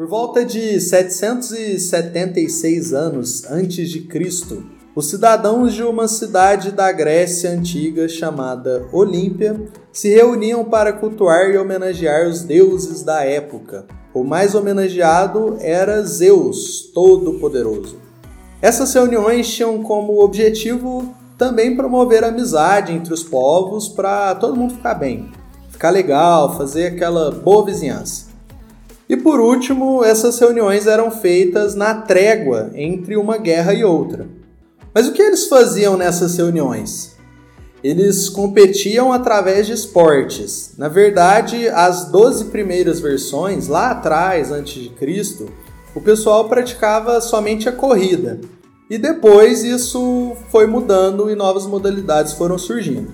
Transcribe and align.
Por 0.00 0.08
volta 0.08 0.44
de 0.46 0.80
776 0.80 2.94
anos 2.94 3.44
antes 3.44 3.90
de 3.90 4.00
Cristo, 4.00 4.64
os 4.96 5.10
cidadãos 5.10 5.74
de 5.74 5.82
uma 5.82 6.08
cidade 6.08 6.72
da 6.72 6.90
Grécia 6.90 7.50
antiga 7.50 8.08
chamada 8.08 8.88
Olímpia 8.92 9.60
se 9.92 10.08
reuniam 10.08 10.64
para 10.64 10.94
cultuar 10.94 11.50
e 11.50 11.58
homenagear 11.58 12.26
os 12.26 12.42
deuses 12.42 13.02
da 13.02 13.26
época. 13.26 13.84
O 14.14 14.24
mais 14.24 14.54
homenageado 14.54 15.58
era 15.60 16.02
Zeus, 16.02 16.90
Todo-Poderoso. 16.94 17.98
Essas 18.62 18.94
reuniões 18.94 19.52
tinham 19.52 19.82
como 19.82 20.24
objetivo 20.24 21.14
também 21.36 21.76
promover 21.76 22.24
amizade 22.24 22.94
entre 22.94 23.12
os 23.12 23.22
povos 23.22 23.86
para 23.86 24.34
todo 24.34 24.56
mundo 24.56 24.76
ficar 24.76 24.94
bem, 24.94 25.30
ficar 25.68 25.90
legal, 25.90 26.56
fazer 26.56 26.86
aquela 26.86 27.30
boa 27.30 27.66
vizinhança. 27.66 28.29
E 29.10 29.16
por 29.16 29.40
último, 29.40 30.04
essas 30.04 30.38
reuniões 30.38 30.86
eram 30.86 31.10
feitas 31.10 31.74
na 31.74 31.94
trégua 31.96 32.70
entre 32.74 33.16
uma 33.16 33.38
guerra 33.38 33.74
e 33.74 33.82
outra. 33.82 34.28
Mas 34.94 35.08
o 35.08 35.12
que 35.12 35.20
eles 35.20 35.48
faziam 35.48 35.96
nessas 35.96 36.36
reuniões? 36.36 37.16
Eles 37.82 38.28
competiam 38.28 39.12
através 39.12 39.66
de 39.66 39.72
esportes. 39.72 40.74
Na 40.78 40.86
verdade, 40.86 41.66
as 41.70 42.04
12 42.04 42.44
primeiras 42.50 43.00
versões, 43.00 43.66
lá 43.66 43.90
atrás, 43.90 44.52
antes 44.52 44.80
de 44.80 44.90
Cristo, 44.90 45.50
o 45.92 46.00
pessoal 46.00 46.48
praticava 46.48 47.20
somente 47.20 47.68
a 47.68 47.72
corrida. 47.72 48.40
E 48.88 48.96
depois 48.96 49.64
isso 49.64 50.36
foi 50.52 50.68
mudando 50.68 51.28
e 51.28 51.34
novas 51.34 51.66
modalidades 51.66 52.34
foram 52.34 52.56
surgindo. 52.56 53.12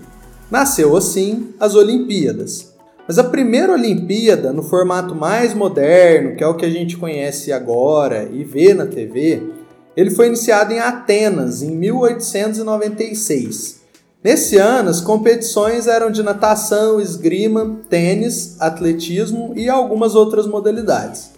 Nasceu 0.50 0.94
assim 0.94 1.54
as 1.58 1.74
Olimpíadas. 1.74 2.75
Mas 3.06 3.18
a 3.18 3.24
primeira 3.24 3.72
Olimpíada, 3.72 4.52
no 4.52 4.64
formato 4.64 5.14
mais 5.14 5.54
moderno, 5.54 6.34
que 6.34 6.42
é 6.42 6.46
o 6.46 6.56
que 6.56 6.66
a 6.66 6.70
gente 6.70 6.96
conhece 6.96 7.52
agora 7.52 8.28
e 8.32 8.42
vê 8.42 8.74
na 8.74 8.86
TV, 8.86 9.44
ele 9.96 10.10
foi 10.10 10.26
iniciado 10.26 10.72
em 10.72 10.80
Atenas, 10.80 11.62
em 11.62 11.70
1896. 11.70 13.76
Nesse 14.24 14.56
ano, 14.56 14.90
as 14.90 15.00
competições 15.00 15.86
eram 15.86 16.10
de 16.10 16.20
natação, 16.20 17.00
esgrima, 17.00 17.78
tênis, 17.88 18.60
atletismo 18.60 19.52
e 19.54 19.68
algumas 19.68 20.16
outras 20.16 20.48
modalidades. 20.48 21.30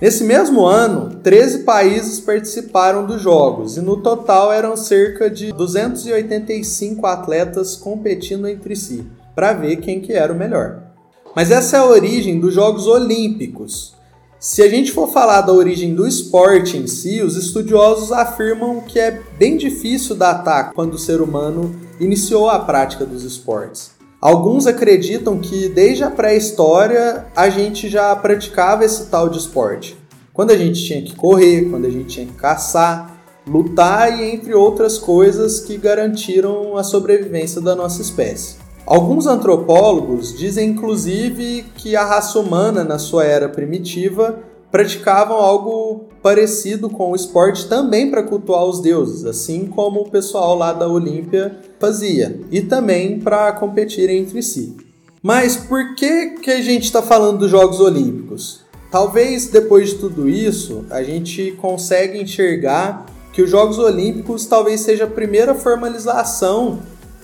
Nesse 0.00 0.24
mesmo 0.24 0.64
ano, 0.64 1.16
13 1.22 1.64
países 1.64 2.18
participaram 2.18 3.04
dos 3.04 3.20
Jogos 3.20 3.76
e 3.76 3.82
no 3.82 3.98
total 3.98 4.50
eram 4.50 4.74
cerca 4.74 5.28
de 5.28 5.52
285 5.52 7.06
atletas 7.06 7.76
competindo 7.76 8.48
entre 8.48 8.74
si, 8.74 9.04
para 9.34 9.52
ver 9.52 9.76
quem 9.76 10.00
que 10.00 10.14
era 10.14 10.32
o 10.32 10.36
melhor. 10.36 10.93
Mas 11.34 11.50
essa 11.50 11.76
é 11.76 11.80
a 11.80 11.86
origem 11.86 12.38
dos 12.38 12.54
Jogos 12.54 12.86
Olímpicos. 12.86 13.94
Se 14.38 14.62
a 14.62 14.68
gente 14.68 14.92
for 14.92 15.10
falar 15.12 15.40
da 15.40 15.52
origem 15.52 15.94
do 15.94 16.06
esporte 16.06 16.76
em 16.76 16.86
si, 16.86 17.22
os 17.22 17.34
estudiosos 17.34 18.12
afirmam 18.12 18.80
que 18.82 19.00
é 19.00 19.20
bem 19.38 19.56
difícil 19.56 20.14
datar 20.14 20.72
quando 20.72 20.94
o 20.94 20.98
ser 20.98 21.20
humano 21.20 21.74
iniciou 21.98 22.48
a 22.48 22.58
prática 22.58 23.04
dos 23.04 23.24
esportes. 23.24 23.90
Alguns 24.20 24.66
acreditam 24.66 25.38
que 25.38 25.68
desde 25.68 26.04
a 26.04 26.10
pré-história 26.10 27.26
a 27.34 27.48
gente 27.48 27.88
já 27.88 28.14
praticava 28.14 28.84
esse 28.84 29.06
tal 29.06 29.28
de 29.28 29.38
esporte. 29.38 29.96
Quando 30.32 30.50
a 30.50 30.56
gente 30.56 30.84
tinha 30.84 31.02
que 31.02 31.16
correr, 31.16 31.68
quando 31.68 31.86
a 31.86 31.90
gente 31.90 32.06
tinha 32.06 32.26
que 32.26 32.34
caçar, 32.34 33.18
lutar 33.46 34.20
e 34.20 34.30
entre 34.30 34.54
outras 34.54 34.98
coisas 34.98 35.60
que 35.60 35.76
garantiram 35.76 36.76
a 36.76 36.84
sobrevivência 36.84 37.60
da 37.60 37.74
nossa 37.74 38.00
espécie. 38.00 38.63
Alguns 38.86 39.26
antropólogos 39.26 40.36
dizem 40.36 40.70
inclusive 40.70 41.64
que 41.76 41.96
a 41.96 42.04
raça 42.04 42.38
humana, 42.38 42.84
na 42.84 42.98
sua 42.98 43.24
era 43.24 43.48
primitiva, 43.48 44.38
praticavam 44.70 45.36
algo 45.36 46.04
parecido 46.22 46.90
com 46.90 47.12
o 47.12 47.16
esporte 47.16 47.66
também 47.66 48.10
para 48.10 48.22
cultuar 48.22 48.64
os 48.64 48.80
deuses, 48.80 49.24
assim 49.24 49.66
como 49.66 50.00
o 50.00 50.10
pessoal 50.10 50.54
lá 50.54 50.72
da 50.72 50.88
Olímpia 50.88 51.60
fazia, 51.78 52.40
e 52.50 52.60
também 52.60 53.20
para 53.20 53.52
competir 53.52 54.10
entre 54.10 54.42
si. 54.42 54.76
Mas 55.22 55.56
por 55.56 55.94
que, 55.94 56.30
que 56.42 56.50
a 56.50 56.60
gente 56.60 56.84
está 56.84 57.00
falando 57.00 57.38
dos 57.38 57.50
Jogos 57.50 57.80
Olímpicos? 57.80 58.60
Talvez 58.90 59.46
depois 59.46 59.90
de 59.90 59.94
tudo 59.96 60.28
isso 60.28 60.84
a 60.90 61.02
gente 61.02 61.52
consiga 61.52 62.18
enxergar 62.18 63.06
que 63.32 63.42
os 63.42 63.50
Jogos 63.50 63.78
Olímpicos 63.78 64.44
talvez 64.44 64.80
seja 64.80 65.04
a 65.04 65.08
primeira 65.08 65.54
formalização 65.54 66.80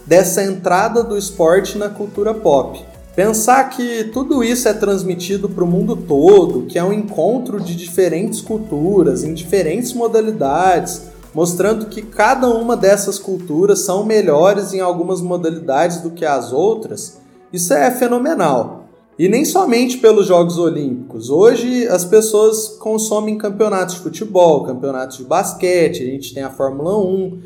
dessa 0.07 0.43
entrada 0.43 1.03
do 1.03 1.17
esporte 1.17 1.79
na 1.79 1.89
cultura 1.89 2.35
pop. 2.35 2.85
Pensar 3.15 3.69
que 3.71 4.05
tudo 4.13 4.43
isso 4.43 4.69
é 4.69 4.73
transmitido 4.73 5.49
para 5.49 5.65
o 5.65 5.67
mundo 5.67 5.97
todo, 5.97 6.67
que 6.67 6.79
é 6.79 6.85
um 6.85 6.93
encontro 6.93 7.61
de 7.61 7.75
diferentes 7.75 8.41
culturas, 8.41 9.25
em 9.25 9.35
diferentes 9.35 9.93
modalidades, 9.93 11.03
mostrando 11.35 11.87
que 11.87 12.03
cada 12.03 12.49
uma 12.49 12.77
dessas 12.77 13.19
culturas 13.19 13.81
são 13.81 14.05
melhores 14.05 14.73
em 14.73 14.81
algumas 14.81 15.21
modalidades 15.21 16.01
do 16.01 16.11
que 16.11 16.25
as 16.25 16.53
outras, 16.53 17.19
isso 17.53 17.75
é 17.75 17.91
fenomenal. 17.91 18.85
E 19.19 19.29
nem 19.29 19.45
somente 19.45 19.99
pelos 19.99 20.27
Jogos 20.27 20.57
Olímpicos. 20.57 21.29
Hoje 21.29 21.87
as 21.89 22.05
pessoas 22.05 22.69
consomem 22.79 23.37
campeonatos 23.37 23.97
de 23.97 24.01
futebol, 24.01 24.65
campeonatos 24.65 25.19
de 25.19 25.25
basquete, 25.25 26.03
a 26.03 26.07
gente 26.07 26.33
tem 26.33 26.43
a 26.43 26.49
Fórmula 26.49 26.97
1, 26.99 27.39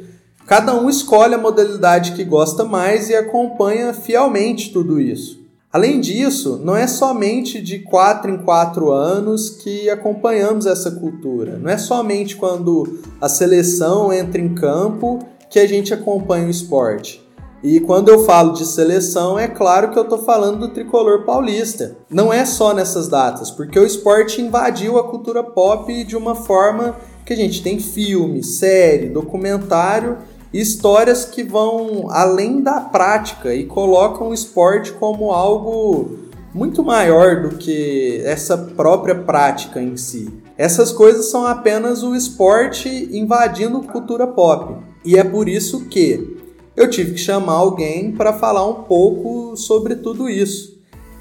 Cada 0.47 0.75
um 0.75 0.91
escolhe 0.91 1.35
a 1.35 1.39
modalidade 1.39 2.13
que 2.13 2.23
gosta 2.23 2.65
mais 2.65 3.09
e 3.09 3.15
acompanha 3.15 3.95
fielmente 3.95 4.73
tudo 4.73 5.01
isso. 5.01 5.43
Além 5.73 6.01
disso, 6.01 6.61
não 6.63 6.77
é 6.77 6.87
somente 6.87 7.61
de 7.61 7.81
4 7.81 8.31
em 8.31 8.39
4 8.39 8.93
anos 8.93 9.51
que 9.51 9.89
acompanhamos 9.91 10.67
essa 10.67 10.91
cultura. 10.91 11.59
Não 11.59 11.71
é 11.71 11.79
somente 11.79 12.37
quando 12.37 13.01
a 13.21 13.29
seleção 13.29 14.13
entra 14.13 14.41
em 14.41 14.55
campo 14.55 15.19
que 15.51 15.59
a 15.59 15.67
gente 15.67 15.93
acompanha 15.93 16.47
o 16.47 16.51
esporte. 16.51 17.25
E 17.63 17.81
quando 17.81 18.11
eu 18.11 18.25
falo 18.27 18.53
de 18.53 18.67
seleção, 18.67 19.39
é 19.39 19.49
claro 19.49 19.91
que 19.91 19.99
eu 19.99 20.03
estou 20.03 20.19
falando 20.19 20.61
do 20.61 20.69
tricolor 20.69 21.25
paulista. 21.25 21.97
Não 22.11 22.31
é 22.31 22.45
só 22.45 22.75
nessas 22.75 23.09
datas, 23.09 23.51
porque 23.51 23.79
o 23.79 23.87
esporte 23.87 24.43
invadiu 24.43 24.99
a 24.99 25.09
cultura 25.09 25.43
pop 25.43 26.05
de 26.05 26.15
uma 26.15 26.35
forma 26.35 26.95
que 27.25 27.33
a 27.33 27.37
gente 27.37 27.63
tem 27.63 27.81
filme, 27.81 28.45
série, 28.45 29.09
documentário 29.09 30.19
histórias 30.61 31.25
que 31.25 31.43
vão 31.43 32.07
além 32.11 32.61
da 32.63 32.81
prática 32.81 33.53
e 33.53 33.67
colocam 33.67 34.29
o 34.29 34.35
esporte 34.35 34.93
como 34.93 35.33
algo 35.33 36.19
muito 36.55 36.85
maior 36.85 37.43
do 37.43 37.57
que 37.57 38.23
essa 38.25 38.57
própria 38.57 39.17
prática 39.17 39.83
em 39.83 39.97
si. 39.97 40.33
Essas 40.57 40.93
coisas 40.93 41.29
são 41.29 41.45
apenas 41.45 42.05
o 42.05 42.15
esporte 42.15 42.89
invadindo 43.11 43.83
cultura 43.83 44.29
pop. 44.29 44.77
E 45.05 45.19
é 45.19 45.25
por 45.25 45.49
isso 45.49 45.87
que 45.87 46.39
eu 46.77 46.89
tive 46.89 47.15
que 47.15 47.19
chamar 47.19 47.55
alguém 47.55 48.13
para 48.13 48.33
falar 48.33 48.65
um 48.65 48.85
pouco 48.85 49.57
sobre 49.57 49.97
tudo 49.97 50.29
isso. 50.29 50.79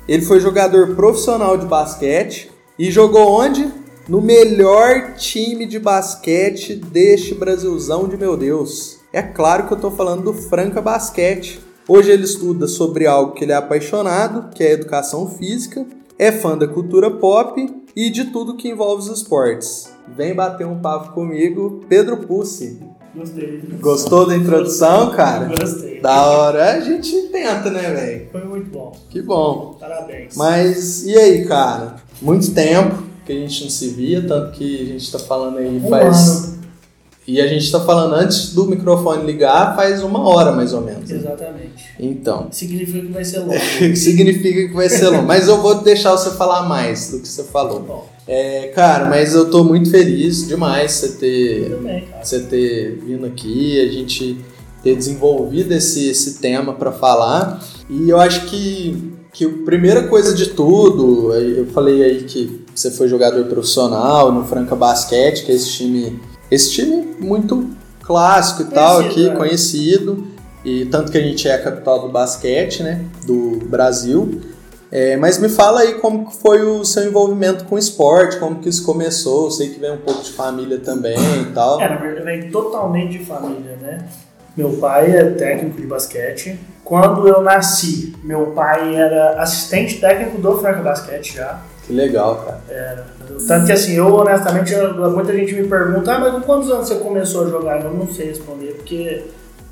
Ele 0.08 0.22
foi 0.22 0.40
jogador 0.40 0.96
profissional 0.96 1.58
de 1.58 1.66
basquete 1.66 2.52
e 2.78 2.92
jogou 2.92 3.32
onde? 3.32 3.68
No 4.08 4.22
melhor 4.22 5.16
time 5.16 5.66
de 5.66 5.80
basquete 5.80 6.76
deste 6.76 7.34
Brasilzão 7.34 8.08
de 8.08 8.18
meu 8.18 8.38
Deus. 8.38 9.03
É 9.13 9.22
claro 9.22 9.68
que 9.68 9.74
eu 9.74 9.75
estou 9.75 9.91
falando 9.91 10.24
do 10.24 10.34
Franca 10.34 10.81
Basquete. 10.81 11.62
Hoje 11.88 12.09
ele 12.12 12.24
estuda 12.24 12.68
sobre 12.68 13.06
algo 13.06 13.34
que 13.34 13.44
ele 13.46 13.51
é 13.51 13.56
apaixonado, 13.56 14.50
que 14.56 14.63
é 14.63 14.69
a 14.69 14.74
educação 14.74 15.28
física, 15.29 15.85
é 16.18 16.31
fã 16.31 16.57
da 16.57 16.68
cultura 16.68 17.12
pop 17.12 17.63
e 17.96 18.09
de 18.09 18.25
tudo 18.31 18.56
que 18.57 18.69
envolve 18.69 19.03
os 19.03 19.18
esportes. 19.18 19.91
Vem 20.18 20.34
bater 20.34 20.66
um 20.66 20.79
papo 20.79 21.13
comigo, 21.13 21.81
Pedro 21.88 22.18
Pussi. 22.25 22.79
Gostei. 23.16 23.62
Gostou 23.79 24.25
da 24.25 24.35
introdução, 24.35 25.12
cara? 25.12 25.46
Gostei. 25.46 26.02
Da 26.02 26.25
hora. 26.25 26.72
A 26.73 26.79
gente 26.79 27.28
tenta, 27.28 27.70
né, 27.70 27.91
velho? 27.91 28.28
Foi 28.32 28.43
muito 28.43 28.72
bom. 28.72 28.91
Que 29.11 29.22
bom. 29.22 29.78
Parabéns. 29.79 30.35
Mas 30.35 31.05
e 31.05 31.16
aí, 31.16 31.46
cara? 31.46 31.97
Muito 32.20 32.52
tempo 32.52 33.03
que 33.23 33.32
a 33.32 33.35
gente 33.35 33.64
não 33.64 33.70
se 33.70 33.90
via, 33.90 34.26
tanto 34.28 34.53
que 34.53 34.82
a 34.82 34.85
gente 34.85 35.11
tá 35.11 35.20
falando 35.20 35.59
aí 35.59 35.67
Um 35.78 35.88
faz. 35.88 36.46
ano. 36.47 36.53
E 37.25 37.40
a 37.40 37.47
gente 37.47 37.72
tá 37.72 37.79
falando 37.79 38.16
antes 38.16 38.53
do 38.53 38.66
microfone 38.66 39.25
ligar 39.25 39.75
faz 39.75 40.03
uma 40.03 40.28
hora 40.28 40.52
mais 40.52 40.73
ou 40.73 40.81
menos. 40.81 41.09
Exatamente. 41.09 41.85
Então. 41.97 42.47
Significa 42.52 42.99
que 42.99 43.14
vai 43.14 43.23
ser 43.23 43.40
longo. 43.46 43.96
Significa 43.96 44.67
que 44.67 44.73
vai 44.73 44.90
ser 44.90 45.08
longo. 45.09 45.25
Mas 45.25 45.47
eu 45.47 45.61
vou 45.61 45.75
deixar 45.75 46.11
você 46.11 46.31
falar 46.31 46.64
mais 46.64 47.11
do 47.11 47.20
que 47.20 47.28
você 47.28 47.43
falou. 47.43 47.79
bom, 47.79 48.09
É, 48.28 48.67
cara, 48.75 49.09
mas 49.09 49.34
eu 49.34 49.49
tô 49.49 49.64
muito 49.64 49.90
feliz 49.90 50.47
demais 50.47 50.91
você 50.91 51.09
ter, 51.14 51.79
você 52.22 52.40
ter 52.41 52.99
vindo 53.05 53.26
aqui, 53.26 53.79
a 53.79 53.91
gente 53.91 54.37
ter 54.84 54.96
desenvolvido 54.96 55.72
esse, 55.72 56.09
esse 56.09 56.40
tema 56.40 56.73
para 56.73 56.91
falar. 56.91 57.64
E 57.90 58.09
eu 58.09 58.19
acho 58.19 58.47
que, 58.47 59.14
que 59.31 59.46
a 59.46 59.49
primeira 59.64 60.08
coisa 60.08 60.34
de 60.35 60.47
tudo, 60.49 61.34
eu 61.34 61.67
falei 61.67 62.03
aí 62.03 62.23
que 62.23 62.66
você 62.76 62.91
foi 62.91 63.08
jogador 63.08 63.46
profissional 63.46 64.31
no 64.31 64.43
Franca 64.46 64.76
Basquete, 64.76 65.46
que 65.46 65.52
é 65.52 65.55
esse 65.55 65.69
time, 65.69 66.19
esse 66.53 66.72
time 66.72 67.16
muito 67.20 67.70
clássico 68.03 68.64
e 68.64 68.66
tal 68.66 68.97
Conhecido, 68.97 69.22
aqui, 69.22 69.29
é. 69.29 69.35
conhecido. 69.35 70.28
E 70.66 70.85
tanto 70.85 71.11
que 71.11 71.17
a 71.17 71.22
gente 71.22 71.47
é 71.47 71.55
a 71.55 71.61
capital 71.61 72.00
do 72.00 72.09
basquete, 72.09 72.84
né, 72.84 73.03
do 73.26 73.59
Brasil. 73.66 74.41
É, 74.90 75.17
mas 75.17 75.40
me 75.40 75.50
fala 75.50 75.82
aí 75.82 75.96
como 75.96 76.29
foi 76.29 76.61
o 76.61 76.85
seu 76.85 77.03
envolvimento 77.03 77.66
com 77.66 77.76
o 77.76 77.79
esporte, 77.79 78.38
como 78.38 78.59
que 78.59 78.70
isso 78.70 78.85
começou. 78.85 79.46
Eu 79.46 79.52
sei 79.52 79.70
que 79.72 79.79
vem 79.79 79.91
um 79.91 79.97
pouco 79.97 80.22
de 80.22 80.32
família 80.32 80.78
também 80.78 81.17
e 81.41 81.46
tal. 81.46 81.82
É, 81.82 81.90
na 81.90 81.96
verdade, 81.96 82.26
vem 82.26 82.52
totalmente 82.52 83.17
de 83.17 83.26
família, 83.26 83.76
né? 83.82 84.05
Meu 84.55 84.70
pai 84.73 85.11
é 85.11 85.32
técnico 85.32 85.82
de 85.82 85.88
basquete. 85.88 86.59
Quando 86.84 87.28
eu 87.28 87.41
nasci, 87.41 88.16
meu 88.23 88.52
pai 88.52 88.96
era 88.96 89.41
assistente 89.41 90.00
técnico 90.00 90.38
do 90.38 90.59
Franca 90.59 90.84
Basquete 90.84 91.38
já. 91.38 91.59
Que 91.85 91.94
legal, 91.94 92.35
cara. 92.46 92.62
Era. 92.70 93.06
Tanto 93.47 93.66
que 93.66 93.72
assim, 93.72 93.94
eu 93.96 94.14
honestamente, 94.16 94.74
muita 95.14 95.34
gente 95.34 95.53
me 95.53 95.68
pergunta, 95.68 96.14
ah, 96.14 96.20
mas 96.20 96.34
com 96.34 96.41
quantos 96.41 96.70
anos 96.72 96.88
você 96.88 96.96
começou 96.96 97.46
a 97.46 97.50
jogar? 97.50 97.84
Eu 97.84 97.94
não 97.94 98.08
sei 98.08 98.28
responder, 98.28 98.74
porque 98.78 99.24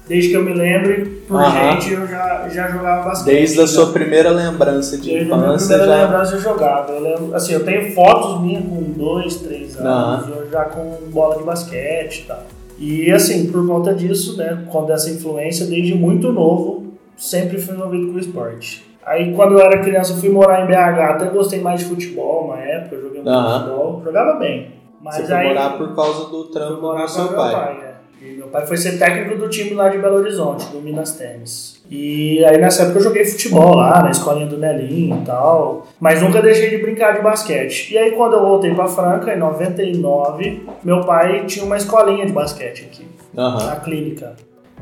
desde 0.07 0.29
que 0.29 0.35
eu 0.35 0.43
me 0.43 0.53
lembre, 0.53 1.23
por 1.27 1.39
Aham. 1.39 1.71
gente, 1.79 1.93
eu 1.93 2.05
já, 2.07 2.49
já 2.49 2.67
jogava 2.69 3.03
basquete. 3.09 3.33
Desde 3.33 3.59
a 3.61 3.65
Já- 3.65 3.67
sua 3.71 3.93
primeira 3.93 4.29
lembrança 4.31 4.97
de 4.97 5.09
Desde 5.09 5.31
a 5.31 5.35
minha 5.37 5.47
infância 5.49 5.67
primeira 5.77 5.97
já. 5.97 6.03
lembrança 6.05 6.35
eu 6.35 6.41
jogava. 6.41 6.91
Eu 6.91 7.01
lembro, 7.01 7.35
assim, 7.35 7.53
eu 7.53 7.63
tenho 7.63 7.93
fotos 7.93 8.41
minhas 8.41 8.63
com 8.65 8.81
dois, 8.91 9.35
três 9.37 9.77
anos, 9.77 10.27
eu 10.35 10.49
já 10.51 10.65
com 10.65 10.97
bola 11.11 11.37
de 11.37 11.43
basquete 11.43 12.23
e 12.23 12.27
tal. 12.27 12.43
E 12.77 13.11
assim, 13.11 13.45
por 13.45 13.65
conta 13.67 13.93
disso, 13.93 14.35
né, 14.37 14.65
com 14.69 14.85
dessa 14.85 15.09
influência, 15.09 15.65
desde 15.67 15.93
muito 15.93 16.31
novo, 16.33 16.93
sempre 17.15 17.57
fui 17.61 17.75
envolvido 17.75 18.07
com 18.07 18.13
o 18.17 18.19
esporte. 18.19 18.90
Aí 19.05 19.33
quando 19.33 19.53
eu 19.53 19.59
era 19.59 19.79
criança, 19.79 20.13
eu 20.13 20.17
fui 20.17 20.29
morar 20.29 20.63
em 20.63 20.67
BH, 20.67 20.99
até 21.01 21.25
gostei 21.25 21.59
mais 21.61 21.79
de 21.79 21.85
futebol, 21.87 22.45
uma 22.45 22.59
época, 22.59 22.95
eu 22.95 23.01
joguei 23.01 23.21
muito 23.21 23.29
Aham. 23.33 23.59
futebol, 23.63 24.01
jogava 24.03 24.39
bem. 24.39 24.71
Mas 25.01 25.15
Você 25.15 25.25
foi 25.25 25.35
aí 25.35 25.47
morar 25.47 25.77
por 25.77 25.95
causa 25.95 26.25
do 26.29 26.43
trampo 26.45 26.81
morar 26.81 26.99
do 27.01 27.07
com 27.07 27.07
seu 27.07 27.23
meu 27.25 27.33
pai. 27.35 27.51
pai. 27.55 27.77
é. 27.87 27.91
E 28.23 28.33
meu 28.37 28.47
pai 28.49 28.67
foi 28.67 28.77
ser 28.77 28.99
técnico 28.99 29.35
do 29.39 29.49
time 29.49 29.73
lá 29.73 29.89
de 29.89 29.97
Belo 29.97 30.17
Horizonte, 30.17 30.67
do 30.67 30.79
Minas 30.79 31.13
Tênis. 31.13 31.81
E 31.89 32.45
aí 32.45 32.59
nessa 32.59 32.83
época 32.83 32.99
eu 32.99 33.03
joguei 33.05 33.25
futebol 33.25 33.75
lá, 33.75 34.03
na 34.03 34.11
escolinha 34.11 34.45
do 34.45 34.59
Nelinho 34.59 35.21
e 35.23 35.25
tal, 35.25 35.87
mas 35.99 36.21
nunca 36.21 36.39
deixei 36.39 36.69
de 36.69 36.77
brincar 36.77 37.15
de 37.15 37.21
basquete. 37.21 37.91
E 37.91 37.97
aí 37.97 38.11
quando 38.11 38.33
eu 38.33 38.41
voltei 38.41 38.75
pra 38.75 38.87
Franca, 38.87 39.33
em 39.33 39.39
99, 39.39 40.67
meu 40.83 41.01
pai 41.01 41.45
tinha 41.47 41.65
uma 41.65 41.77
escolinha 41.77 42.23
de 42.25 42.31
basquete 42.31 42.83
aqui, 42.91 43.07
Aham. 43.35 43.65
na 43.65 43.75
clínica, 43.77 44.35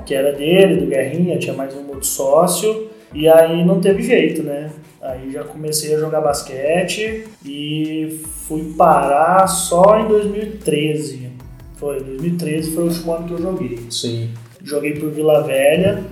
que 0.06 0.13
era 0.13 0.33
dele, 0.33 0.81
do 0.81 0.88
Guerrinha, 0.88 1.39
tinha 1.39 1.54
mais 1.56 1.74
um 1.74 1.88
outro 1.88 2.06
sócio, 2.06 2.89
e 3.14 3.28
aí 3.28 3.66
não 3.66 3.80
teve 3.80 4.04
jeito, 4.04 4.44
né? 4.44 4.70
Aí 5.02 5.32
já 5.32 5.44
comecei 5.44 5.96
a 5.96 6.00
jogar 6.00 6.22
basquete 6.22 7.26
e 7.46 8.20
fui 8.48 8.74
parar 8.78 9.48
só 9.48 10.00
em 10.00 10.08
2013. 10.08 11.30
Foi, 11.78 12.02
2013 12.02 12.72
foi 12.72 12.84
o 12.84 12.88
último 12.88 13.14
ano 13.14 13.28
que 13.28 13.34
eu 13.34 13.42
joguei. 13.42 13.80
Sim. 13.90 14.30
Joguei 14.62 15.00
por 15.00 15.10
Vila 15.10 15.44
Velha, 15.44 16.04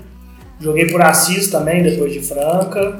joguei 0.60 0.88
por 0.88 1.02
Assis 1.02 1.50
também, 1.50 1.84
depois 1.84 2.14
de 2.14 2.22
Franca. 2.22 3.00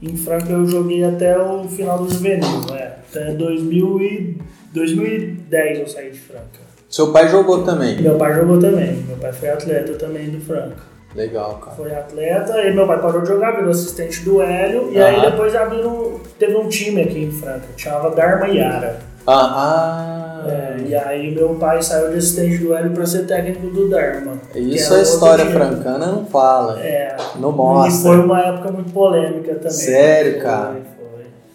Em 0.00 0.16
Franca 0.16 0.50
eu 0.50 0.66
joguei 0.66 1.04
até 1.04 1.38
o 1.38 1.64
final 1.64 1.98
do 1.98 2.10
juvenil, 2.10 2.62
né? 2.70 2.96
Até 3.10 3.32
2000 3.32 4.00
e 4.00 4.38
2010 4.72 5.80
eu 5.80 5.86
saí 5.86 6.10
de 6.10 6.18
Franca. 6.18 6.66
Seu 6.88 7.12
pai 7.12 7.28
jogou 7.28 7.62
também. 7.62 8.00
Meu 8.00 8.16
pai 8.16 8.34
jogou 8.34 8.58
também, 8.58 8.94
meu 9.06 9.16
pai 9.16 9.32
foi 9.32 9.50
atleta 9.50 9.92
também 9.94 10.30
do 10.30 10.40
Franca. 10.40 10.95
Legal, 11.16 11.54
cara. 11.64 11.76
Foi 11.76 11.94
atleta, 11.94 12.60
e 12.62 12.74
meu 12.74 12.86
pai 12.86 13.00
parou 13.00 13.22
de 13.22 13.28
jogar, 13.28 13.52
virou 13.56 13.70
assistente 13.70 14.20
do 14.22 14.42
Hélio, 14.42 14.90
e 14.92 15.00
aí 15.00 15.16
Ah. 15.16 15.30
depois 15.30 15.54
abriram, 15.56 16.20
teve 16.38 16.54
um 16.56 16.68
time 16.68 17.00
aqui 17.02 17.24
em 17.24 17.32
Franca, 17.32 17.62
que 17.74 17.80
chamava 17.82 18.10
Dharma 18.14 18.46
Yara. 18.48 18.98
Ah, 19.26 20.42
ah. 20.44 20.48
É, 20.48 20.76
e 20.86 20.94
aí 20.94 21.34
meu 21.34 21.54
pai 21.56 21.82
saiu 21.82 22.10
de 22.12 22.18
assistente 22.18 22.58
do 22.58 22.72
Hélio 22.76 22.92
pra 22.92 23.04
ser 23.06 23.26
técnico 23.26 23.66
do 23.68 23.88
Dharma. 23.88 24.34
Isso 24.54 24.94
a 24.94 25.00
história 25.02 25.44
outro 25.44 25.58
time. 25.58 25.74
francana 25.74 26.06
não 26.06 26.24
fala. 26.26 26.78
É, 26.80 27.16
Não 27.40 27.50
e 27.50 27.54
mostra. 27.54 28.10
foi 28.12 28.20
uma 28.24 28.40
época 28.40 28.70
muito 28.70 28.92
polêmica 28.92 29.54
também. 29.54 29.70
Sério, 29.70 30.32
Foi, 30.34 30.40
cara? 30.42 30.76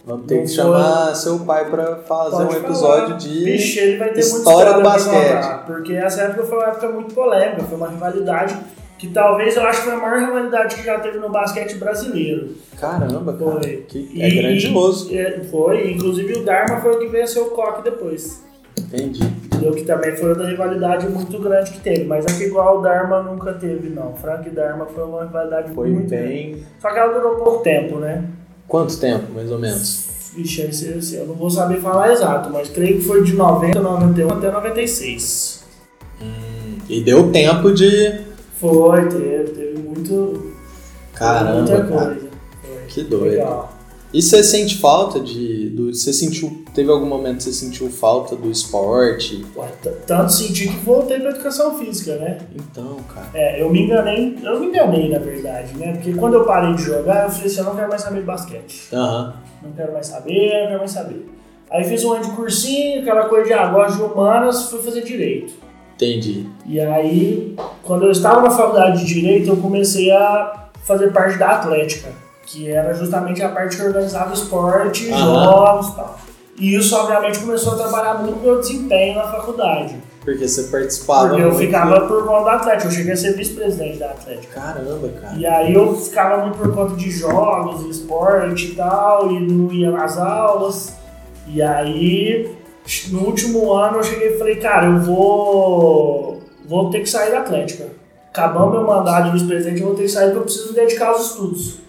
Vamos 0.04 0.26
ter 0.26 0.36
Não 0.38 0.42
que 0.42 0.48
foi- 0.48 0.56
chamar 0.56 1.16
seu 1.16 1.40
pai 1.40 1.70
pra 1.70 1.96
fazer 1.98 2.32
Pode 2.32 2.44
um 2.44 2.50
falar. 2.50 2.64
episódio 2.66 3.18
de. 3.18 3.44
Vixe, 3.46 3.80
ele 3.80 3.98
vai 4.00 4.10
ter 4.10 4.16
muita 4.26 4.38
história 4.38 4.74
do 4.74 4.82
basquete. 4.82 5.36
contar, 5.36 5.64
porque 5.68 5.94
essa 5.94 6.22
época 6.24 6.44
foi 6.44 6.58
uma 6.58 6.68
época 6.68 6.90
muito 6.90 7.14
polêmica, 7.14 7.64
foi 7.64 7.78
uma 7.78 7.88
rivalidade 7.88 8.58
que 9.02 9.08
talvez 9.08 9.56
eu 9.58 9.64
acho 9.64 9.80
que 9.80 9.86
foi 9.86 9.94
a 9.94 9.98
maior 9.98 10.20
rivalidade 10.20 10.76
que 10.76 10.84
já 10.84 11.00
teve 11.00 11.18
no 11.18 11.28
basquete 11.30 11.74
brasileiro. 11.76 12.50
Caramba, 12.80 13.34
cara. 13.34 13.52
Foi. 13.64 13.84
Que 13.88 14.12
E- 14.14 14.22
é 14.22 14.30
grandioso. 14.30 15.12
e- 15.12 15.44
foi, 15.46 15.92
inclusive 15.92 16.34
o 16.34 16.44
Dharma 16.46 16.78
foi 16.82 16.92
o 16.96 17.00
que 17.00 17.08
venceu 17.08 17.46
o 17.48 17.50
Coque 17.50 17.84
depois. 17.84 18.44
Entendi. 18.78 19.24
Entendeu? 19.24 19.72
Que 19.74 19.84
também 19.84 20.16
foi 20.16 20.30
outra 20.30 20.48
rivalidade 20.48 21.08
muito 21.10 21.38
grande 21.40 21.72
que 21.72 21.80
teve. 21.80 22.04
Mas 22.06 22.26
é 22.26 22.38
que 22.38 22.44
igual 22.46 22.78
o 22.80 22.82
Dharma 22.82 23.24
nunca 23.24 23.54
teve, 23.54 23.90
não. 23.90 24.14
Frank 24.16 24.48
e 24.48 24.52
Dharma 24.52 24.86
foi 24.86 25.04
uma 25.04 25.24
rivalidade 25.24 25.74
Foi 25.74 25.90
muito 25.90 26.08
grande. 26.10 26.28
bem. 26.28 26.64
Só 26.80 26.90
que 26.92 27.00
ela 27.00 27.12
durou 27.14 27.36
pouco 27.38 27.64
tempo, 27.64 27.98
né? 27.98 28.24
Quanto 28.68 28.98
tempo, 29.00 29.34
mais 29.34 29.52
ou 29.52 29.58
menos? 29.60 30.32
Vixe, 30.36 30.62
esse, 30.62 30.88
esse, 30.98 31.16
eu 31.16 31.26
não 31.26 31.36
vou 31.36 31.50
saber 31.50 31.80
falar 31.82 32.12
exato, 32.14 32.50
mas 32.52 32.70
creio 32.70 32.98
que 33.00 33.04
foi 33.04 33.24
de 33.24 33.34
90, 33.34 33.82
91 33.82 34.30
até 34.32 34.50
96. 34.52 35.64
E 36.90 37.02
deu 37.02 37.32
tempo 37.32 37.72
de. 37.74 38.31
Foi, 38.62 39.10
teve, 39.10 39.44
teve 39.52 39.80
muito. 39.80 40.54
Caramba, 41.16 41.54
muita 41.54 41.84
cara. 41.84 42.06
coisa. 42.06 42.30
Foi. 42.62 42.86
Que 42.88 43.04
doido. 43.04 43.32
Legal. 43.32 43.74
E 44.14 44.22
você 44.22 44.44
sente 44.44 44.78
falta 44.78 45.20
de. 45.20 45.70
Do, 45.70 45.94
você 45.94 46.14
sentiu. 46.14 46.64
Teve 46.76 46.92
algum 46.92 47.08
momento 47.08 47.38
que 47.38 47.44
você 47.44 47.54
sentiu 47.54 47.90
falta 47.90 48.36
do 48.36 48.52
esporte? 48.52 49.44
Ué, 49.56 49.68
Tanto 50.06 50.32
senti 50.32 50.68
que 50.68 50.78
voltei 50.86 51.20
pra 51.20 51.32
educação 51.32 51.78
física, 51.80 52.16
né? 52.18 52.38
Então, 52.54 52.98
cara. 53.14 53.28
É, 53.34 53.62
eu 53.62 53.70
me 53.70 53.84
enganei, 53.84 54.38
eu 54.44 54.60
me 54.60 54.68
enganei 54.68 55.10
na 55.10 55.20
verdade, 55.20 55.76
né? 55.76 55.94
Porque 55.94 56.14
quando 56.14 56.36
eu 56.36 56.46
parei 56.46 56.76
de 56.76 56.84
jogar, 56.84 57.24
eu 57.24 57.32
falei 57.32 57.48
assim, 57.48 57.58
eu 57.58 57.64
não 57.64 57.76
quero 57.76 57.90
mais 57.90 58.02
saber 58.02 58.20
de 58.20 58.26
basquete. 58.26 58.88
Aham. 58.94 59.34
Não 59.64 59.72
quero 59.72 59.92
mais 59.92 60.08
saber, 60.08 60.62
não 60.62 60.68
quero 60.68 60.80
mais 60.80 60.92
saber. 60.92 61.30
Aí 61.72 61.84
fiz 61.86 62.04
um 62.04 62.14
ano 62.14 62.24
de 62.26 62.32
cursinho, 62.32 63.02
aquela 63.02 63.26
coisa 63.26 63.48
de 63.48 63.54
ah, 63.54 63.68
gosto 63.68 63.98
de 63.98 64.04
humanas, 64.04 64.70
fui 64.70 64.82
fazer 64.82 65.04
direito. 65.04 65.54
Entendi. 66.02 66.48
E 66.66 66.80
aí, 66.80 67.56
quando 67.84 68.06
eu 68.06 68.12
estava 68.12 68.42
na 68.42 68.50
faculdade 68.50 69.06
de 69.06 69.14
direito, 69.14 69.50
eu 69.50 69.58
comecei 69.58 70.12
a 70.12 70.70
fazer 70.84 71.12
parte 71.12 71.38
da 71.38 71.52
Atlética, 71.52 72.10
que 72.48 72.72
era 72.72 72.92
justamente 72.94 73.44
a 73.44 73.50
parte 73.50 73.78
que 73.78 73.84
organizava 73.84 74.34
esporte, 74.34 75.12
Aham. 75.12 75.20
jogos 75.20 75.88
e 75.90 75.96
tal. 75.96 76.20
E 76.58 76.76
isso, 76.76 76.96
obviamente, 76.96 77.40
começou 77.40 77.74
a 77.74 77.76
trabalhar 77.76 78.16
muito 78.16 78.40
meu 78.40 78.60
desempenho 78.60 79.16
na 79.16 79.24
faculdade. 79.24 79.96
Porque 80.24 80.48
você 80.48 80.64
participava. 80.64 81.30
Porque 81.30 81.42
eu 81.42 81.48
muito. 81.48 81.60
ficava 81.60 82.02
por 82.08 82.26
conta 82.26 82.46
da 82.46 82.54
Atlética, 82.54 82.88
eu 82.88 82.92
cheguei 82.92 83.14
a 83.14 83.18
ser 83.18 83.36
vice-presidente 83.36 83.98
da 83.98 84.08
Atlética. 84.08 84.60
Caramba, 84.60 85.10
cara. 85.20 85.36
E 85.36 85.46
aí 85.46 85.74
eu 85.74 85.96
ficava 85.96 86.42
muito 86.44 86.58
por 86.58 86.74
conta 86.74 86.96
de 86.96 87.10
jogos, 87.10 87.86
esporte 87.86 88.72
e 88.72 88.76
tal, 88.76 89.32
e 89.32 89.40
não 89.40 89.72
ia 89.72 89.90
nas 89.90 90.18
aulas. 90.18 90.96
E 91.48 91.62
aí, 91.62 92.56
no 93.12 93.26
último 93.26 93.74
ano, 93.74 93.98
eu 93.98 94.04
cheguei 94.04 94.36
e 94.36 94.38
falei, 94.38 94.56
cara, 94.58 94.88
eu 94.88 95.00
vou, 95.00 96.42
vou 96.66 96.90
ter 96.90 97.02
que 97.02 97.10
sair 97.10 97.32
da 97.32 97.40
Atlética. 97.40 97.88
Acabando 98.30 98.72
meu 98.72 98.84
mandato 98.86 99.26
de 99.26 99.34
vice-presidente, 99.34 99.82
eu 99.82 99.88
vou 99.88 99.96
ter 99.96 100.04
que 100.04 100.10
sair 100.10 100.26
porque 100.28 100.40
eu 100.40 100.44
preciso 100.44 100.74
dedicar 100.74 101.10
aos 101.10 101.28
estudos. 101.28 101.80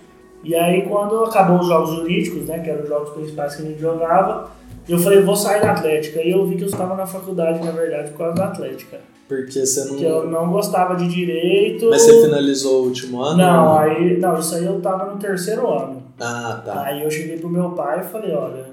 E 0.44 0.54
aí, 0.56 0.82
quando 0.82 1.25
acabou 1.25 1.61
os 1.61 1.68
jogos 1.68 1.90
jurídicos, 1.90 2.46
né, 2.46 2.58
que 2.58 2.68
eram 2.68 2.82
os 2.82 2.88
jogos 2.88 3.11
principais 3.11 3.54
que 3.54 3.62
a 3.62 3.64
gente 3.64 3.80
jogava, 3.80 4.50
eu 4.88 4.99
falei, 4.99 5.22
vou 5.22 5.37
sair 5.37 5.61
da 5.61 5.70
Atlética. 5.70 6.20
E 6.20 6.32
eu 6.32 6.44
vi 6.46 6.56
que 6.56 6.64
eu 6.64 6.68
estava 6.68 6.96
na 6.96 7.06
faculdade, 7.06 7.64
na 7.64 7.70
verdade, 7.70 8.11
por 8.11 8.18
causa 8.18 8.34
da 8.34 8.46
Atlética. 8.46 8.99
Porque 9.28 9.64
você 9.64 9.84
não. 9.84 9.96
Que 9.96 10.04
eu 10.04 10.28
não 10.28 10.50
gostava 10.50 10.96
de 10.96 11.08
direito. 11.08 11.88
Mas 11.88 12.02
você 12.02 12.22
finalizou 12.22 12.82
o 12.82 12.87
último 12.87 13.22
ano? 13.22 13.38
Não, 13.38 13.72
ou 13.72 13.78
aí. 13.78 14.18
Não, 14.18 14.38
isso 14.38 14.54
aí 14.54 14.66
eu 14.66 14.80
tava 14.80 15.12
no 15.12 15.18
terceiro 15.18 15.66
ano. 15.70 16.02
Ah, 16.20 16.61
tá. 16.64 16.82
Aí 16.82 17.02
eu 17.02 17.11
cheguei 17.11 17.38
pro 17.38 17.49
meu 17.49 17.70
pai 17.70 18.00
e 18.00 18.04
falei, 18.11 18.34
olha, 18.34 18.66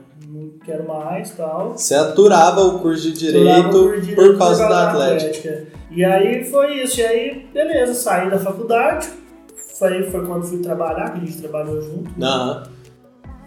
não 0.52 0.60
quero 0.60 0.88
mais 0.88 1.32
tal. 1.32 1.78
Você 1.78 1.96
aturava 1.96 2.62
o 2.62 2.80
curso 2.80 3.12
de 3.12 3.32
direito 3.32 3.70
por 3.70 4.00
direito 4.02 4.16
por 4.16 4.38
causa 4.38 4.68
da 4.68 4.90
Atlética. 4.90 5.68
E 5.92 6.04
aí 6.04 6.44
foi 6.46 6.84
isso. 6.84 7.00
E 7.00 7.04
aí, 7.06 7.48
beleza, 7.54 7.94
saí 7.94 8.30
da 8.30 8.40
faculdade. 8.40 9.10
Foi, 9.78 10.04
foi 10.10 10.26
quando 10.26 10.44
fui 10.46 10.60
trabalhar, 10.60 11.12
que 11.14 11.20
a 11.20 11.26
gente 11.26 11.38
trabalhou 11.42 11.82
junto. 11.82 12.12
Aham. 12.22 12.64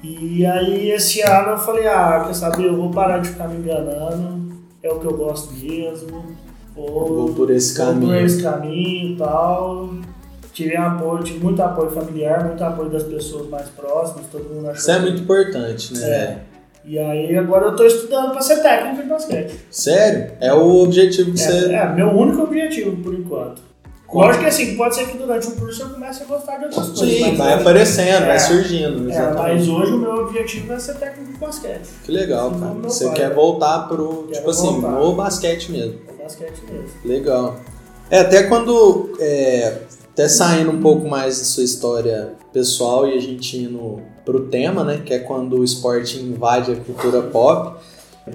E 0.02 0.44
aí 0.44 0.90
esse 0.90 1.20
ano 1.20 1.50
eu 1.50 1.58
falei, 1.58 1.86
ah, 1.86 2.24
quer 2.26 2.34
saber, 2.34 2.66
eu 2.66 2.76
vou 2.76 2.90
parar 2.90 3.18
de 3.18 3.28
ficar 3.28 3.48
me 3.48 3.58
enganando. 3.58 4.52
É 4.82 4.90
o 4.90 4.98
que 4.98 5.06
eu 5.06 5.16
gosto 5.16 5.52
mesmo. 5.54 6.24
Vou, 6.74 7.06
Vou 7.06 7.34
por 7.34 7.50
esse 7.50 7.76
vou 7.76 7.86
por 7.86 7.92
caminho. 7.92 8.26
esse 8.26 8.42
caminho 8.42 9.12
e 9.12 9.16
tal. 9.16 9.90
Tive 10.52 10.76
apoio, 10.76 11.22
tive 11.22 11.38
muito 11.44 11.62
apoio 11.62 11.90
familiar, 11.90 12.44
muito 12.44 12.62
apoio 12.64 12.90
das 12.90 13.04
pessoas 13.04 13.48
mais 13.48 13.68
próximas, 13.68 14.26
todo 14.30 14.44
mundo 14.44 14.68
achou. 14.70 14.80
Isso 14.80 14.90
é 14.90 14.98
muito 14.98 15.22
importante, 15.22 15.94
né? 15.94 16.04
É. 16.10 16.38
E 16.84 16.98
aí 16.98 17.36
agora 17.36 17.66
eu 17.66 17.76
tô 17.76 17.84
estudando 17.84 18.32
pra 18.32 18.40
ser 18.40 18.56
técnico 18.62 19.02
de 19.02 19.08
basquete. 19.08 19.54
Sério? 19.70 20.32
É 20.40 20.52
o 20.52 20.82
objetivo 20.82 21.32
que 21.32 21.38
você. 21.38 21.72
É, 21.72 21.74
é 21.76 21.88
meu 21.88 22.08
único 22.08 22.42
objetivo 22.42 22.96
por 23.02 23.14
enquanto. 23.14 23.62
Lógico 24.12 24.42
que 24.42 24.48
assim, 24.50 24.76
pode 24.76 24.94
ser 24.94 25.06
que 25.06 25.16
durante 25.16 25.46
um 25.46 25.52
curso 25.52 25.82
eu 25.84 25.88
comece 25.88 26.22
a 26.22 26.26
gostar 26.26 26.58
de 26.58 26.64
outras 26.66 26.88
coisas. 26.90 27.08
Sim, 27.08 27.34
vai 27.34 27.54
aparecendo, 27.54 28.24
É. 28.24 28.26
vai 28.26 28.38
surgindo. 28.38 29.10
É, 29.10 29.32
mas 29.32 29.66
hoje 29.66 29.92
o 29.92 29.96
meu 29.98 30.12
objetivo 30.26 30.70
é 30.74 30.78
ser 30.78 30.96
técnico 30.96 31.32
de 31.32 31.38
basquete. 31.38 31.88
Que 32.04 32.12
legal, 32.12 32.52
Sim, 32.52 32.60
cara. 32.60 32.72
Você 32.82 33.04
pai. 33.06 33.14
quer 33.14 33.30
voltar 33.32 33.88
pro, 33.88 34.24
Quero 34.24 34.32
tipo 34.32 34.50
assim, 34.50 34.80
voltar. 34.80 34.90
no 34.90 35.12
basquete 35.14 35.72
mesmo. 35.72 35.94
É 36.08 36.22
basquete 36.22 36.62
mesmo. 36.70 36.88
Legal. 37.06 37.56
É, 38.10 38.18
até 38.18 38.42
quando 38.42 39.16
é, 39.18 39.78
Até 40.12 40.28
saindo 40.28 40.70
um 40.70 40.80
pouco 40.80 41.08
mais 41.08 41.38
da 41.38 41.44
sua 41.44 41.64
história 41.64 42.34
pessoal 42.52 43.08
e 43.08 43.16
a 43.16 43.20
gente 43.20 43.56
indo 43.56 44.02
pro 44.26 44.48
tema, 44.48 44.84
né? 44.84 45.00
Que 45.04 45.14
é 45.14 45.18
quando 45.18 45.58
o 45.58 45.64
esporte 45.64 46.18
invade 46.18 46.70
a 46.70 46.76
cultura 46.76 47.22
pop. 47.22 47.80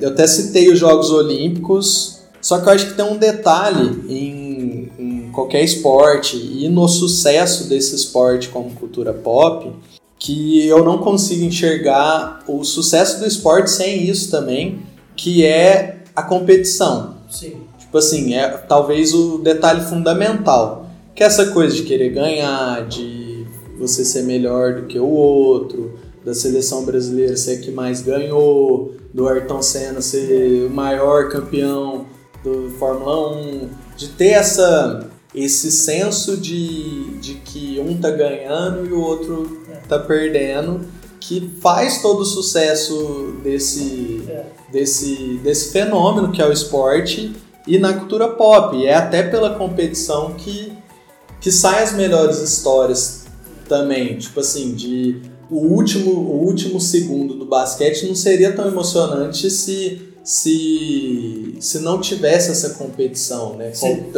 Eu 0.02 0.10
até 0.10 0.26
citei 0.26 0.72
os 0.72 0.80
Jogos 0.80 1.12
Olímpicos, 1.12 2.24
só 2.42 2.60
que 2.60 2.68
eu 2.68 2.74
acho 2.74 2.88
que 2.88 2.94
tem 2.96 3.06
um 3.06 3.16
detalhe 3.16 4.04
em, 4.10 4.92
em 4.98 5.32
qualquer 5.32 5.64
esporte 5.64 6.36
e 6.36 6.68
no 6.68 6.88
sucesso 6.88 7.70
desse 7.70 7.96
esporte 7.96 8.50
como 8.50 8.72
cultura 8.72 9.14
pop, 9.14 9.72
que 10.18 10.66
eu 10.66 10.84
não 10.84 10.98
consigo 10.98 11.46
enxergar 11.46 12.44
o 12.48 12.64
sucesso 12.64 13.20
do 13.20 13.28
esporte 13.28 13.70
sem 13.70 14.04
isso 14.10 14.32
também, 14.32 14.80
que 15.16 15.46
é 15.46 16.00
a 16.16 16.24
competição. 16.24 17.18
Sim. 17.30 17.58
Tipo 17.78 18.00
assim, 18.00 18.34
é 18.34 18.50
talvez 18.50 19.14
o 19.14 19.38
detalhe 19.38 19.82
fundamental. 19.82 20.87
Que 21.18 21.24
essa 21.24 21.48
coisa 21.48 21.76
de 21.76 21.82
querer 21.82 22.10
ganhar, 22.10 22.86
de 22.88 23.44
você 23.76 24.06
ser 24.06 24.22
melhor 24.22 24.76
do 24.76 24.84
que 24.84 25.00
o 25.00 25.10
outro, 25.10 25.94
da 26.24 26.32
seleção 26.32 26.86
brasileira 26.86 27.36
ser 27.36 27.54
a 27.54 27.60
que 27.60 27.72
mais 27.72 28.04
ganhou, 28.04 28.94
do 29.12 29.28
Ayrton 29.28 29.64
Senna 29.64 30.00
ser 30.00 30.68
o 30.68 30.70
maior 30.70 31.30
campeão 31.30 32.06
do 32.44 32.70
Fórmula 32.78 33.36
1, 33.36 33.70
de 33.98 34.10
ter 34.10 34.28
essa 34.28 35.10
esse 35.34 35.72
senso 35.72 36.38
de, 36.38 37.18
de 37.18 37.34
que 37.36 37.80
um 37.80 37.98
tá 37.98 38.12
ganhando 38.12 38.86
e 38.86 38.94
o 38.94 39.02
outro 39.02 39.64
tá 39.90 39.98
perdendo, 39.98 40.82
que 41.20 41.52
faz 41.60 42.00
todo 42.00 42.20
o 42.20 42.26
sucesso 42.26 43.36
desse, 43.44 44.24
É. 44.30 44.46
desse, 44.72 45.40
desse 45.44 45.72
fenômeno 45.72 46.32
que 46.32 46.44
é 46.44 46.48
o 46.48 46.52
esporte 46.52 47.34
e 47.66 47.80
na 47.80 47.94
cultura 47.94 48.28
pop. 48.30 48.78
E 48.78 48.86
é 48.86 48.94
até 48.94 49.24
pela 49.24 49.56
competição 49.56 50.34
que, 50.34 50.72
que 51.42 51.52
saem 51.52 51.84
as 51.84 51.94
melhores 51.94 52.40
histórias 52.42 53.26
também. 53.68 54.18
Tipo 54.18 54.40
assim, 54.40 54.74
de 54.74 55.22
o 55.50 55.58
último, 55.60 56.12
o 56.12 56.46
último 56.46 56.80
segundo 56.80 57.34
do 57.36 57.46
basquete 57.46 58.06
não 58.08 58.16
seria 58.16 58.52
tão 58.54 58.68
emocionante 58.68 59.50
se, 59.50 60.02
se, 60.24 61.56
se 61.60 61.80
não 61.80 62.02
tivesse 62.02 62.52
essa 62.52 62.72
competição, 62.72 63.56
né? 63.56 63.72
Com- 63.80 64.12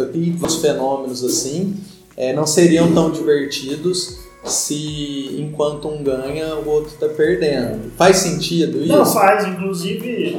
os 0.46 0.56
fenômenos 0.56 1.24
assim 1.24 1.76
é, 2.18 2.34
não 2.34 2.46
seriam 2.48 2.92
tão 2.94 3.12
divertidos 3.12 4.18
se 4.46 5.36
enquanto 5.38 5.88
um 5.90 6.02
ganha, 6.02 6.56
o 6.56 6.68
outro 6.70 6.94
tá 7.00 7.10
perdendo. 7.10 7.92
Faz 7.98 8.18
sentido 8.18 8.80
isso? 8.84 8.88
Não 8.88 9.06
faz, 9.06 9.46
inclusive, 9.48 10.38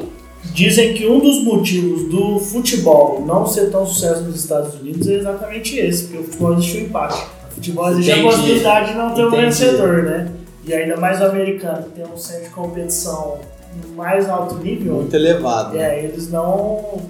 dizem 0.55 0.95
que 0.95 1.07
um 1.07 1.19
dos 1.21 1.43
motivos 1.45 2.05
do 2.11 2.39
futebol 2.41 3.23
não 3.27 3.47
ser 3.47 3.71
tão 3.71 3.87
sucesso 3.87 4.23
nos 4.23 4.37
Estados 4.43 4.75
Unidos 4.81 5.07
é 5.09 5.15
exatamente 5.15 5.77
esse, 5.79 6.05
porque 6.05 6.19
o 6.19 6.25
futebol 6.25 6.53
existe 6.55 6.77
o 6.79 6.81
empate. 6.81 7.27
O 7.51 7.55
futebol 7.55 7.89
existe 7.91 8.11
a 8.11 8.19
Entendi. 8.19 8.35
possibilidade 8.37 8.93
de 8.93 8.99
não 8.99 9.15
ter 9.15 9.25
um 9.25 9.29
Entendi. 9.29 9.43
vencedor, 9.45 10.03
né? 10.05 10.33
E 10.67 10.75
ainda 10.75 10.97
mais 10.97 11.21
o 11.21 11.25
americano, 11.25 11.83
que 11.85 11.91
tem 11.91 12.05
um 12.05 12.17
centro 12.17 12.45
de 12.45 12.51
competição 12.51 13.39
mais 13.97 14.29
alto 14.29 14.57
nível, 14.57 14.95
Muito 14.95 15.15
elevado. 15.15 15.77
né? 15.77 16.01
é, 16.01 16.05
eles 16.05 16.31
não. 16.31 17.01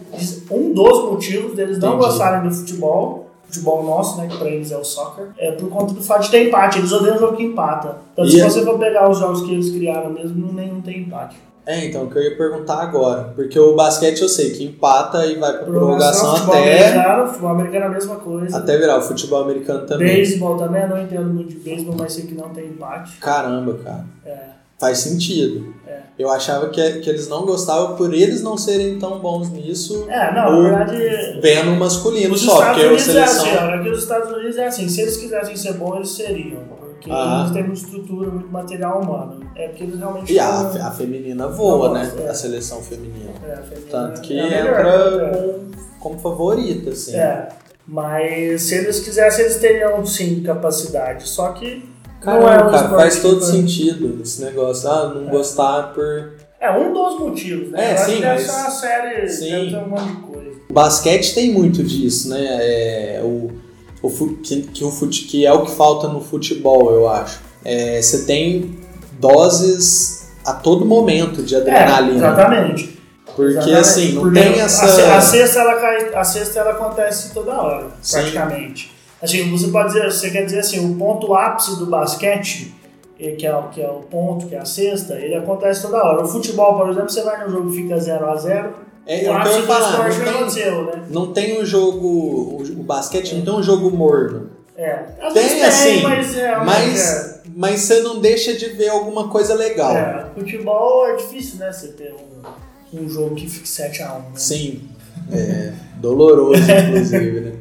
Um 0.51 0.73
dos 0.73 1.05
motivos 1.11 1.55
deles 1.57 1.79
não 1.79 1.95
Entendi. 1.95 2.05
gostarem 2.07 2.49
do 2.49 2.55
futebol, 2.55 3.27
futebol 3.47 3.83
nosso, 3.85 4.19
né, 4.19 4.29
que 4.31 4.37
pra 4.37 4.49
eles 4.49 4.71
é 4.71 4.77
o 4.77 4.85
soccer, 4.85 5.29
é 5.39 5.53
por 5.53 5.69
conta 5.69 5.93
do 5.95 6.03
fato 6.03 6.23
de 6.25 6.31
ter 6.31 6.49
empate. 6.49 6.79
Eles 6.79 6.93
odeiam 6.93 7.17
o 7.17 7.19
jogo 7.19 7.37
que 7.37 7.43
empata. 7.43 7.97
Então, 8.13 8.25
E 8.25 8.31
se 8.31 8.41
é- 8.41 8.45
você 8.49 8.63
for 8.65 8.79
pegar 8.79 9.11
os 9.11 9.19
jogos 9.19 9.43
que 9.43 9.53
eles 9.53 9.71
criaram 9.71 10.11
mesmo, 10.11 10.53
nenhum 10.53 10.81
tem 10.81 11.01
empate. 11.01 11.37
É, 11.67 11.85
então, 11.85 12.05
o 12.05 12.11
que 12.11 12.19
eu 12.19 12.23
ia 12.23 12.37
perguntar 12.37 12.81
agora. 12.83 13.33
Porque 13.37 13.59
o 13.59 13.75
basquete 13.76 14.23
eu 14.23 14.29
sei 14.29 14.50
que 14.50 14.64
empata 14.64 15.25
e 15.26 15.37
vai 15.38 15.52
pra 15.52 15.64
prorrogação 15.67 16.35
futebol 16.35 16.55
até, 16.57 16.88
americano, 16.88 17.26
futebol 17.29 17.50
americano 17.50 17.85
é 17.85 17.87
a 17.87 17.90
mesma 17.90 18.17
coisa. 18.17 18.57
até 18.57 18.76
virar 18.79 18.99
o 18.99 19.02
futebol 19.02 19.43
americano 19.43 19.87
também. 19.87 20.09
Beisebol 20.17 20.57
também, 20.57 20.83
eu 20.83 20.88
não 20.88 21.02
entendo 21.02 21.33
muito 21.33 21.50
de 21.50 21.57
beisebol, 21.61 21.95
mas 21.99 22.12
sei 22.12 22.25
que 22.26 22.35
não 22.35 22.49
tem 22.50 22.67
empate. 22.67 23.19
Caramba, 23.19 23.75
cara. 23.85 24.05
É, 24.26 24.50
Faz 24.81 24.99
sentido. 24.99 25.75
É. 25.87 26.00
Eu 26.19 26.31
achava 26.31 26.71
que, 26.71 27.00
que 27.00 27.11
eles 27.11 27.29
não 27.29 27.45
gostavam 27.45 27.97
por 27.97 28.14
eles 28.14 28.43
não 28.43 28.57
serem 28.57 28.99
tão 28.99 29.19
bons 29.21 29.50
nisso, 29.50 30.07
é 30.09 30.35
não, 30.35 30.57
Ou- 30.57 30.62
na 30.73 30.85
verdade. 30.85 31.40
vendo 31.43 31.73
o 31.73 31.76
masculino 31.76 32.37
só, 32.37 32.52
Estados 32.55 32.67
porque 32.69 32.83
a 32.83 32.87
Unidos 32.88 33.09
é 33.09 33.12
seleção. 33.12 33.45
assim, 33.45 33.57
ó, 33.57 33.75
aqui 33.75 33.88
os 33.90 33.99
Estados 34.02 34.33
Unidos 34.33 34.57
é 34.57 34.67
assim, 34.67 34.88
se 34.88 35.00
eles 35.02 35.17
quisessem 35.19 35.55
ser 35.57 35.75
bons, 35.75 35.97
eles 35.97 36.11
seriam. 36.12 36.61
Porque 36.90 37.11
Ah. 37.12 37.40
eles 37.43 37.52
têm 37.52 37.62
muita 37.64 37.81
estrutura, 37.81 38.31
muito 38.31 38.49
material 38.49 39.00
humano. 39.02 39.40
É 39.57 39.69
porque 39.69 39.85
eles 39.85 39.99
realmente. 39.99 40.33
E 40.33 40.38
a, 40.38 40.61
a 40.61 40.90
feminina 40.92 41.49
voa, 41.49 41.92
né? 41.95 42.11
é. 42.25 42.28
A 42.28 42.35
seleção 42.35 42.80
feminina. 42.83 43.30
É, 43.47 43.52
a 43.52 43.62
feminina 43.62 43.90
Tanto 43.90 44.21
que 44.21 44.38
é 44.38 44.42
melhor, 44.42 44.69
entra 44.80 45.16
né? 45.19 45.33
com, 45.33 45.71
como 46.00 46.19
favorita, 46.19 46.90
assim. 46.90 47.16
É. 47.16 47.49
Mas 47.87 48.62
se 48.62 48.76
eles 48.76 49.00
quisessem, 49.00 49.45
eles 49.45 49.57
teriam 49.57 50.04
sim 50.07 50.42
capacidade. 50.42 51.28
Só 51.28 51.49
que 51.52 51.88
Caramba, 52.21 52.47
não 52.47 52.52
é 52.52 52.64
um 52.64 52.71
cara, 52.71 52.88
faz 52.90 53.21
todo 53.21 53.42
sentido 53.42 54.21
esse 54.23 54.42
negócio. 54.45 54.88
Ah, 54.88 55.09
não 55.14 55.26
gostar 55.30 55.92
por. 55.95 56.35
É 56.61 56.71
um 56.71 56.92
dos 56.92 57.19
motivos, 57.19 57.71
né? 57.71 57.87
É, 57.87 57.90
Eu 57.90 57.95
acho 57.97 58.04
sim, 58.11 58.16
que 58.19 58.25
mas- 58.26 58.42
ser 58.42 58.50
uma 58.61 58.71
série, 58.71 59.28
Sim. 59.28 59.50
deve 59.50 59.71
ter 59.71 59.76
um 59.78 59.88
monte 59.88 60.04
de 60.04 60.16
coisa. 60.23 60.50
O 60.69 60.73
basquete 60.73 61.35
tem 61.35 61.52
muito 61.52 61.83
disso, 61.83 62.28
né? 62.28 62.38
É, 62.61 63.21
o, 63.25 63.50
o, 64.02 64.37
que, 64.37 64.62
que, 64.62 64.85
o 64.85 64.90
fute, 64.90 65.25
que 65.25 65.45
é 65.45 65.52
o 65.52 65.64
que 65.64 65.73
falta 65.73 66.07
no 66.07 66.21
futebol, 66.21 66.92
eu 66.92 67.09
acho. 67.09 67.40
É, 67.64 68.00
você 68.00 68.25
tem 68.25 68.78
doses 69.21 70.29
a 70.45 70.53
todo 70.55 70.85
momento 70.85 71.43
de 71.43 71.55
É, 71.55 71.59
adrenalina. 71.59 72.17
exatamente. 72.17 73.00
porque 73.37 73.53
Exatamente. 73.53 73.79
assim, 73.81 74.12
não 74.12 74.23
Porque 74.23 74.41
tem 74.41 74.61
a 74.61 74.65
essa. 74.65 75.17
A, 75.17 75.21
cesta, 75.21 75.61
ela 75.61 75.75
cai, 75.81 76.15
a 76.15 76.25
cesta 76.25 76.59
ela 76.61 76.71
acontece 76.73 77.33
toda 77.33 77.53
hora, 77.61 77.87
Sim. 78.03 78.17
praticamente. 78.19 78.93
Assim, 79.23 79.50
você 79.50 79.69
pode 79.69 79.89
dizer, 79.93 80.11
você 80.11 80.31
quer 80.31 80.45
dizer 80.45 80.61
assim, 80.61 80.91
o 80.93 80.97
ponto 80.97 81.35
ápice 81.35 81.79
do 81.79 81.87
basquete, 81.87 82.75
eh, 83.21 83.33
que 83.33 83.47
é, 83.47 83.55
o- 83.55 83.69
que 83.69 83.81
é 83.83 83.89
o 83.89 84.00
ponto, 84.11 84.47
que 84.47 84.55
é 84.55 84.59
a 84.59 84.65
cesta, 84.65 85.15
ele 85.15 85.35
acontece 85.37 85.83
toda 85.83 86.03
hora. 86.03 86.23
O 86.25 86.27
futebol, 86.29 86.77
por 86.79 86.89
exemplo, 86.91 87.11
você 87.11 87.23
vai 87.23 87.45
no 87.45 87.50
jogo 87.50 87.71
e 87.73 87.77
fica 87.77 87.97
0x0, 87.99 88.71
É, 89.07 89.29
o 89.29 89.33
é 89.33 89.39
o 89.39 89.43
que 89.43 89.49
eu 89.49 89.61
do 89.61 89.67
falar. 89.67 90.09
Não 90.09 90.19
tem, 90.25 90.29
aconteceu, 90.35 90.85
né? 90.87 91.03
não 91.11 91.33
tem 91.33 91.61
um 91.61 91.65
jogo. 91.65 92.07
O, 92.07 92.62
o 92.62 92.83
basquete 92.83 93.35
não 93.37 93.43
tem 93.43 93.55
um 93.55 93.62
jogo 93.62 93.91
morno. 93.91 94.50
É. 94.77 95.00
Às 95.23 95.35
Tem, 95.35 95.49
tem, 95.49 95.62
assim, 95.65 96.03
mas 96.03 96.35
realmente 96.35 96.67
Mas, 96.67 96.89
mas 96.89 97.30
você 97.57 98.00
não 98.00 98.21
deixa 98.21 98.54
de 98.54 98.66
ver 98.71 98.88
alguma 98.88 99.28
coisa 99.28 99.54
legal. 99.54 99.97
é. 99.97 100.30
é. 100.37 100.40
Futebol 100.40 101.07
é 101.09 101.16
difícil, 101.16 101.59
né? 101.59 101.73
Você 101.73 101.88
ter 101.88 102.14
um, 102.95 103.00
um 103.02 103.09
jogo 103.09 103.35
que 103.35 103.49
fique 103.49 103.69
7x1, 103.69 104.19
né? 104.19 104.25
Sim. 104.35 104.83
É 105.33 105.73
doloroso, 106.00 106.61
inclusive, 106.88 107.40
né? 107.40 107.52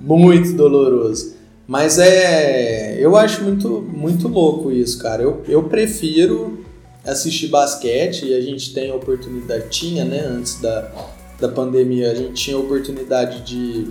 Muito 0.00 0.52
doloroso. 0.54 1.34
Mas 1.66 1.98
é. 1.98 2.96
Eu 2.98 3.16
acho 3.16 3.42
muito, 3.42 3.80
muito 3.80 4.28
louco 4.28 4.70
isso, 4.72 4.98
cara. 4.98 5.22
Eu, 5.22 5.42
eu 5.48 5.64
prefiro 5.64 6.64
assistir 7.04 7.48
basquete 7.48 8.26
e 8.26 8.34
a 8.34 8.40
gente 8.40 8.72
tem 8.72 8.90
a 8.90 8.94
oportunidade, 8.94 9.68
tinha, 9.68 10.04
né? 10.04 10.20
Antes 10.26 10.60
da, 10.60 10.90
da 11.40 11.48
pandemia, 11.48 12.10
a 12.10 12.14
gente 12.14 12.34
tinha 12.34 12.56
a 12.56 12.60
oportunidade 12.60 13.42
de, 13.42 13.86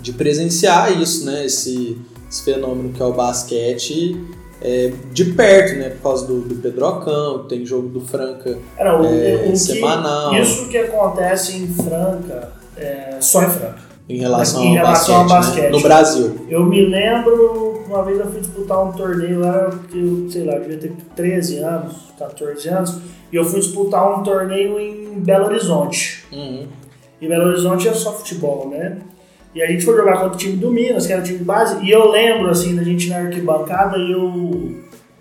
de 0.00 0.12
presenciar 0.12 1.00
isso, 1.00 1.24
né? 1.24 1.44
Esse, 1.44 1.98
esse 2.30 2.42
fenômeno 2.42 2.92
que 2.92 3.02
é 3.02 3.04
o 3.04 3.12
basquete 3.12 4.16
é, 4.60 4.92
de 5.12 5.24
perto, 5.26 5.78
né? 5.78 5.90
Por 5.90 6.02
causa 6.02 6.26
do, 6.26 6.40
do 6.40 6.54
Pedrocão, 6.56 7.46
tem 7.46 7.64
jogo 7.64 7.88
do 7.88 8.00
Franca 8.00 8.58
Era, 8.76 9.00
o, 9.00 9.04
é, 9.04 9.44
o 9.46 9.50
que- 9.50 9.56
semanal. 9.58 10.34
Isso 10.34 10.68
que 10.68 10.78
acontece 10.78 11.56
em 11.56 11.68
Franca, 11.68 12.52
é, 12.76 13.16
só 13.20 13.42
em 13.42 13.50
Franca. 13.50 13.78
em 14.08 14.18
relação, 14.18 14.62
Em 14.62 14.68
ao, 14.78 14.84
relação 14.86 15.26
basquete, 15.26 15.26
ao 15.26 15.28
né? 15.28 15.46
basquete. 15.46 15.70
no 15.72 15.80
Brasil. 15.80 16.36
Eu 16.48 16.64
me 16.64 16.86
lembro, 16.86 17.84
uma 17.86 18.02
vez 18.02 18.18
eu 18.18 18.26
fui 18.26 18.40
disputar 18.40 18.84
um 18.84 18.92
torneio 18.92 19.40
lá, 19.40 19.70
que 19.90 19.98
eu, 19.98 20.30
sei 20.30 20.44
lá, 20.44 20.54
eu 20.54 20.60
devia 20.62 20.78
ter 20.78 20.92
13 21.14 21.58
anos, 21.58 21.94
14 22.18 22.68
anos, 22.68 22.98
e 23.32 23.36
eu 23.36 23.44
fui 23.44 23.60
disputar 23.60 24.18
um 24.18 24.22
torneio 24.22 24.80
em 24.80 25.20
Belo 25.20 25.46
Horizonte. 25.46 26.24
Uhum. 26.32 26.66
E 27.20 27.28
Belo 27.28 27.48
Horizonte 27.48 27.86
é 27.88 27.92
só 27.94 28.12
futebol, 28.12 28.68
né? 28.70 28.98
E 29.58 29.62
a 29.62 29.66
gente 29.66 29.84
foi 29.84 29.96
jogar 29.96 30.18
contra 30.18 30.34
o 30.34 30.36
time 30.36 30.56
do 30.56 30.70
Minas, 30.70 31.04
que 31.04 31.12
era 31.12 31.20
o 31.20 31.24
time 31.24 31.40
base, 31.40 31.84
e 31.84 31.90
eu 31.90 32.08
lembro, 32.12 32.48
assim, 32.48 32.76
da 32.76 32.84
gente 32.84 33.08
na 33.08 33.16
arquibancada 33.16 33.98
e 33.98 34.12
eu 34.12 34.76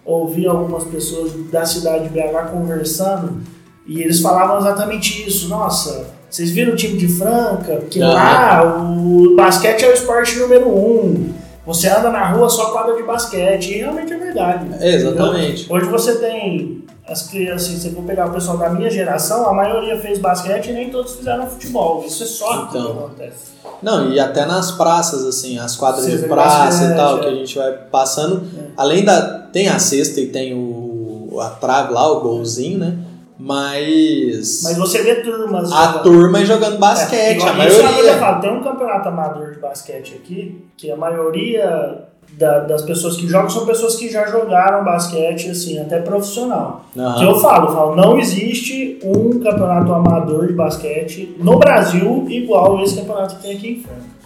ouvi 0.05 0.45
algumas 0.45 0.83
pessoas 0.83 1.31
da 1.51 1.65
cidade 1.65 2.03
de 2.03 2.09
BH 2.11 2.51
conversando, 2.51 3.41
e 3.87 3.99
eles 3.99 4.21
falavam 4.21 4.59
exatamente 4.59 5.27
isso. 5.27 5.49
Nossa, 5.49 6.05
vocês 6.29 6.51
viram 6.51 6.73
o 6.73 6.75
time 6.75 6.99
de 6.99 7.07
Franca? 7.07 7.81
Que 7.89 7.97
lá 7.97 8.61
o 8.63 9.35
basquete 9.35 9.83
é 9.83 9.89
o 9.89 9.93
esporte 9.93 10.37
número 10.37 10.69
um. 10.69 11.33
Você 11.65 11.89
anda 11.89 12.11
na 12.11 12.29
rua 12.29 12.47
só 12.47 12.69
quadra 12.69 12.95
de 12.95 13.01
basquete, 13.01 13.71
e 13.71 13.77
realmente 13.79 14.13
é 14.13 14.17
verdade. 14.17 14.67
É, 14.79 14.93
exatamente. 14.97 15.65
Hoje 15.67 15.87
você 15.87 16.15
tem 16.19 16.83
as 17.07 17.23
crianças, 17.27 17.69
assim, 17.69 17.77
se 17.79 17.89
for 17.95 18.03
pegar 18.03 18.27
o 18.27 18.31
pessoal 18.33 18.57
da 18.57 18.69
minha 18.69 18.89
geração, 18.89 19.47
a 19.49 19.53
maioria 19.53 19.97
fez 19.97 20.19
basquete 20.19 20.67
e 20.69 20.73
nem 20.73 20.89
todos 20.89 21.15
fizeram 21.15 21.47
futebol. 21.47 22.03
Isso 22.05 22.23
é 22.23 22.25
só 22.25 22.65
que 22.65 22.77
Então. 22.77 22.91
acontece. 22.91 23.57
Não, 23.81 24.09
e 24.11 24.19
até 24.19 24.45
nas 24.45 24.71
praças, 24.71 25.23
assim, 25.25 25.57
as 25.59 25.75
quadras 25.75 26.05
de 26.05 26.17
praça 26.27 26.65
basquete, 26.65 26.91
e 26.91 26.95
tal, 26.95 27.17
é. 27.17 27.19
que 27.21 27.27
a 27.27 27.31
gente 27.35 27.57
vai 27.57 27.71
passando. 27.91 28.43
É. 28.57 28.63
Além 28.75 29.05
da. 29.05 29.39
Tem 29.53 29.69
a 29.69 29.79
cesta 29.79 30.19
e 30.19 30.27
tem 30.27 30.53
o. 30.53 31.37
a 31.39 31.49
trave 31.51 31.93
lá, 31.93 32.11
o 32.11 32.19
golzinho, 32.21 32.79
né? 32.79 32.97
Mas. 33.39 34.63
Mas 34.63 34.77
você 34.77 35.03
vê 35.03 35.15
turmas 35.21 35.71
a 35.71 35.85
jogando. 35.87 36.03
turma 36.03 36.45
jogando 36.45 36.77
basquete, 36.79 37.41
É, 37.43 37.49
a 37.49 37.63
é 37.63 37.67
que 37.69 37.73
eu 37.75 37.83
maioria. 37.83 38.17
falo, 38.17 38.41
Tem 38.41 38.51
um 38.51 38.63
campeonato 38.63 39.09
amador 39.09 39.51
de 39.53 39.59
basquete 39.59 40.15
aqui, 40.15 40.65
que 40.75 40.89
a 40.91 40.97
maioria 40.97 42.03
da- 42.33 42.59
das 42.59 42.81
pessoas 42.83 43.17
que 43.17 43.27
jogam 43.27 43.49
são 43.49 43.65
pessoas 43.65 43.95
que 43.95 44.09
já 44.09 44.25
jogaram 44.27 44.83
basquete, 44.85 45.49
assim, 45.49 45.79
até 45.79 45.99
profissional. 45.99 46.85
Aham. 46.97 47.15
Que 47.17 47.23
eu 47.25 47.35
falo, 47.39 47.67
eu 47.69 47.73
falo, 47.75 47.95
não 47.95 48.17
existe 48.19 48.99
um 49.03 49.39
campeonato 49.39 49.93
amador 49.93 50.47
de 50.47 50.53
basquete 50.53 51.35
no 51.39 51.57
Brasil 51.57 52.25
igual 52.29 52.81
esse 52.83 52.95
campeonato 52.95 53.35
que 53.37 53.41
tem 53.41 53.55
aqui 53.57 53.67
em 53.71 53.79
Franca. 53.81 54.17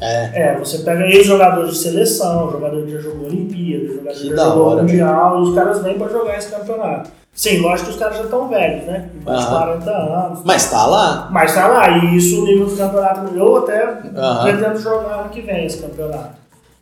É. 0.00 0.52
É, 0.52 0.58
você 0.58 0.78
pega 0.78 1.06
ex-jogadores 1.06 1.72
de 1.72 1.78
seleção, 1.78 2.50
jogador 2.52 2.84
que 2.84 2.92
já 2.92 3.00
jogou 3.00 3.26
Olimpíada, 3.26 3.86
jogador 3.94 4.12
Que 4.14 4.28
já 4.28 4.44
jogou 4.44 4.66
hora, 4.68 4.82
Mundial, 4.82 5.38
e 5.38 5.42
os 5.42 5.54
caras 5.56 5.82
vêm 5.82 5.98
pra 5.98 6.08
jogar 6.08 6.38
esse 6.38 6.50
campeonato. 6.50 7.10
Sim, 7.34 7.58
lógico 7.58 7.88
que 7.88 7.94
os 7.94 7.98
caras 8.00 8.16
já 8.16 8.22
estão 8.24 8.48
velhos, 8.48 8.84
né? 8.86 9.08
Com 9.24 9.30
Aham. 9.32 9.46
40 9.50 9.90
anos. 9.90 10.40
Mas 10.44 10.70
tá 10.70 10.86
lá. 10.86 11.28
Mas 11.32 11.54
tá 11.54 11.66
lá, 11.68 11.88
e 11.98 12.16
isso 12.16 12.42
o 12.42 12.46
nível 12.46 12.66
do 12.66 12.76
campeonato. 12.76 13.34
Eu 13.36 13.56
até 13.56 13.84
Aham. 14.16 14.42
pretendo 14.44 14.78
jogar 14.78 15.20
ano 15.20 15.28
que 15.30 15.40
vem 15.42 15.66
esse 15.66 15.78
campeonato. 15.78 16.30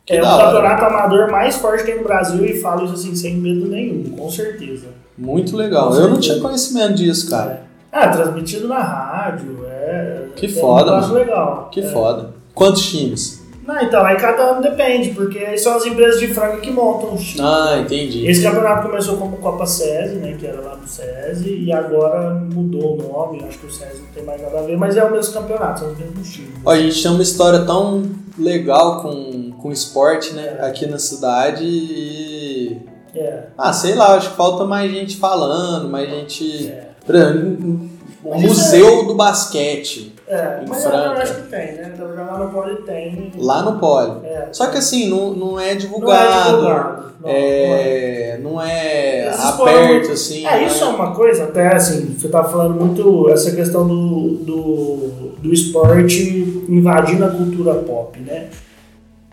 Que 0.07 0.13
é 0.15 0.23
o 0.23 0.25
hora. 0.25 0.45
campeonato 0.45 0.85
amador 0.85 1.29
mais 1.31 1.55
forte 1.57 1.83
que 1.83 1.91
tem 1.91 1.97
no 2.01 2.03
Brasil 2.07 2.43
e 2.45 2.59
falo 2.59 2.85
isso 2.85 2.93
assim 2.93 3.13
sem 3.15 3.35
medo 3.35 3.67
nenhum, 3.67 4.03
com 4.17 4.29
certeza. 4.31 4.87
Muito 5.17 5.55
legal. 5.57 5.89
Com 5.89 5.95
Eu 5.95 5.99
não 6.01 6.07
certeza. 6.15 6.21
tinha 6.33 6.41
conhecimento 6.41 6.93
disso, 6.95 7.29
cara. 7.29 7.63
É. 7.91 7.99
Ah, 7.99 8.07
transmitido 8.09 8.67
na 8.67 8.79
rádio, 8.79 9.65
é. 9.69 10.23
Que 10.35 10.45
é 10.45 10.49
foda, 10.49 10.93
Um 10.97 11.01
mano. 11.01 11.13
legal. 11.13 11.69
Que 11.71 11.81
é. 11.81 11.87
foda. 11.91 12.29
Quantos 12.55 12.85
times? 12.89 13.45
Não, 13.67 13.81
então, 13.81 14.01
aí 14.05 14.15
cada 14.15 14.43
ano 14.43 14.61
depende, 14.61 15.09
porque 15.09 15.39
aí 15.39 15.57
são 15.57 15.75
as 15.75 15.85
empresas 15.85 16.21
de 16.21 16.29
frango 16.29 16.61
que 16.61 16.71
montam 16.71 17.13
os 17.13 17.21
times. 17.21 17.41
Ah, 17.41 17.79
entendi. 17.81 18.25
Esse 18.25 18.41
campeonato 18.41 18.87
começou 18.87 19.17
como 19.17 19.35
Copa 19.37 19.65
SESI, 19.65 20.15
né, 20.15 20.37
que 20.39 20.47
era 20.47 20.61
lá 20.61 20.75
do 20.75 20.87
SESI, 20.87 21.63
e 21.65 21.73
agora 21.73 22.33
mudou 22.33 22.93
o 22.97 23.11
nome, 23.11 23.43
acho 23.45 23.57
que 23.59 23.65
o 23.65 23.69
SESI 23.71 23.99
não 24.03 24.07
tem 24.15 24.23
mais 24.23 24.41
nada 24.41 24.59
a 24.59 24.61
ver, 24.61 24.77
mas 24.77 24.95
é 24.95 25.03
o 25.03 25.11
mesmo 25.11 25.33
campeonato, 25.33 25.81
são 25.81 25.91
os 25.91 25.97
mesmos 25.97 26.31
times. 26.31 26.51
Ó, 26.63 26.71
a 26.71 26.79
gente 26.79 27.03
tem 27.03 27.11
uma 27.11 27.21
história 27.21 27.59
tão 27.65 28.03
legal 28.39 29.01
com, 29.01 29.46
com 29.61 29.71
esporte, 29.71 30.33
né? 30.33 30.57
É. 30.59 30.65
Aqui 30.67 30.85
na 30.87 30.99
cidade 30.99 31.63
e. 31.63 32.81
É, 33.15 33.43
Ah, 33.57 33.73
sei 33.73 33.95
lá, 33.95 34.15
acho 34.15 34.31
que 34.31 34.35
falta 34.37 34.63
mais 34.65 34.91
gente 34.91 35.17
falando, 35.17 35.89
mais 35.89 36.09
gente. 36.09 36.67
é. 36.69 36.87
Por 37.05 37.15
exemplo, 37.15 37.89
o 38.23 38.39
Museu 38.41 39.05
do 39.07 39.15
Basquete, 39.15 40.13
É, 40.27 40.61
Em 40.61 40.67
mas 40.67 40.83
eu 40.83 40.91
Franca. 40.91 41.21
acho 41.23 41.35
que 41.35 41.41
tem, 41.43 41.71
né? 41.75 41.91
Então, 41.95 42.07
lá 42.13 42.37
no 42.37 42.51
Poli 42.51 42.75
tem. 42.81 43.31
lá 43.37 43.61
no 43.61 43.79
Poli. 43.79 44.25
É. 44.25 44.49
Só 44.51 44.67
que 44.67 44.77
assim, 44.77 45.09
não, 45.09 45.33
não 45.33 45.57
é 45.59 45.63
Não 45.63 45.71
é 45.71 45.75
divulgado. 45.75 46.57
divulgado. 46.57 47.07
Não, 47.21 47.29
é. 47.29 48.31
é, 48.33 48.39
não 48.43 48.61
é 48.61 49.25
Eles 49.27 49.39
aberto 49.39 49.57
foram- 49.57 50.11
assim. 50.13 50.45
É, 50.45 50.65
isso 50.67 50.83
é 50.83 50.87
uma 50.87 51.15
coisa, 51.15 51.45
até 51.45 51.73
assim, 51.75 52.13
você 52.17 52.27
tá 52.27 52.43
falando 52.43 52.75
muito 52.79 53.29
essa 53.29 53.51
questão 53.55 53.87
do, 53.87 54.31
do, 54.43 54.97
do 55.41 55.53
esporte 55.53 56.65
invadindo 56.69 57.23
a 57.25 57.29
cultura 57.29 57.73
pop, 57.75 58.19
né? 58.19 58.47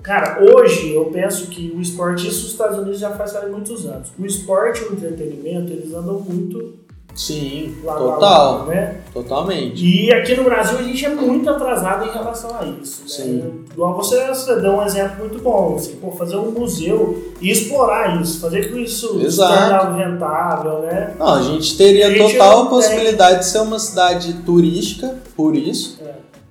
Cara, 0.05 0.39
hoje 0.43 0.93
eu 0.95 1.07
penso 1.07 1.47
que 1.47 1.73
o 1.75 1.81
esporte, 1.81 2.29
isso 2.29 2.45
os 2.45 2.53
Estados 2.53 2.79
Unidos 2.79 3.01
já 3.01 3.11
faz 3.13 3.35
há 3.35 3.47
muitos 3.47 3.87
anos. 3.87 4.09
O 4.19 4.27
esporte 4.27 4.83
e 4.83 4.89
o 4.89 4.93
entretenimento, 4.93 5.73
eles 5.73 5.95
andam 5.95 6.21
muito 6.21 6.75
Sim, 7.15 7.75
total, 7.83 8.19
lado, 8.59 8.67
né? 8.71 8.97
totalmente. 9.15 9.83
E 9.87 10.13
aqui 10.13 10.35
no 10.37 10.45
Brasil 10.45 10.79
a 10.79 10.83
gente 10.83 11.07
é 11.07 11.09
muito 11.15 11.49
atrasado 11.49 12.07
em 12.09 12.13
relação 12.13 12.51
a 12.55 12.67
isso. 12.67 13.03
Né? 13.03 13.09
Sim. 13.09 13.65
Igual 13.73 13.95
você, 13.97 14.27
você 14.27 14.57
deu 14.61 14.73
um 14.73 14.85
exemplo 14.85 15.21
muito 15.21 15.39
bom, 15.41 15.77
assim, 15.77 15.95
pô, 15.97 16.11
fazer 16.11 16.37
um 16.37 16.51
museu 16.51 17.33
e 17.41 17.51
explorar 17.51 18.21
isso, 18.21 18.41
fazer 18.41 18.71
com 18.71 18.79
isso 18.79 19.21
Exato. 19.23 19.95
rentável, 19.97 20.81
né? 20.81 21.15
Não, 21.19 21.35
a 21.35 21.41
gente 21.43 21.77
teria 21.79 22.09
A 22.09 22.11
gente 22.11 22.33
total 22.33 22.51
não 22.57 22.61
tem- 22.63 22.71
possibilidade 22.71 23.39
de 23.39 23.47
ser 23.47 23.59
uma 23.61 23.79
cidade 23.79 24.33
turística, 24.45 25.15
por 25.37 25.55
isso. 25.57 25.99
É. 26.04 26.04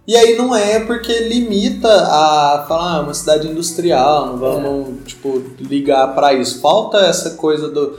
E 0.06 0.16
aí 0.18 0.36
não 0.38 0.54
é 0.56 0.82
porque 0.82 1.18
limita 1.30 1.88
a 1.88 2.66
falar, 2.68 2.98
ah, 2.98 3.02
uma 3.02 3.14
cidade 3.14 3.48
industrial, 3.48 4.28
não 4.28 4.38
vamos, 4.38 4.96
tipo, 5.06 5.42
ligar 5.60 6.14
pra 6.14 6.34
isso. 6.34 6.60
Falta 6.60 6.98
essa 6.98 7.32
coisa 7.32 7.70
do. 7.70 7.98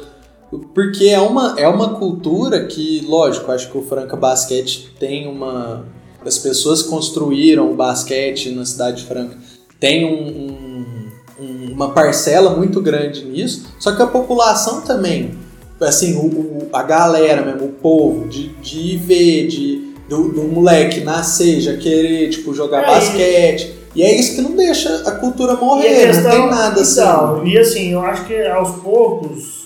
Porque 0.74 1.06
é 1.06 1.18
uma, 1.20 1.54
é 1.58 1.66
uma 1.66 1.94
cultura 1.94 2.66
que, 2.66 3.00
lógico, 3.08 3.50
acho 3.50 3.70
que 3.72 3.78
o 3.78 3.82
Franca 3.82 4.16
Basquete 4.16 4.94
tem 5.00 5.26
uma. 5.26 5.84
As 6.24 6.38
pessoas 6.38 6.82
construíram 6.82 7.70
o 7.70 7.74
basquete 7.74 8.50
na 8.50 8.64
cidade 8.64 9.02
de 9.02 9.08
Franca 9.08 9.36
tem 9.80 10.04
um- 10.06 11.04
um- 11.42 11.72
uma 11.72 11.90
parcela 11.90 12.50
muito 12.56 12.80
grande 12.80 13.24
nisso, 13.24 13.66
só 13.78 13.92
que 13.92 14.00
a 14.00 14.06
população 14.06 14.80
também, 14.80 15.34
assim, 15.80 16.14
o, 16.16 16.24
o- 16.26 16.68
a 16.72 16.82
galera 16.82 17.44
mesmo, 17.44 17.66
o 17.66 17.72
povo, 17.72 18.26
de, 18.28 18.48
de 18.62 18.96
ver, 18.96 19.48
de, 19.48 19.83
do, 20.08 20.28
do 20.32 20.42
moleque 20.42 21.00
nascer, 21.00 21.60
já 21.60 21.76
querer, 21.76 22.28
tipo, 22.30 22.52
jogar 22.54 22.82
É, 22.82 22.86
basquete. 22.86 23.74
E 23.94 24.02
é 24.02 24.14
isso 24.18 24.34
que 24.36 24.42
não 24.42 24.56
deixa 24.56 24.88
a 25.06 25.12
cultura 25.12 25.52
E 25.52 25.56
a 25.56 25.60
morrer, 25.60 26.06
questão- 26.08 26.22
não 26.24 26.48
tem 26.48 26.50
nada 26.50 26.80
assim. 26.80 27.00
então, 27.00 27.46
E 27.46 27.58
assim, 27.58 27.92
eu 27.92 28.00
acho 28.00 28.24
que 28.26 28.42
aos 28.46 28.76
poucos 28.82 29.64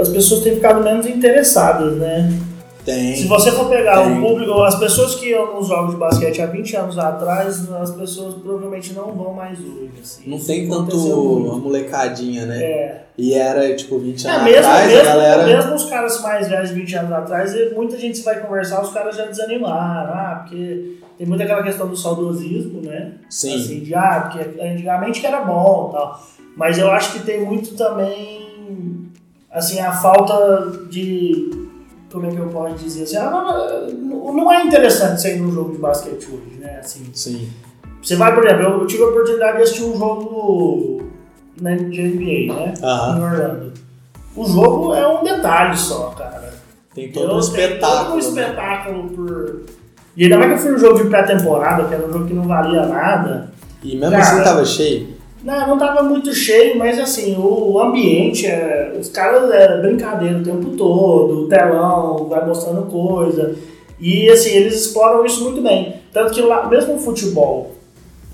as 0.00 0.08
pessoas 0.08 0.42
têm 0.42 0.54
ficado 0.54 0.82
menos 0.82 1.04
interessadas, 1.06 1.94
né? 1.96 2.32
Se 2.86 2.92
Tem. 2.92 3.26
você 3.26 3.50
for 3.50 3.68
pegar 3.68 4.00
Tem. 4.04 4.16
o 4.16 4.20
público, 4.20 4.62
as 4.62 4.76
pessoas 4.76 5.16
que 5.16 5.30
iam 5.30 5.56
nos 5.56 5.66
jogos 5.66 5.90
de 5.90 5.96
basquete 5.96 6.40
há 6.40 6.46
20 6.46 6.76
anos 6.76 6.98
atrás, 6.98 7.68
as 7.72 7.90
pessoas 7.90 8.34
provavelmente 8.34 8.92
não 8.92 9.10
vão 9.12 9.32
mais 9.32 9.58
hoje. 9.58 9.90
assim. 10.00 10.30
Não 10.30 10.36
Isso 10.36 10.46
tem 10.46 10.68
tanto 10.68 10.96
muito. 10.96 11.50
a 11.50 11.58
molecadinha, 11.58 12.46
né? 12.46 12.62
É, 12.62 13.02
E 13.18 13.34
era, 13.34 13.74
tipo, 13.74 13.98
20 13.98 14.24
é 14.24 14.30
anos 14.30 14.44
mesmo, 14.44 14.58
atrás, 14.60 14.86
mesmo, 14.86 15.04
galera... 15.04 15.46
mesmo 15.46 15.74
os 15.74 15.84
caras 15.86 16.22
mais 16.22 16.48
velhos 16.48 16.68
de 16.68 16.74
20 16.76 16.94
anos 16.94 17.12
atrás, 17.12 17.52
muita 17.74 17.98
gente 17.98 18.18
se 18.18 18.24
vai 18.24 18.38
conversar, 18.38 18.80
os 18.80 18.92
caras 18.92 19.16
já 19.16 19.24
desanimaram, 19.26 20.12
ah, 20.14 20.40
porque 20.42 20.98
tem 21.18 21.26
muita 21.26 21.42
aquela 21.42 21.64
questão 21.64 21.88
do 21.88 21.96
saudosismo, 21.96 22.82
né? 22.82 23.14
Sim. 23.28 23.56
Assim, 23.56 23.80
de, 23.80 23.94
ah, 23.96 24.30
porque 24.30 24.60
antigamente 24.62 25.20
que 25.20 25.26
era 25.26 25.40
bom 25.40 25.88
e 25.88 25.92
tal. 25.92 26.20
Mas 26.56 26.78
eu 26.78 26.88
acho 26.90 27.12
que 27.14 27.18
tem 27.26 27.44
muito 27.44 27.74
também, 27.74 29.08
assim, 29.50 29.80
a 29.80 29.90
falta 29.92 30.86
de. 30.88 31.65
Como 32.10 32.26
é 32.26 32.30
que 32.30 32.36
eu 32.36 32.48
posso 32.48 32.74
dizer? 32.76 33.02
Assim, 33.04 33.16
ah, 33.16 33.86
não, 33.92 34.32
não 34.32 34.52
é 34.52 34.64
interessante 34.64 35.20
você 35.20 35.36
ir 35.36 35.40
num 35.40 35.52
jogo 35.52 35.72
de 35.72 35.78
basquete 35.78 36.26
hoje, 36.26 36.58
né? 36.60 36.80
Assim, 36.80 37.10
Sim. 37.12 37.50
você 38.00 38.16
vai, 38.16 38.34
por 38.34 38.44
exemplo, 38.44 38.80
eu, 38.80 38.86
tive 38.86 39.02
a 39.02 39.06
oportunidade 39.06 39.56
de 39.56 39.62
assistir 39.64 39.84
um 39.84 39.98
jogo 39.98 41.02
na, 41.60 41.74
de 41.74 42.02
NBA, 42.02 42.54
né? 42.54 42.74
Aham. 42.82 43.18
Em 43.18 43.22
Orlando. 43.22 43.72
O 44.36 44.44
jogo 44.46 44.94
é 44.94 45.08
um 45.08 45.24
detalhe 45.24 45.76
só, 45.76 46.10
cara. 46.10 46.54
Tem 46.94 47.10
todo 47.10 47.34
um 47.34 47.38
Eu 47.38 47.40
tenho 47.40 47.40
espetáculo. 47.40 48.04
Todo 48.04 48.10
um 48.10 48.14
né? 48.14 48.20
espetáculo 48.20 49.08
por. 49.10 49.62
E 50.16 50.24
ainda 50.24 50.38
mais 50.38 50.50
que 50.50 50.56
eu 50.56 50.62
fui 50.62 50.74
um 50.74 50.78
jogo 50.78 51.02
de 51.02 51.08
pré-temporada, 51.10 51.84
que 51.84 51.94
era 51.94 52.06
um 52.06 52.12
jogo 52.12 52.26
que 52.26 52.34
não 52.34 52.44
valia 52.46 52.86
nada. 52.86 53.50
E 53.82 53.96
mesmo 53.96 54.10
Cara, 54.10 54.22
assim 54.22 54.44
tava 54.44 54.64
cheio. 54.64 55.15
Não, 55.46 55.68
não 55.68 55.78
tava 55.78 56.02
muito 56.02 56.34
cheio, 56.34 56.76
mas 56.76 56.98
assim, 56.98 57.36
o, 57.38 57.78
ambiente, 57.78 58.48
é, 58.48 58.92
os 58.98 59.08
caras 59.08 59.48
é 59.52 59.80
brincadeira 59.80 60.38
o 60.38 60.42
tempo 60.42 60.70
todo, 60.70 61.44
o 61.44 61.48
telão 61.48 62.26
vai 62.28 62.44
mostrando 62.44 62.90
coisa. 62.90 63.54
E 64.00 64.28
assim, 64.28 64.50
eles 64.50 64.74
exploram 64.74 65.24
isso 65.24 65.44
muito 65.44 65.62
bem. 65.62 66.00
Tanto 66.12 66.32
que 66.32 66.42
lá, 66.42 66.66
mesmo 66.68 66.96
o 66.96 66.98
futebol, 66.98 67.76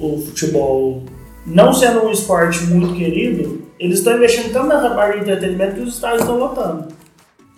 o 0.01 0.17
futebol 0.17 1.03
não 1.45 1.75
sendo 1.75 2.03
um 2.07 2.11
esporte 2.11 2.63
muito 2.65 2.95
querido, 2.95 3.61
eles 3.79 3.99
estão 3.99 4.17
investindo 4.17 4.51
tanto 4.51 4.69
nessa 4.69 4.89
parte 4.95 5.17
de 5.17 5.25
entretenimento 5.25 5.75
que 5.75 5.83
os 5.83 5.95
estádios 5.95 6.23
estão 6.23 6.39
lotando. 6.39 6.89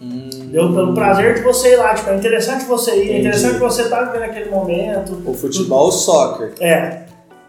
Hum, 0.03 0.31
Entendeu? 0.35 0.75
Pelo 0.75 0.95
prazer 0.95 1.37
de 1.37 1.43
você 1.43 1.75
ir 1.75 1.77
lá, 1.77 1.95
tipo, 1.95 2.11
é 2.11 2.17
interessante 2.17 2.65
você 2.65 2.91
ir, 2.91 2.99
é 2.99 3.03
Entendi. 3.05 3.21
interessante 3.21 3.59
você 3.61 3.83
estar 3.83 4.03
vivendo 4.07 4.29
aquele 4.29 4.51
momento. 4.51 5.23
O 5.25 5.33
futebol, 5.33 5.87
o 5.87 5.93
soccer. 5.93 6.55
É. 6.59 7.05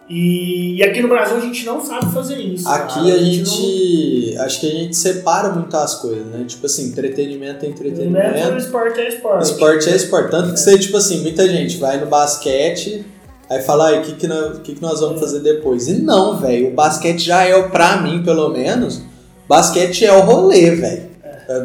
E, 0.07 0.75
e 0.77 0.83
aqui 0.83 1.01
no 1.01 1.07
Brasil 1.07 1.37
a 1.37 1.39
gente 1.39 1.65
não 1.65 1.83
sabe 1.83 2.13
fazer 2.13 2.35
isso. 2.39 2.67
Aqui 2.69 2.93
cara. 3.09 3.15
a 3.15 3.17
gente. 3.17 4.35
Acho 4.37 4.59
que 4.59 4.67
a 4.67 4.69
gente 4.71 4.95
separa 4.95 5.49
muito 5.49 5.75
as 5.75 5.95
coisas, 5.95 6.25
né? 6.27 6.45
Tipo 6.47 6.67
assim, 6.67 6.89
entretenimento 6.89 7.65
é 7.65 7.69
Entretenimento, 7.69 8.27
entretenimento. 8.27 8.57
esporte 8.57 8.99
é 8.99 9.07
esporte. 9.09 9.43
Esporte 9.43 9.89
é 9.89 9.95
esporte. 9.95 10.31
Tanto 10.31 10.53
que 10.53 10.59
você, 10.59 10.77
tipo 10.77 10.97
assim, 10.97 11.21
muita 11.21 11.47
gente 11.49 11.77
vai 11.77 11.99
no 11.99 12.05
basquete, 12.05 13.03
aí 13.49 13.61
fala, 13.63 13.87
aí, 13.89 13.99
o 13.99 14.01
que, 14.03 14.11
que, 14.13 14.27
nós, 14.27 14.59
que, 14.59 14.75
que 14.75 14.81
nós 14.81 14.99
vamos 14.99 15.19
fazer 15.19 15.39
depois? 15.39 15.87
E 15.87 15.93
não, 15.93 16.37
velho. 16.37 16.67
O 16.69 16.71
basquete 16.75 17.19
já 17.23 17.43
é, 17.43 17.55
o- 17.55 17.69
pra 17.71 17.97
mim, 17.97 18.21
pelo 18.23 18.49
menos, 18.49 19.01
basquete 19.49 20.05
é 20.05 20.13
o 20.13 20.21
rolê, 20.21 20.69
velho. 20.71 21.15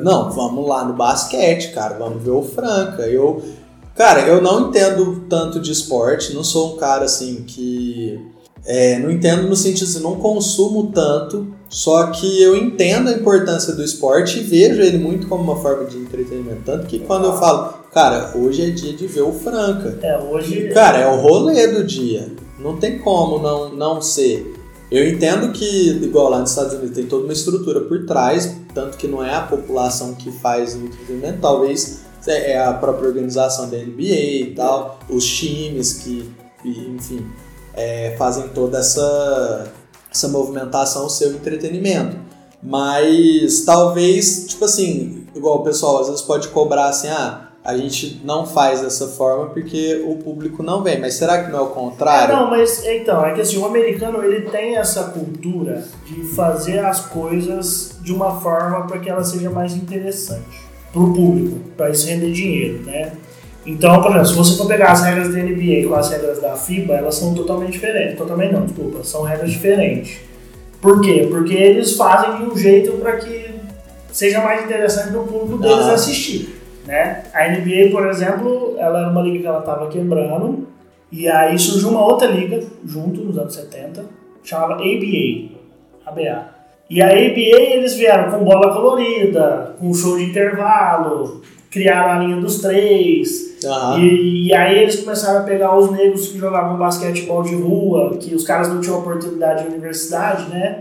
Não, 0.02 0.30
vamos 0.30 0.66
lá 0.68 0.84
no 0.84 0.92
basquete, 0.94 1.72
cara. 1.72 1.94
Vamos 1.98 2.22
ver 2.22 2.30
o 2.30 2.42
Franca. 2.42 3.02
Eu. 3.02 3.42
Cara, 4.00 4.22
eu 4.22 4.40
não 4.40 4.68
entendo 4.68 5.26
tanto 5.28 5.60
de 5.60 5.70
esporte, 5.70 6.32
não 6.32 6.42
sou 6.42 6.72
um 6.72 6.76
cara 6.78 7.04
assim 7.04 7.44
que. 7.46 8.18
é, 8.64 8.98
não 8.98 9.10
entendo 9.10 9.46
no 9.46 9.54
sentido 9.54 9.84
assim, 9.84 10.00
não 10.00 10.16
consumo 10.16 10.90
tanto, 10.90 11.54
só 11.68 12.06
que 12.06 12.42
eu 12.42 12.56
entendo 12.56 13.10
a 13.10 13.12
importância 13.12 13.74
do 13.74 13.84
esporte 13.84 14.38
e 14.38 14.42
vejo 14.42 14.80
ele 14.80 14.96
muito 14.96 15.28
como 15.28 15.44
uma 15.44 15.56
forma 15.56 15.84
de 15.84 15.98
entretenimento. 15.98 16.62
Tanto 16.64 16.86
que 16.86 17.00
quando 17.00 17.26
eu 17.26 17.34
falo, 17.34 17.74
cara, 17.92 18.32
hoje 18.38 18.62
é 18.62 18.70
dia 18.70 18.94
de 18.94 19.06
ver 19.06 19.20
o 19.20 19.34
Franca. 19.34 19.98
É, 20.00 20.18
hoje. 20.18 20.70
Cara, 20.72 20.96
é 20.96 21.06
o 21.06 21.20
rolê 21.20 21.66
do 21.66 21.84
dia. 21.84 22.32
Não 22.58 22.78
tem 22.78 23.00
como 23.00 23.38
não, 23.38 23.68
não 23.74 24.00
ser. 24.00 24.56
Eu 24.90 25.06
entendo 25.06 25.52
que, 25.52 25.90
igual 26.02 26.30
lá 26.30 26.38
nos 26.38 26.48
Estados 26.48 26.72
Unidos, 26.72 26.96
tem 26.96 27.04
toda 27.04 27.24
uma 27.24 27.34
estrutura 27.34 27.82
por 27.82 28.06
trás, 28.06 28.56
tanto 28.74 28.96
que 28.96 29.06
não 29.06 29.22
é 29.22 29.34
a 29.34 29.42
população 29.42 30.14
que 30.14 30.32
faz 30.32 30.74
o 30.74 30.78
entretenimento, 30.78 31.38
talvez 31.42 32.08
é 32.26 32.58
a 32.58 32.72
própria 32.72 33.08
organização 33.08 33.68
da 33.68 33.76
NBA 33.76 34.02
e 34.02 34.54
tal, 34.56 34.98
os 35.08 35.24
times 35.24 35.94
que, 35.94 36.30
enfim, 36.64 37.26
é, 37.74 38.14
fazem 38.18 38.48
toda 38.48 38.78
essa, 38.78 39.72
essa 40.10 40.28
movimentação 40.28 41.06
o 41.06 41.36
entretenimento. 41.36 42.16
Mas 42.62 43.64
talvez, 43.64 44.46
tipo 44.46 44.64
assim, 44.66 45.26
igual 45.34 45.60
o 45.60 45.62
pessoal 45.62 46.00
às 46.00 46.08
vezes 46.08 46.22
pode 46.22 46.48
cobrar 46.48 46.88
assim, 46.88 47.08
ah, 47.08 47.48
a 47.64 47.76
gente 47.76 48.20
não 48.24 48.46
faz 48.46 48.80
dessa 48.80 49.08
forma 49.08 49.46
porque 49.46 50.04
o 50.06 50.16
público 50.16 50.62
não 50.62 50.82
vem. 50.82 51.00
Mas 51.00 51.14
será 51.14 51.42
que 51.42 51.50
não 51.50 51.58
é 51.58 51.62
o 51.62 51.68
contrário? 51.68 52.34
É, 52.34 52.36
não, 52.36 52.50
mas 52.50 52.84
então, 52.84 53.24
é 53.24 53.34
que 53.34 53.40
assim, 53.40 53.56
o 53.56 53.64
americano 53.64 54.22
ele 54.22 54.42
tem 54.50 54.76
essa 54.76 55.04
cultura 55.04 55.84
de 56.06 56.22
fazer 56.34 56.80
as 56.80 57.00
coisas 57.06 57.96
de 58.02 58.12
uma 58.12 58.40
forma 58.40 58.86
para 58.86 58.98
que 58.98 59.08
ela 59.08 59.24
seja 59.24 59.48
mais 59.48 59.74
interessante 59.74 60.69
para 60.92 61.02
o 61.02 61.14
público, 61.14 61.58
para 61.76 61.90
isso 61.90 62.06
render 62.08 62.32
dinheiro, 62.32 62.82
né? 62.84 63.12
Então, 63.64 64.00
por 64.00 64.10
exemplo, 64.12 64.26
se 64.26 64.34
você 64.34 64.56
for 64.56 64.66
pegar 64.66 64.92
as 64.92 65.02
regras 65.04 65.32
da 65.32 65.38
NBA 65.38 65.86
com 65.86 65.94
as 65.94 66.10
regras 66.10 66.40
da 66.40 66.56
FIBA, 66.56 66.94
elas 66.94 67.14
são 67.14 67.34
totalmente 67.34 67.72
diferentes. 67.72 68.16
Totalmente 68.16 68.52
não, 68.52 68.64
desculpa, 68.64 69.04
são 69.04 69.22
regras 69.22 69.50
diferentes. 69.50 70.18
Por 70.80 71.00
quê? 71.00 71.26
Porque 71.30 71.54
eles 71.54 71.94
fazem 71.94 72.38
de 72.38 72.50
um 72.50 72.56
jeito 72.56 72.92
para 72.92 73.18
que 73.18 73.50
seja 74.10 74.40
mais 74.40 74.64
interessante 74.64 75.10
para 75.10 75.20
o 75.20 75.26
público 75.26 75.58
deles 75.58 75.86
ah. 75.86 75.92
assistir. 75.92 76.58
Né? 76.86 77.22
A 77.34 77.48
NBA, 77.48 77.90
por 77.92 78.06
exemplo, 78.08 78.74
ela 78.78 79.00
era 79.00 79.10
uma 79.10 79.22
liga 79.22 79.40
que 79.40 79.46
ela 79.46 79.60
estava 79.60 79.88
quebrando, 79.88 80.66
e 81.12 81.28
aí 81.28 81.58
surgiu 81.58 81.90
uma 81.90 82.04
outra 82.04 82.28
liga, 82.28 82.60
junto, 82.84 83.20
nos 83.20 83.36
anos 83.36 83.54
70, 83.54 84.04
chamava 84.42 84.74
ABA, 84.74 85.50
ABA. 86.06 86.59
E 86.90 87.00
a 87.00 87.06
ABA 87.06 87.38
eles 87.38 87.94
vieram 87.94 88.32
com 88.32 88.44
bola 88.44 88.74
colorida, 88.74 89.76
com 89.78 89.94
show 89.94 90.18
de 90.18 90.24
intervalo, 90.24 91.40
criaram 91.70 92.10
a 92.10 92.24
linha 92.24 92.40
dos 92.40 92.60
três. 92.60 93.54
Uhum. 93.62 94.00
E, 94.00 94.48
e, 94.48 94.54
aí 94.54 94.80
eles 94.80 94.96
começaram 94.96 95.40
a 95.40 95.44
pegar 95.44 95.78
os 95.78 95.92
negros 95.92 96.26
que 96.26 96.38
jogavam 96.38 96.76
basquetebol 96.76 97.44
de 97.44 97.54
rua, 97.54 98.16
que 98.18 98.34
os 98.34 98.42
caras 98.42 98.68
não 98.68 98.80
tinham 98.80 98.98
oportunidade 98.98 99.62
de 99.62 99.68
universidade, 99.68 100.50
né? 100.50 100.80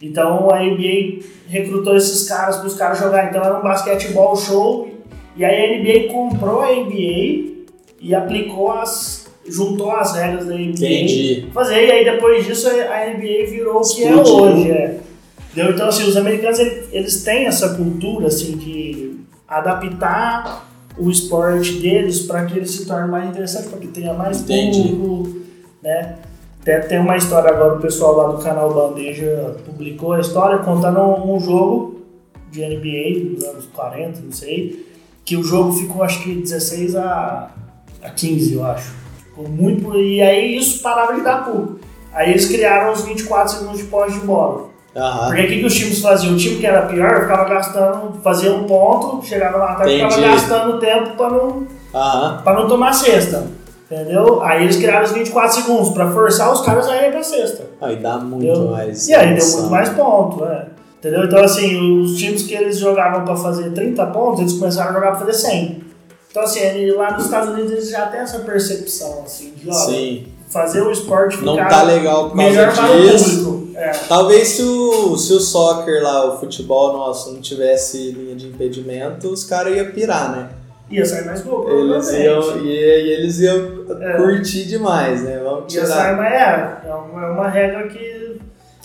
Então 0.00 0.50
a 0.50 0.60
NBA 0.60 1.24
recrutou 1.46 1.94
esses 1.94 2.26
caras 2.26 2.56
para 2.56 2.66
os 2.66 2.74
caras 2.74 2.98
jogar. 2.98 3.28
Então 3.28 3.42
era 3.42 3.58
um 3.58 3.62
basquetebol 3.62 4.34
show 4.36 4.88
e 5.36 5.44
aí 5.44 5.62
a 5.62 5.78
NBA 5.78 6.10
comprou 6.10 6.62
a 6.62 6.72
NBA 6.72 7.50
e 8.00 8.14
aplicou 8.14 8.72
as. 8.72 9.28
juntou 9.46 9.90
as 9.90 10.14
regras 10.14 10.46
da 10.46 10.54
NBA. 10.54 10.70
Entendi. 10.70 11.46
Fazer, 11.52 11.86
e 11.86 11.90
aí 11.90 12.04
depois 12.04 12.46
disso 12.46 12.66
a 12.66 13.12
NBA 13.12 13.50
virou 13.50 13.82
o 13.82 13.82
que 13.82 14.04
é 14.04 14.14
hoje. 14.14 14.70
É. 14.70 15.09
Então, 15.56 15.88
assim, 15.88 16.04
os 16.04 16.16
americanos 16.16 16.58
eles 16.58 17.24
têm 17.24 17.46
essa 17.46 17.74
cultura 17.74 18.28
assim, 18.28 18.56
de 18.56 19.20
adaptar 19.48 20.68
o 20.96 21.10
esporte 21.10 21.72
deles 21.80 22.20
para 22.22 22.44
que 22.44 22.56
ele 22.56 22.66
se 22.66 22.86
torne 22.86 23.10
mais 23.10 23.28
interessante, 23.28 23.68
para 23.68 23.78
que 23.78 23.88
tenha 23.88 24.12
mais 24.14 24.40
Entendi. 24.42 24.90
público, 24.90 25.40
né? 25.82 26.18
Tem, 26.64 26.80
tem 26.82 26.98
uma 27.00 27.16
história 27.16 27.50
agora, 27.50 27.76
o 27.76 27.80
pessoal 27.80 28.16
lá 28.16 28.28
do 28.32 28.42
canal 28.42 28.72
Bandeja 28.72 29.56
publicou 29.64 30.12
a 30.12 30.20
história 30.20 30.58
contando 30.58 31.00
um, 31.00 31.34
um 31.36 31.40
jogo 31.40 32.02
de 32.50 32.60
NBA 32.60 33.34
dos 33.34 33.44
anos 33.44 33.66
40, 33.66 34.20
não 34.20 34.32
sei, 34.32 34.86
que 35.24 35.36
o 35.36 35.42
jogo 35.42 35.72
ficou 35.72 36.02
acho 36.02 36.22
que 36.22 36.34
16 36.34 36.96
a, 36.96 37.50
a 38.02 38.10
15, 38.10 38.54
eu 38.54 38.64
acho. 38.64 38.92
Ficou 39.24 39.48
muito. 39.48 39.96
E 39.96 40.20
aí 40.20 40.56
isso 40.56 40.82
parava 40.82 41.14
de 41.14 41.22
dar 41.22 41.44
público. 41.44 41.80
Aí 42.12 42.30
eles 42.30 42.46
criaram 42.46 42.92
os 42.92 43.02
24 43.04 43.54
segundos 43.54 43.78
de 43.78 43.84
pós 43.84 44.12
de 44.12 44.20
bola. 44.20 44.69
Uhum. 44.94 45.26
Porque 45.26 45.42
o 45.42 45.46
que, 45.48 45.58
que 45.60 45.66
os 45.66 45.74
times 45.74 46.00
faziam? 46.00 46.34
O 46.34 46.36
time 46.36 46.56
que 46.56 46.66
era 46.66 46.82
pior 46.82 47.20
ficava 47.20 47.48
gastando, 47.48 48.20
fazia 48.22 48.52
um 48.52 48.64
ponto, 48.64 49.24
chegava 49.24 49.56
lá 49.56 49.72
atrás 49.72 49.90
e 49.90 49.94
ficava 49.94 50.20
gastando 50.20 50.78
tempo 50.78 51.16
para 51.16 51.30
não, 51.30 51.48
uhum. 51.48 52.42
Pra 52.42 52.54
não 52.54 52.68
tomar 52.68 52.92
cesta. 52.92 53.46
Entendeu? 53.90 54.40
Aí 54.42 54.62
eles 54.62 54.76
criaram 54.76 55.04
os 55.04 55.10
24 55.10 55.62
segundos 55.62 55.90
para 55.90 56.10
forçar 56.12 56.52
os 56.52 56.60
caras 56.60 56.88
a 56.88 56.96
irem 56.96 57.10
pra 57.10 57.24
cesta. 57.24 57.66
Aí 57.80 57.96
dá 57.96 58.18
muito 58.18 58.46
entendeu? 58.46 58.70
mais. 58.70 59.08
E 59.08 59.14
aí 59.14 59.34
deu 59.34 59.46
muito 59.46 59.70
mais 59.70 59.88
ponto, 59.88 60.44
é. 60.44 60.66
Entendeu? 60.98 61.24
Então, 61.24 61.42
assim, 61.42 62.00
os 62.00 62.16
times 62.16 62.42
que 62.42 62.54
eles 62.54 62.78
jogavam 62.78 63.24
para 63.24 63.34
fazer 63.34 63.70
30 63.72 64.06
pontos, 64.06 64.40
eles 64.40 64.52
começaram 64.52 64.90
a 64.90 64.94
jogar 64.94 65.10
para 65.12 65.20
fazer 65.20 65.32
100. 65.32 65.82
Então, 66.30 66.42
assim, 66.42 66.90
lá 66.92 67.12
nos 67.12 67.24
Estados 67.24 67.48
Unidos 67.48 67.72
eles 67.72 67.90
já 67.90 68.06
têm 68.06 68.20
essa 68.20 68.38
percepção, 68.40 69.22
assim, 69.24 69.52
de, 69.56 69.68
ó, 69.68 70.50
fazer 70.50 70.82
o 70.82 70.92
esporte 70.92 71.38
ficar 71.38 71.46
Não 71.46 71.56
tá 71.56 71.82
legal 71.82 72.34
melhor 72.34 72.72
para 72.72 72.84
o 72.84 73.18
público. 73.18 73.59
É. 73.80 73.92
Talvez 74.06 74.48
se 74.48 74.62
o, 74.62 75.16
se 75.16 75.32
o 75.32 75.40
soccer 75.40 76.02
lá, 76.02 76.34
o 76.34 76.38
futebol 76.38 76.92
nosso, 76.92 77.32
não 77.32 77.40
tivesse 77.40 78.10
linha 78.10 78.36
de 78.36 78.48
impedimento, 78.48 79.28
os 79.28 79.42
caras 79.42 79.74
iam 79.74 79.90
pirar, 79.90 80.32
né? 80.32 80.50
Ia 80.90 81.06
sair 81.06 81.24
mais 81.24 81.40
gol, 81.40 81.66
eles 81.70 82.10
iam, 82.10 82.58
e, 82.58 82.68
e 82.68 83.12
eles 83.12 83.38
iam 83.38 83.86
é. 84.00 84.16
curtir 84.18 84.66
demais, 84.66 85.22
né? 85.22 85.40
Vamos 85.42 85.72
tirar. 85.72 85.86
Ia 85.86 85.94
sair, 85.94 86.16
mas 86.16 86.32
é, 86.32 86.88
é 86.88 86.94
uma, 86.94 87.24
é 87.24 87.30
uma 87.30 87.48
regra 87.48 87.88
que 87.88 88.38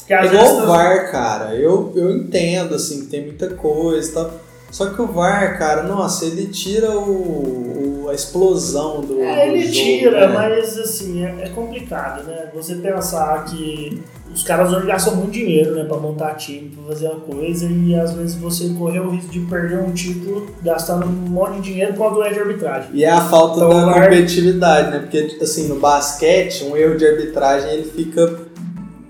é 0.07 0.25
igual 0.25 0.57
o 0.57 0.67
VAR, 0.67 1.11
cara. 1.11 1.55
Eu, 1.55 1.91
eu 1.95 2.15
entendo, 2.15 2.75
assim, 2.75 3.01
que 3.01 3.07
tem 3.07 3.25
muita 3.25 3.49
coisa 3.49 4.09
e 4.09 4.13
tal. 4.13 4.31
Só 4.71 4.89
que 4.89 5.01
o 5.01 5.07
VAR, 5.07 5.57
cara, 5.57 5.83
nossa, 5.83 6.25
ele 6.25 6.47
tira 6.47 6.91
o, 6.91 8.03
o 8.03 8.09
a 8.09 8.13
explosão 8.13 9.01
do. 9.01 9.21
É, 9.21 9.47
ele 9.47 9.67
do 9.67 9.71
tira, 9.71 10.27
né? 10.27 10.33
mas 10.33 10.77
assim, 10.77 11.23
é, 11.23 11.35
é, 11.43 11.49
complicado, 11.49 12.23
né? 12.23 12.49
Você 12.53 12.75
pensar 12.75 13.45
que 13.45 14.01
os 14.33 14.43
caras 14.43 14.71
hoje 14.73 14.85
gastam 14.85 15.15
muito 15.15 15.31
dinheiro, 15.31 15.75
né, 15.75 15.85
pra 15.85 15.97
montar 15.97 16.35
time, 16.35 16.69
pra 16.69 16.93
fazer 16.93 17.07
uma 17.07 17.21
coisa, 17.21 17.67
e 17.67 17.95
às 17.95 18.11
vezes 18.13 18.35
você 18.35 18.67
correu 18.77 19.03
o 19.03 19.11
risco 19.11 19.31
de 19.31 19.39
perder 19.41 19.79
um 19.79 19.93
título 19.93 20.47
gastando 20.61 21.05
um 21.05 21.09
monte 21.09 21.55
de 21.55 21.61
dinheiro 21.61 21.93
quando 21.93 22.21
é 22.21 22.33
de 22.33 22.39
arbitragem. 22.39 22.89
E 22.93 23.05
é 23.05 23.09
a 23.09 23.21
falta 23.21 23.57
então, 23.57 23.69
da 23.69 23.85
VAR... 23.85 24.03
competitividade, 24.03 24.91
né? 24.91 24.99
Porque, 24.99 25.37
assim, 25.41 25.67
no 25.67 25.79
basquete, 25.79 26.65
um 26.65 26.75
erro 26.75 26.97
de 26.97 27.07
arbitragem 27.07 27.71
ele 27.71 27.89
fica 27.89 28.39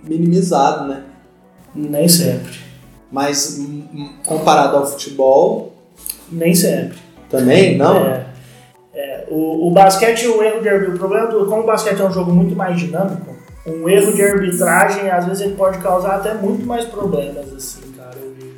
minimizado, 0.08 0.90
né? 0.90 1.02
Nem 1.74 2.08
sempre. 2.08 2.65
Mas 3.12 3.60
comparado 4.26 4.78
ao 4.78 4.88
futebol. 4.88 5.74
Nem 6.32 6.54
sempre. 6.54 6.98
Também? 7.30 7.78
Não? 7.78 7.98
É. 8.06 8.26
é 8.94 9.26
o, 9.30 9.68
o 9.68 9.72
basquete, 9.72 10.28
o 10.28 10.44
erro 10.44 10.62
de 10.62 10.70
arbitragem. 10.70 10.96
O 10.96 11.00
problema 11.00 11.28
do. 11.28 11.46
Como 11.46 11.64
o 11.64 11.66
basquete 11.66 12.02
é 12.02 12.06
um 12.06 12.12
jogo 12.12 12.32
muito 12.32 12.56
mais 12.56 12.78
dinâmico, 12.80 13.36
um 13.66 13.88
erro 13.88 14.14
de 14.14 14.22
arbitragem, 14.22 15.10
às 15.10 15.26
vezes, 15.26 15.42
ele 15.42 15.56
pode 15.56 15.80
causar 15.80 16.16
até 16.16 16.34
muito 16.34 16.66
mais 16.66 16.86
problemas, 16.86 17.54
assim, 17.54 17.92
cara. 17.96 18.16
Eu 18.22 18.34
vejo. 18.34 18.56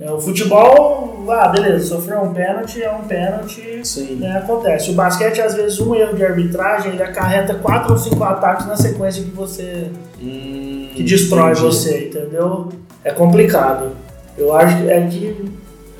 É, 0.00 0.10
o 0.10 0.20
futebol, 0.20 1.24
ah, 1.28 1.48
beleza, 1.48 1.86
sofreu 1.86 2.22
um 2.22 2.32
pênalti, 2.32 2.82
é 2.82 2.90
um 2.90 3.02
pênalti, 3.04 3.82
né, 4.18 4.38
acontece. 4.38 4.90
O 4.90 4.94
basquete, 4.94 5.40
às 5.40 5.54
vezes, 5.54 5.78
um 5.80 5.94
erro 5.94 6.16
de 6.16 6.24
arbitragem, 6.24 6.92
ele 6.92 7.02
acarreta 7.02 7.54
quatro 7.54 7.92
ou 7.92 7.98
cinco 7.98 8.22
ataques 8.24 8.66
na 8.66 8.76
sequência 8.76 9.22
que 9.22 9.30
você. 9.30 9.90
Hum 10.20 10.62
que 10.94 11.02
destrói 11.02 11.52
Entendi. 11.52 11.66
você, 11.66 12.08
entendeu? 12.08 12.68
É 13.04 13.10
complicado. 13.10 13.92
Eu 14.36 14.54
acho 14.54 14.82
que 14.82 14.90
é 14.90 15.06
que 15.06 15.52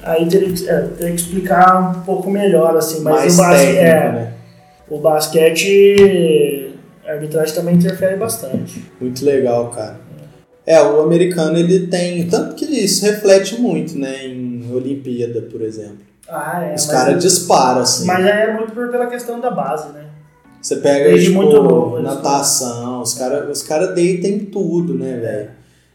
aí 0.02 0.28
teria 0.28 0.52
que, 0.52 0.68
é, 0.68 0.80
teria 0.80 1.14
que 1.14 1.20
explicar 1.20 1.96
um 1.96 2.00
pouco 2.02 2.30
melhor, 2.30 2.76
assim, 2.76 3.00
mas 3.00 3.14
Mais 3.14 3.34
o, 3.34 3.36
basquete, 3.38 3.76
é, 3.76 4.12
né? 4.12 4.32
o 4.88 4.98
basquete, 4.98 6.74
a 7.06 7.12
arbitragem 7.12 7.54
também 7.54 7.74
interfere 7.74 8.16
bastante. 8.16 8.84
Muito 9.00 9.24
legal, 9.24 9.70
cara. 9.70 10.00
É, 10.64 10.80
o 10.80 11.00
americano 11.00 11.58
ele 11.58 11.88
tem, 11.88 12.26
tanto 12.28 12.54
que 12.54 12.64
isso 12.64 13.04
reflete 13.04 13.60
muito, 13.60 13.98
né, 13.98 14.26
em 14.26 14.72
Olimpíada, 14.72 15.42
por 15.42 15.60
exemplo. 15.60 15.98
Ah, 16.28 16.64
é. 16.64 16.74
Os 16.74 16.86
caras 16.86 17.22
disparam, 17.22 17.80
assim. 17.80 18.06
Mas 18.06 18.24
é 18.24 18.52
muito 18.52 18.72
pela 18.72 19.06
questão 19.06 19.40
da 19.40 19.50
base, 19.50 19.88
né? 19.92 20.04
Você 20.60 20.76
pega 20.76 21.06
Desde 21.06 21.26
tipo, 21.26 21.42
muito 21.42 21.60
novo, 21.60 22.00
natação, 22.00 23.02
os 23.02 23.14
caras 23.14 23.50
os 23.50 23.64
cara 23.64 23.88
deitam 23.88 24.30
em 24.30 24.38
tudo, 24.38 24.94
né, 24.94 25.16
velho? 25.16 25.50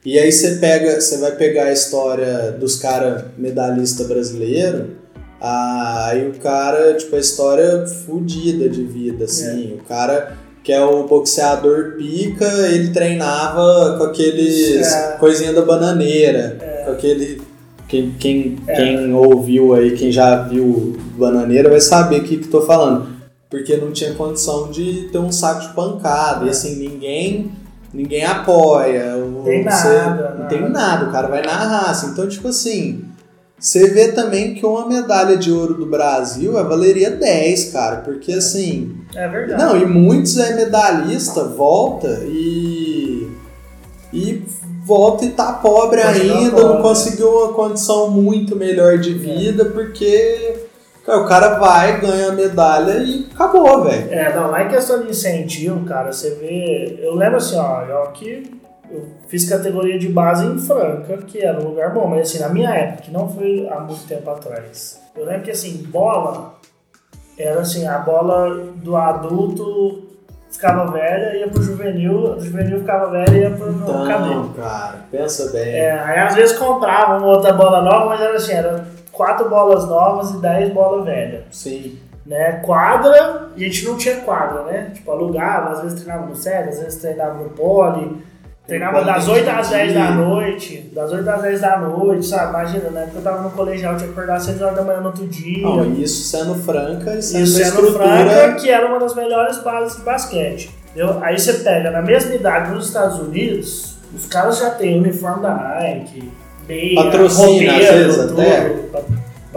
E 0.07 0.17
aí 0.17 0.31
você 0.31 0.55
pega, 0.55 1.01
você 1.01 1.17
vai 1.17 1.31
pegar 1.31 1.65
a 1.65 1.73
história 1.73 2.53
dos 2.53 2.77
caras 2.77 3.25
medalhista 3.37 4.05
brasileiro, 4.05 4.91
aí 5.41 6.29
o 6.29 6.39
cara, 6.39 6.93
tipo, 6.93 7.13
a 7.13 7.19
história 7.19 7.85
fodida 7.85 8.69
de 8.69 8.83
vida, 8.83 9.25
assim. 9.25 9.73
É. 9.73 9.75
O 9.75 9.83
cara 9.83 10.37
que 10.63 10.71
é 10.71 10.81
o 10.81 11.05
boxeador 11.05 11.95
pica, 11.97 12.47
ele 12.69 12.91
treinava 12.91 13.97
com 13.97 14.05
aqueles 14.05 14.77
é. 14.77 15.17
coisinha 15.19 15.51
da 15.51 15.63
bananeira, 15.63 16.57
é. 16.61 16.83
com 16.85 16.91
aquele 16.91 17.41
quem, 17.89 18.15
quem, 18.17 18.57
é. 18.65 18.75
quem 18.77 19.13
ouviu 19.13 19.73
aí, 19.73 19.91
quem 19.91 20.09
já 20.09 20.43
viu 20.43 20.97
bananeira 21.17 21.69
vai 21.69 21.81
saber 21.81 22.21
o 22.21 22.23
que 22.23 22.37
que 22.37 22.47
tô 22.47 22.61
falando 22.61 23.17
porque 23.49 23.77
não 23.77 23.91
tinha 23.91 24.13
condição 24.13 24.69
de 24.69 25.09
ter 25.09 25.19
um 25.19 25.31
saco 25.31 25.61
de 25.61 25.73
pancada. 25.73 26.45
E 26.45 26.49
assim, 26.49 26.75
ninguém 26.75 27.49
ninguém 27.97 28.23
apoia. 28.23 29.15
Tem 29.43 29.63
você, 29.63 29.87
nada, 29.87 30.35
não 30.39 30.47
tem 30.47 30.69
nada, 30.69 31.05
o 31.05 31.11
cara 31.11 31.27
vai 31.27 31.41
na 31.41 31.53
raça. 31.53 32.07
Então, 32.07 32.27
tipo 32.27 32.47
assim, 32.47 33.03
você 33.59 33.89
vê 33.89 34.11
também 34.11 34.53
que 34.53 34.63
uma 34.63 34.87
medalha 34.87 35.35
de 35.35 35.51
ouro 35.51 35.73
do 35.73 35.87
Brasil 35.87 36.59
é 36.59 36.63
valeria 36.63 37.09
10, 37.09 37.71
cara, 37.71 37.97
porque 37.97 38.33
assim. 38.33 38.95
É 39.15 39.27
verdade. 39.27 39.63
Não, 39.63 39.75
e 39.75 39.85
muitos 39.85 40.37
é 40.37 40.55
medalhista, 40.55 41.43
volta 41.43 42.21
e. 42.25 43.27
E 44.13 44.43
volta 44.85 45.25
e 45.25 45.31
tá 45.31 45.51
pobre 45.53 46.01
ainda, 46.01 46.51
pobre, 46.51 46.63
não 46.63 46.81
conseguiu 46.81 47.29
uma 47.29 47.53
condição 47.53 48.09
muito 48.09 48.55
melhor 48.55 48.97
de 48.97 49.13
vida, 49.13 49.63
é. 49.63 49.65
porque 49.65 50.66
o 51.07 51.25
cara 51.25 51.57
vai, 51.59 51.99
ganha 52.01 52.29
a 52.29 52.33
medalha 52.33 52.97
e 52.99 53.27
acabou, 53.33 53.83
velho. 53.83 54.11
É, 54.13 54.33
não, 54.35 54.47
não 54.49 54.55
é 54.57 54.67
questão 54.67 55.01
de 55.03 55.09
incentivo, 55.09 55.85
cara. 55.85 56.11
Você 56.11 56.31
vê. 56.35 56.99
Eu 57.01 57.15
lembro 57.15 57.37
assim, 57.37 57.57
ó, 57.57 57.81
eu 57.83 58.03
aqui 58.03 58.59
eu 58.89 59.05
fiz 59.27 59.49
categoria 59.49 59.99
de 59.99 60.07
base 60.07 60.45
em 60.45 60.57
Franca, 60.57 61.17
que 61.17 61.43
era 61.43 61.59
um 61.59 61.69
lugar 61.69 61.93
bom, 61.93 62.07
mas 62.07 62.21
assim, 62.29 62.39
na 62.39 62.47
minha 62.49 62.69
época, 62.69 63.01
que 63.03 63.11
não 63.11 63.27
foi 63.29 63.67
há 63.69 63.79
muito 63.81 64.07
tempo 64.07 64.29
atrás. 64.29 65.01
Eu 65.15 65.25
lembro 65.25 65.41
que 65.43 65.51
assim, 65.51 65.83
bola 65.89 66.53
era 67.37 67.59
assim, 67.59 67.85
a 67.85 67.99
bola 67.99 68.55
do 68.77 68.95
adulto 68.95 70.07
ficava 70.49 70.89
velha, 70.91 71.35
ia 71.37 71.47
pro 71.49 71.61
juvenil, 71.61 72.35
do 72.35 72.43
juvenil 72.45 72.79
ficava 72.79 73.11
velha 73.11 73.37
e 73.37 73.41
ia 73.41 73.49
pro 73.51 73.71
Então, 73.71 74.07
cabelo. 74.07 74.53
cara, 74.55 75.05
pensa 75.11 75.51
bem. 75.51 75.75
É, 75.75 75.91
aí 75.91 76.19
às 76.19 76.33
vezes 76.35 76.57
comprava 76.57 77.17
uma 77.17 77.27
outra 77.27 77.53
bola 77.53 77.81
nova, 77.81 78.05
mas 78.07 78.21
era 78.21 78.35
assim, 78.37 78.53
era 78.53 78.85
quatro 79.17 79.49
bolas 79.49 79.85
novas 79.87 80.31
e 80.31 80.37
dez 80.37 80.71
bolas 80.71 81.03
velhas. 81.03 81.43
Sim. 81.51 81.99
Né? 82.25 82.61
Quadra, 82.63 83.49
a 83.55 83.59
gente 83.59 83.85
não 83.85 83.97
tinha 83.97 84.17
quadra, 84.17 84.63
né? 84.63 84.91
Tipo, 84.93 85.11
alugava, 85.11 85.71
às 85.71 85.81
vezes 85.81 86.03
treinava 86.03 86.27
no 86.27 86.35
SEG, 86.35 86.69
às 86.69 86.79
vezes 86.79 87.01
treinava 87.01 87.41
no 87.41 87.49
Poli, 87.51 88.21
treinava 88.67 89.01
das 89.03 89.27
8 89.29 89.49
às 89.49 89.69
10 89.69 89.93
da 89.93 90.11
noite, 90.11 90.91
das 90.93 91.09
8 91.11 91.29
às 91.29 91.41
10 91.41 91.61
da 91.61 91.77
noite, 91.77 92.25
sabe? 92.25 92.49
Imagina, 92.49 92.89
né? 92.89 93.03
Porque 93.03 93.17
eu 93.17 93.21
tava 93.21 93.41
no 93.41 93.51
colegial, 93.51 93.95
tinha 93.95 94.07
que 94.07 94.13
acordar 94.13 94.35
às 94.35 94.43
6 94.43 94.61
horas 94.61 94.75
da 94.75 94.83
manhã 94.83 94.99
no 94.99 95.07
outro 95.07 95.25
dia. 95.25 95.63
Não, 95.63 95.93
isso 95.93 96.27
sendo 96.27 96.53
franca 96.55 97.15
e 97.15 97.21
sendo 97.21 97.43
Isso 97.45 97.61
estrutura. 97.61 98.03
Franca, 98.03 98.55
que 98.55 98.69
era 98.69 98.85
uma 98.87 98.99
das 98.99 99.15
melhores 99.15 99.57
bases 99.63 99.97
de 99.97 100.03
basquete. 100.03 100.69
Entendeu? 100.89 101.17
Aí 101.21 101.39
você 101.39 101.53
pega, 101.53 101.91
na 101.91 102.01
mesma 102.01 102.35
idade 102.35 102.71
nos 102.71 102.87
Estados 102.87 103.19
Unidos, 103.19 103.97
os 104.13 104.25
caras 104.25 104.59
já 104.59 104.71
têm 104.71 104.99
uniforme 104.99 105.43
da 105.43 105.53
Nike, 105.53 106.29
meia, 106.67 106.95
Patrocina, 107.03 107.73
às 107.77 107.77
vezes, 107.89 108.15
tudo. 108.17 108.41
até. 108.41 108.61
Pa- 108.91 109.01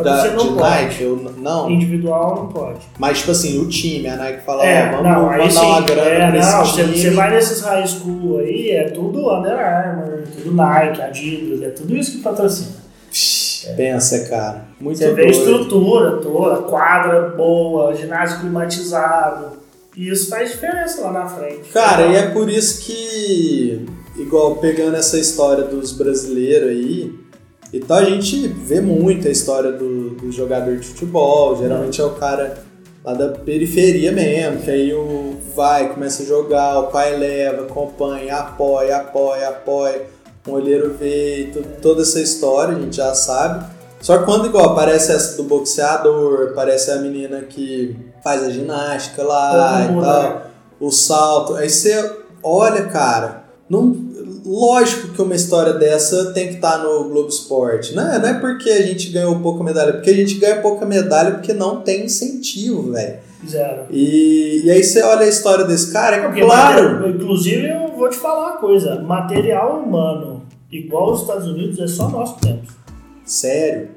Da, 0.02 0.26
de 0.28 0.34
pode. 0.36 0.54
Nike, 0.54 1.02
eu, 1.02 1.32
não. 1.36 1.70
Individual 1.70 2.34
não 2.36 2.46
pode. 2.48 2.78
Mas, 2.98 3.18
tipo 3.18 3.32
assim, 3.32 3.60
o 3.60 3.68
time, 3.68 4.08
a 4.08 4.16
Nike 4.16 4.40
fala, 4.46 4.64
É, 4.64 4.88
ó, 4.88 4.90
vamos 4.96 5.02
não, 5.12 5.22
mandar 5.26 5.50
sim. 5.50 5.58
uma 5.66 5.80
grana 5.82 6.08
é, 6.08 6.30
pra 6.40 6.52
não, 6.52 6.64
você, 6.64 6.82
você 6.84 7.10
vai 7.10 7.30
nesses 7.30 7.60
high 7.60 7.86
school 7.86 8.38
aí, 8.38 8.70
é 8.70 8.84
tudo 8.90 9.30
Under 9.30 9.52
Armour, 9.58 10.22
tudo 10.34 10.54
Nike, 10.54 11.02
Adidas, 11.02 11.62
é 11.62 11.70
tudo 11.70 11.94
isso 11.94 12.12
que 12.12 12.18
patrocina. 12.22 12.80
Pensa, 13.76 14.20
cara. 14.28 14.64
Muito 14.80 14.96
Você 14.98 15.12
vê 15.12 15.22
a 15.22 15.24
doido. 15.26 15.38
estrutura 15.38 16.12
toda, 16.16 16.62
quadra 16.62 17.28
boa, 17.36 17.94
ginásio 17.94 18.40
climatizado. 18.40 19.58
E 19.94 20.08
isso 20.08 20.30
faz 20.30 20.52
diferença 20.52 21.02
lá 21.02 21.12
na 21.12 21.26
frente. 21.26 21.68
Cara, 21.74 22.06
e 22.06 22.16
é 22.16 22.30
por 22.30 22.48
isso 22.48 22.80
que, 22.86 23.84
igual 24.20 24.56
pegando 24.56 24.96
essa 24.96 25.18
história 25.18 25.64
dos 25.64 25.92
brasileiros 25.92 26.68
aí, 26.68 27.14
então 27.72 27.96
a 27.96 28.04
gente 28.04 28.48
vê 28.48 28.80
muito 28.80 29.28
a 29.28 29.30
história 29.30 29.72
do, 29.72 30.10
do 30.10 30.32
jogador 30.32 30.76
de 30.76 30.86
futebol, 30.86 31.56
geralmente 31.56 32.00
é 32.00 32.04
o 32.04 32.10
cara 32.10 32.58
lá 33.04 33.14
da 33.14 33.28
periferia 33.28 34.12
mesmo, 34.12 34.60
que 34.62 34.70
aí 34.70 34.92
o 34.92 35.36
vai, 35.54 35.92
começa 35.92 36.22
a 36.22 36.26
jogar, 36.26 36.78
o 36.80 36.86
pai 36.88 37.16
leva, 37.16 37.62
acompanha, 37.62 38.36
apoia, 38.36 38.96
apoia, 38.96 39.48
apoia, 39.48 40.02
um 40.48 40.52
olheiro 40.52 40.94
vê, 40.98 41.42
e 41.42 41.46
tu- 41.52 41.64
toda 41.80 42.02
essa 42.02 42.20
história 42.20 42.76
a 42.76 42.80
gente 42.80 42.96
já 42.96 43.14
sabe. 43.14 43.64
Só 44.00 44.18
que 44.18 44.24
quando 44.24 44.46
igual 44.46 44.70
aparece 44.70 45.12
essa 45.12 45.36
do 45.36 45.44
boxeador, 45.44 46.48
aparece 46.52 46.90
a 46.90 46.96
menina 46.96 47.42
que 47.42 47.94
faz 48.24 48.42
a 48.42 48.50
ginástica 48.50 49.22
lá 49.22 49.86
Todo 49.86 49.98
e 49.98 50.00
tal 50.02 50.22
né? 50.22 50.42
o 50.80 50.90
salto. 50.90 51.54
Aí 51.56 51.68
você 51.68 52.10
olha, 52.42 52.84
cara, 52.86 53.44
não, 53.68 54.09
lógico 54.50 55.08
que 55.08 55.22
uma 55.22 55.34
história 55.34 55.72
dessa 55.74 56.32
tem 56.32 56.48
que 56.48 56.54
estar 56.54 56.78
no 56.78 57.04
Globo 57.08 57.28
Esporte. 57.28 57.94
Não 57.94 58.12
é, 58.12 58.18
não 58.18 58.28
é 58.28 58.34
porque 58.34 58.68
a 58.70 58.82
gente 58.82 59.10
ganhou 59.10 59.38
pouca 59.40 59.62
medalha, 59.62 59.92
porque 59.92 60.10
a 60.10 60.14
gente 60.16 60.34
ganha 60.36 60.60
pouca 60.60 60.84
medalha 60.84 61.32
porque 61.32 61.52
não 61.52 61.80
tem 61.82 62.04
incentivo, 62.06 62.92
velho. 62.92 63.18
Zero. 63.48 63.84
E, 63.90 64.62
e 64.64 64.70
aí 64.70 64.82
você 64.82 65.02
olha 65.02 65.22
a 65.22 65.28
história 65.28 65.64
desse 65.64 65.92
cara, 65.92 66.16
é 66.16 66.20
Porque 66.22 66.40
claro. 66.42 67.00
mate- 67.00 67.08
Inclusive, 67.10 67.68
eu 67.68 67.96
vou 67.96 68.10
te 68.10 68.16
falar 68.16 68.50
uma 68.52 68.56
coisa: 68.58 69.00
material 69.00 69.78
humano 69.80 70.42
igual 70.70 71.12
os 71.12 71.22
Estados 71.22 71.46
Unidos 71.46 71.78
é 71.78 71.86
só 71.86 72.08
nós 72.10 72.34
que 72.34 72.42
temos. 72.42 72.68
Sério. 73.24 73.88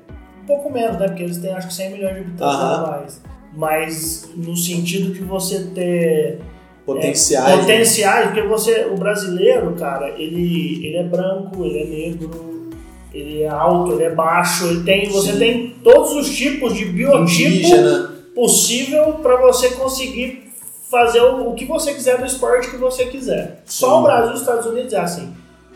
Um 0.43 0.45
pouco 0.45 0.71
menos, 0.71 0.97
né? 0.99 1.07
Porque 1.07 1.23
eles 1.23 1.37
têm 1.37 1.53
acho 1.53 1.67
que 1.67 1.73
100 1.73 1.91
milhões 1.91 2.13
de 2.15 2.21
habitantes 2.21 2.41
Aham. 2.41 2.75
a 2.85 2.87
mais. 2.91 3.21
Mas 3.55 4.29
no 4.35 4.55
sentido 4.55 5.13
de 5.13 5.21
você 5.21 5.59
ter 5.75 6.39
Potenciais. 6.85 7.53
É, 7.53 7.57
potenciais, 7.57 8.25
porque 8.27 8.41
você, 8.41 8.87
o 8.91 8.97
brasileiro, 8.97 9.73
cara, 9.73 10.09
ele, 10.17 10.85
ele 10.85 10.97
é 10.97 11.03
branco, 11.03 11.63
ele 11.63 11.79
é 11.79 11.85
negro, 11.85 12.69
ele 13.13 13.43
é 13.43 13.47
alto, 13.47 13.93
ele 13.93 14.03
é 14.03 14.09
baixo, 14.09 14.65
ele 14.67 14.83
tem, 14.83 15.09
você 15.09 15.31
Sim. 15.33 15.39
tem 15.39 15.75
todos 15.83 16.11
os 16.13 16.35
tipos 16.35 16.73
de 16.73 16.85
biotipo 16.85 17.49
indígena. 17.49 18.11
possível 18.35 19.13
para 19.21 19.37
você 19.37 19.69
conseguir 19.71 20.51
fazer 20.89 21.21
o, 21.21 21.49
o 21.51 21.53
que 21.55 21.65
você 21.65 21.93
quiser 21.93 22.17
do 22.17 22.25
esporte 22.25 22.69
que 22.69 22.77
você 22.77 23.05
quiser. 23.05 23.61
Só 23.65 23.87
Sim. 23.95 23.99
o 23.99 24.03
Brasil 24.03 24.31
e 24.31 24.33
os 24.33 24.39
Estados 24.41 24.65
Unidos 24.65 24.93
é 24.93 24.99
assim. 24.99 25.33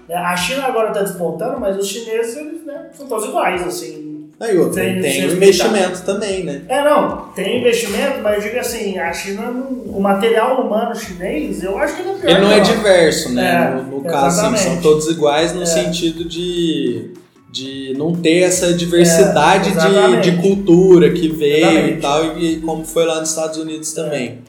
né? 0.10 0.16
A 0.16 0.36
China 0.36 0.66
agora 0.66 0.90
está 0.90 1.04
despontando, 1.04 1.60
mas 1.60 1.78
os 1.78 1.88
chineses 1.88 2.36
eles, 2.38 2.66
né, 2.66 2.90
são 2.94 3.08
todos 3.08 3.26
iguais, 3.28 3.66
assim. 3.66 4.07
Aí 4.40 4.56
outro, 4.56 4.76
Tem- 4.76 5.02
tem, 5.02 5.24
investimento 5.32 6.04
também, 6.04 6.44
né? 6.44 6.62
É, 6.70 6.84
não, 6.84 7.30
tem 7.36 7.60
investimento, 7.60 8.20
mas 8.22 8.36
eu 8.36 8.50
digo 8.52 8.60
assim, 8.60 9.00
a 9.00 9.12
China, 9.12 9.50
não- 9.52 9.98
o 9.98 10.00
material 10.00 10.62
humano 10.62 10.96
chinês, 10.96 11.64
eu 11.64 11.76
acho 11.78 11.96
que 11.96 12.02
ele 12.04 12.10
é 12.10 12.14
pior 12.14 12.30
Ele 12.30 12.40
não 12.42 12.52
é 12.52 12.60
diverso, 12.60 13.30
né? 13.34 13.74
É, 13.80 13.82
no 13.82 13.98
no 13.98 14.04
caso, 14.04 14.46
assim, 14.46 14.58
são 14.64 14.82
todos 14.82 15.08
iguais 15.08 15.54
no 15.54 15.64
É. 15.64 15.66
sentido 15.66 16.24
de, 16.24 17.14
de 17.52 17.96
não 17.98 18.14
ter 18.16 18.42
essa 18.44 18.72
diversidade 18.74 19.72
É, 19.76 20.22
de, 20.22 20.30
de 20.32 20.38
cultura 20.40 21.12
que 21.12 21.30
veio 21.30 21.58
Exatamente. 21.66 21.94
e 21.98 22.02
tal, 22.02 22.38
e 22.40 22.56
como 22.58 22.86
foi 22.86 23.06
lá 23.08 23.20
nos 23.20 23.30
Estados 23.30 23.58
Unidos 23.58 23.92
também. 23.94 24.40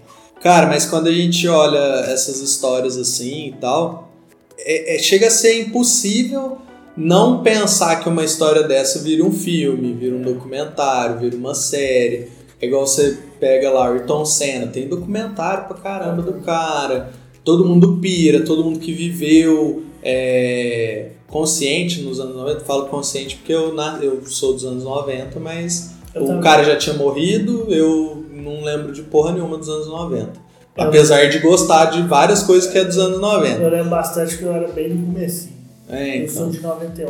Cara, 0.43 0.67
mas 0.67 0.85
quando 0.85 1.09
a 1.09 1.13
gente 1.13 1.49
olha 1.49 1.79
essas 2.13 2.41
histórias 2.41 2.99
assim 2.99 3.47
e 3.49 3.53
tal, 3.59 4.13
é- 4.59 4.97
é- 4.97 4.99
chega 4.99 5.29
a 5.29 5.31
ser 5.31 5.61
impossível 5.63 6.59
não 6.99 7.43
pensar 7.43 7.97
que 8.03 8.09
uma 8.09 8.25
história 8.25 8.63
dessa 8.65 8.99
vira 9.01 9.25
um 9.25 9.33
filme, 9.33 9.93
vira 9.95 10.17
um 10.17 10.23
documentário, 10.23 11.19
vira 11.19 11.37
uma 11.37 11.55
série. 11.55 12.29
É 12.61 12.67
igual 12.67 12.87
você 12.87 13.17
pega 13.39 13.71
lá 13.71 13.89
o 13.89 13.93
Ayrton 13.93 14.25
Senna, 14.25 14.67
tem 14.67 14.89
documentário 14.89 15.67
pra 15.69 15.77
caramba 15.77 16.23
do 16.23 16.35
cara. 16.41 17.11
Todo 17.45 17.65
mundo 17.65 17.99
pira, 18.03 18.41
todo 18.45 18.65
mundo 18.65 18.79
que 18.81 18.93
viveu 18.93 19.85
é, 20.03 21.11
consciente 21.29 22.03
nos 22.03 22.19
anos 22.21 22.35
90. 22.37 22.61
Falo 22.65 22.87
consciente 22.87 23.37
porque 23.37 23.53
eu, 23.53 23.75
eu 24.03 24.23
sou 24.27 24.53
dos 24.55 24.65
anos 24.65 24.83
90, 24.85 25.39
mas 25.39 25.93
Eu 26.15 26.25
o 26.25 26.27
também. 26.27 26.43
cara 26.43 26.65
já 26.65 26.77
tinha 26.77 26.97
morrido, 26.97 27.67
eu 27.69 28.25
não 28.33 28.63
lembro 28.65 28.93
de 28.93 29.03
porra 29.03 29.33
nenhuma 29.33 29.57
dos 29.57 29.69
anos 29.69 29.87
90. 29.87 30.33
Eu- 30.77 30.85
Apesar 30.85 31.27
de 31.29 31.39
gostar 31.41 31.87
de 31.87 32.03
várias 32.03 32.43
coisas 32.43 32.71
que 32.71 32.79
é 32.79 32.85
dos 32.85 32.99
anos 32.99 33.21
90. 33.21 33.63
Eu 33.63 33.71
lembro 33.71 33.91
bastante 33.91 34.37
que 34.37 34.43
eu 34.45 34.53
era 34.53 34.69
bem 34.69 34.91
no 34.95 35.07
começo. 35.07 35.49
É, 35.91 36.23
Eu 36.25 36.29
sou 36.29 36.49
então. 36.49 36.51
de 36.51 36.61
91. 36.61 37.09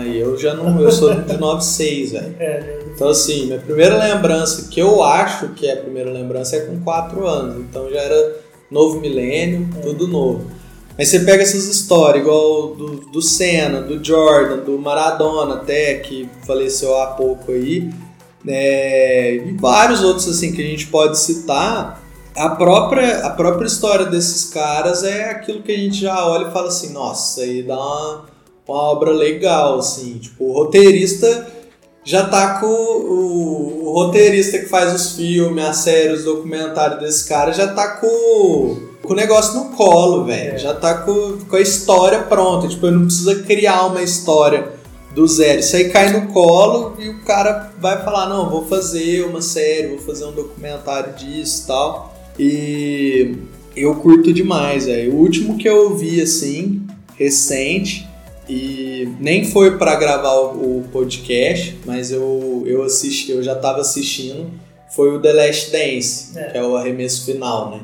Aí 0.00 0.18
eu 0.18 0.36
já 0.36 0.54
não. 0.54 0.80
Eu 0.80 0.90
sou 0.90 1.14
de 1.14 1.36
96, 1.38 2.12
velho. 2.12 2.34
É, 2.40 2.78
eu- 2.82 2.92
Então, 2.94 3.08
assim, 3.08 3.46
minha 3.46 3.58
primeira 3.58 3.96
lembrança, 3.96 4.68
que 4.70 4.80
eu 4.80 5.02
acho 5.02 5.50
que 5.50 5.66
é 5.66 5.74
a 5.74 5.76
primeira 5.76 6.10
lembrança, 6.10 6.56
é 6.56 6.60
com 6.60 6.80
4 6.80 7.26
anos. 7.26 7.56
Então 7.60 7.88
já 7.90 8.00
era 8.00 8.36
novo 8.70 9.00
milênio, 9.00 9.68
tudo 9.82 10.08
novo. 10.08 10.50
Mas 10.98 11.08
você 11.08 11.20
pega 11.20 11.42
essas 11.42 11.66
histórias, 11.66 12.22
igual 12.22 12.74
do, 12.74 12.96
do 13.12 13.20
Senna, 13.20 13.82
do 13.82 14.02
Jordan, 14.02 14.64
do 14.64 14.78
Maradona 14.78 15.56
até, 15.56 15.96
que 15.98 16.26
faleceu 16.46 16.96
há 16.98 17.08
pouco 17.08 17.52
aí, 17.52 17.90
é, 18.48 19.34
e 19.36 19.52
vários 19.52 20.02
outros 20.02 20.26
assim 20.28 20.52
que 20.52 20.62
a 20.62 20.64
gente 20.66 20.86
pode 20.86 21.18
citar. 21.18 22.02
A 22.36 22.50
própria, 22.50 23.26
a 23.26 23.30
própria 23.30 23.66
história 23.66 24.06
desses 24.06 24.44
caras 24.44 25.02
é 25.02 25.30
aquilo 25.30 25.62
que 25.62 25.72
a 25.72 25.76
gente 25.76 26.00
já 26.00 26.26
olha 26.26 26.48
e 26.48 26.52
fala 26.52 26.68
assim, 26.68 26.92
nossa, 26.92 27.40
aí 27.40 27.62
dá 27.62 27.76
uma, 27.76 28.24
uma 28.68 28.82
obra 28.82 29.10
legal, 29.10 29.78
assim. 29.78 30.18
Tipo, 30.18 30.44
o 30.44 30.52
roteirista 30.52 31.46
já 32.04 32.28
tá 32.28 32.60
com 32.60 32.66
o, 32.66 33.86
o 33.86 33.92
roteirista 33.92 34.58
que 34.58 34.66
faz 34.66 34.94
os 34.94 35.16
filmes, 35.16 35.64
as 35.64 35.78
séries, 35.78 36.20
os 36.20 36.24
documentários 36.24 37.00
desse 37.00 37.28
cara, 37.28 37.52
já 37.52 37.68
tá 37.68 37.96
com, 37.96 38.76
com 39.02 39.12
o 39.12 39.16
negócio 39.16 39.54
no 39.54 39.70
colo, 39.70 40.24
velho. 40.24 40.54
É. 40.54 40.58
Já 40.58 40.74
tá 40.74 40.94
com, 40.94 41.38
com 41.48 41.56
a 41.56 41.60
história 41.60 42.22
pronta. 42.24 42.68
Tipo, 42.68 42.86
ele 42.86 42.96
não 42.96 43.06
precisa 43.06 43.42
criar 43.42 43.86
uma 43.86 44.02
história 44.02 44.72
do 45.14 45.26
zero. 45.26 45.60
Isso 45.60 45.74
aí 45.74 45.88
cai 45.88 46.12
no 46.12 46.32
colo 46.32 46.94
e 46.98 47.08
o 47.08 47.22
cara 47.22 47.72
vai 47.80 48.04
falar, 48.04 48.28
não, 48.28 48.50
vou 48.50 48.66
fazer 48.66 49.24
uma 49.24 49.40
série, 49.40 49.88
vou 49.88 49.98
fazer 49.98 50.26
um 50.26 50.32
documentário 50.32 51.14
disso 51.14 51.64
e 51.64 51.66
tal. 51.66 52.15
E 52.38 53.34
eu 53.74 53.94
curto 53.96 54.32
demais, 54.32 54.86
velho. 54.86 55.14
O 55.14 55.16
último 55.18 55.56
que 55.56 55.68
eu 55.68 55.94
vi, 55.96 56.20
assim, 56.20 56.82
recente, 57.16 58.06
e 58.48 59.08
nem 59.18 59.44
foi 59.44 59.76
pra 59.76 59.96
gravar 59.96 60.34
o, 60.34 60.84
podcast, 60.92 61.76
mas 61.84 62.12
eu, 62.12 62.62
eu 62.66 62.82
assisti, 62.84 63.32
eu 63.32 63.42
já 63.42 63.54
tava 63.54 63.80
assistindo, 63.80 64.50
foi 64.94 65.14
o 65.14 65.20
The 65.20 65.32
Last 65.32 65.72
Dance, 65.72 66.38
É. 66.38 66.44
que 66.44 66.58
é 66.58 66.62
o 66.62 66.76
arremesso 66.76 67.24
final, 67.24 67.70
né? 67.70 67.80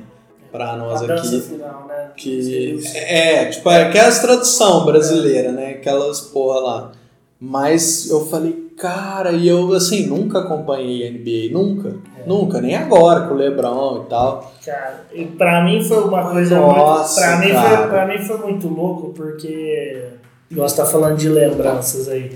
Pra 0.51 0.77
nós 0.77 1.03
a 1.03 1.15
aqui. 1.15 1.41
final, 1.41 1.87
né? 1.89 2.11
Que 2.17 2.79
é, 2.95 3.47
tipo, 3.47 3.69
é 3.71 3.85
aquelas 3.85 4.21
tradução 4.21 4.85
brasileira, 4.85 5.51
né? 5.51 5.71
Aquelas 5.71 6.21
porra 6.21 6.61
lá. 6.61 6.93
Mas 7.41 8.09
eu 8.11 8.27
falei, 8.27 8.62
Cara, 8.83 9.31
e 9.31 9.47
eu, 9.47 9.73
assim, 9.75 10.09
nunca 10.09 10.41
acompanhei 10.41 11.09
NBA, 11.09 11.57
nunca. 11.57 11.91
É. 12.19 12.27
Nunca, 12.27 12.61
nem 12.61 12.75
agora 12.75 13.29
com 13.29 13.35
o 13.35 13.37
Lebron 13.37 14.03
e 14.05 14.11
tal. 14.11 14.53
Cara, 14.67 15.05
e 15.13 15.25
pra 15.25 15.63
mim 15.63 15.85
foi 15.85 16.03
uma 16.03 16.29
coisa 16.29 16.57
Nossa, 16.57 17.37
muito. 17.37 17.55
Pra 17.55 17.63
mim, 17.63 17.77
foi, 17.77 17.87
pra 17.87 18.07
mim 18.09 18.19
foi 18.19 18.39
muito 18.39 18.67
louco, 18.67 19.13
porque. 19.15 20.09
Nós 20.51 20.73
tá 20.73 20.85
falando 20.85 21.17
de 21.17 21.29
lembranças 21.29 22.09
aí. 22.09 22.33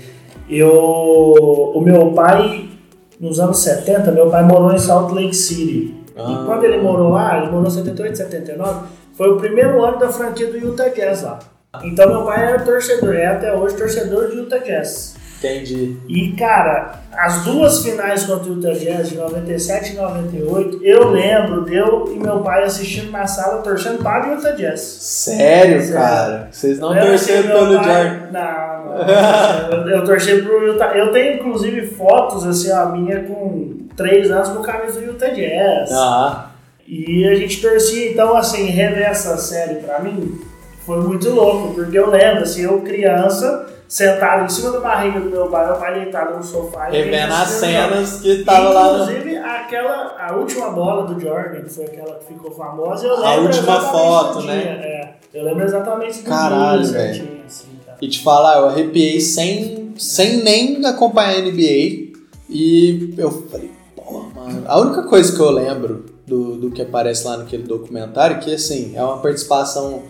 Eu. 0.49 0.71
O 0.71 1.81
meu 1.81 2.13
pai, 2.13 2.69
nos 3.19 3.41
anos 3.41 3.57
70, 3.57 4.09
meu 4.13 4.29
pai 4.29 4.43
morou 4.43 4.71
em 4.71 4.79
Salt 4.79 5.11
Lake 5.11 5.35
City. 5.35 5.95
Ah. 6.15 6.31
E 6.31 6.45
quando 6.45 6.63
ele 6.63 6.77
morou 6.77 7.09
lá, 7.09 7.39
ele 7.39 7.51
morou 7.51 7.67
em 7.67 7.71
78, 7.71 8.19
79, 8.19 8.87
foi 9.17 9.29
o 9.31 9.35
primeiro 9.35 9.83
ano 9.83 9.99
da 9.99 10.07
franquia 10.07 10.49
do 10.49 10.57
Utah 10.57 10.87
Jazz 10.87 11.23
lá. 11.23 11.39
Então 11.83 12.07
meu 12.07 12.23
pai 12.23 12.41
era 12.41 12.63
torcedor, 12.63 13.15
é 13.15 13.25
até 13.25 13.53
hoje 13.53 13.75
torcedor 13.75 14.29
de 14.29 14.37
Utah 14.37 14.59
Jazz. 14.59 15.16
Entendi. 15.37 15.97
E, 16.07 16.31
cara, 16.31 16.99
as 17.13 17.43
duas 17.43 17.83
finais 17.83 18.23
contra 18.23 18.51
o 18.51 18.55
Utah 18.55 18.73
Jazz, 18.73 19.09
de 19.09 19.17
97 19.17 19.93
e 19.93 19.95
98, 19.95 20.83
eu 20.83 21.11
lembro 21.11 21.65
de 21.65 21.75
eu 21.75 22.11
e 22.11 22.19
meu 22.19 22.39
pai 22.39 22.63
assistindo 22.63 23.11
na 23.11 23.27
sala, 23.27 23.61
torcendo 23.61 24.01
para 24.01 24.29
o 24.29 24.33
Utah 24.33 24.51
Jazz. 24.51 24.79
Sério, 24.79 25.79
Sério. 25.81 25.93
cara? 25.93 26.47
Vocês 26.51 26.79
não 26.79 26.95
torceram 26.95 27.47
pelo 27.49 27.79
pai... 27.79 28.09
Jordan? 28.09 28.31
Não, 28.31 28.85
não. 28.85 29.87
eu, 29.87 29.89
eu 29.89 30.05
torci 30.05 30.41
pro 30.41 30.67
Utah. 30.67 30.97
Eu 30.97 31.11
tenho, 31.11 31.35
inclusive, 31.35 31.87
fotos, 31.87 32.45
assim, 32.45 32.71
a 32.71 32.85
minha 32.85 33.23
com 33.23 33.87
3 33.95 34.31
anos 34.31 34.49
com 34.49 34.63
camisa 34.63 34.99
do 34.99 35.05
Utah 35.05 35.29
Jazz. 35.29 35.91
Ah. 35.91 36.51
E 36.87 37.27
a 37.27 37.35
gente 37.35 37.61
torcia, 37.61 38.11
então, 38.11 38.35
assim, 38.35 38.65
rever 38.65 39.03
essa 39.03 39.37
série 39.37 39.75
pra 39.75 39.99
mim 39.99 40.39
foi 40.85 41.01
muito 41.01 41.29
louco, 41.29 41.73
porque 41.75 41.99
eu 41.99 42.09
lembro, 42.09 42.43
assim, 42.43 42.61
eu 42.63 42.79
criança 42.81 43.67
sentado 43.87 44.45
em 44.45 44.49
cima 44.49 44.71
da 44.71 44.79
barriga 44.79 45.19
do 45.19 45.29
meu 45.29 45.47
pai, 45.47 45.65
meu 45.65 45.75
pai 45.75 45.99
deitado 46.01 46.37
no 46.37 46.43
sofá. 46.43 46.89
Revendo 46.89 47.33
as 47.33 47.47
cenas 47.47 48.19
que 48.19 48.43
tava 48.43 48.69
lá. 48.69 49.03
Inclusive, 49.03 49.37
aquela, 49.37 50.15
a 50.19 50.35
última 50.35 50.69
bola 50.71 51.07
do 51.07 51.19
Jordan, 51.19 51.61
que 51.61 51.69
foi 51.69 51.85
aquela 51.85 52.15
que 52.15 52.25
ficou 52.25 52.51
famosa, 52.51 53.07
eu 53.07 53.15
lembro. 53.15 53.27
A 53.27 53.35
última 53.35 53.81
foto, 53.81 54.41
né? 54.41 54.63
É, 54.63 55.13
eu 55.33 55.45
lembro 55.45 55.63
exatamente 55.63 56.19
do 56.19 56.29
Caralho, 56.29 56.85
velho. 56.85 57.27
Assim, 57.45 57.67
e 58.01 58.07
te 58.07 58.21
falar, 58.21 58.59
eu 58.59 58.65
arrepiei 58.67 59.19
sem, 59.19 59.93
sem 59.97 60.43
nem 60.43 60.85
acompanhar 60.85 61.37
a 61.37 61.41
NBA. 61.41 62.07
E 62.49 63.13
eu 63.17 63.31
falei, 63.49 63.71
pô, 63.95 64.23
mano. 64.35 64.63
A 64.67 64.79
única 64.79 65.03
coisa 65.03 65.35
que 65.35 65.41
eu 65.41 65.49
lembro 65.49 66.05
do, 66.25 66.57
do 66.57 66.71
que 66.71 66.81
aparece 66.81 67.25
lá 67.25 67.37
naquele 67.37 67.63
documentário, 67.63 68.39
que 68.39 68.53
assim, 68.53 68.95
é 68.95 69.01
uma 69.01 69.17
participação 69.17 70.03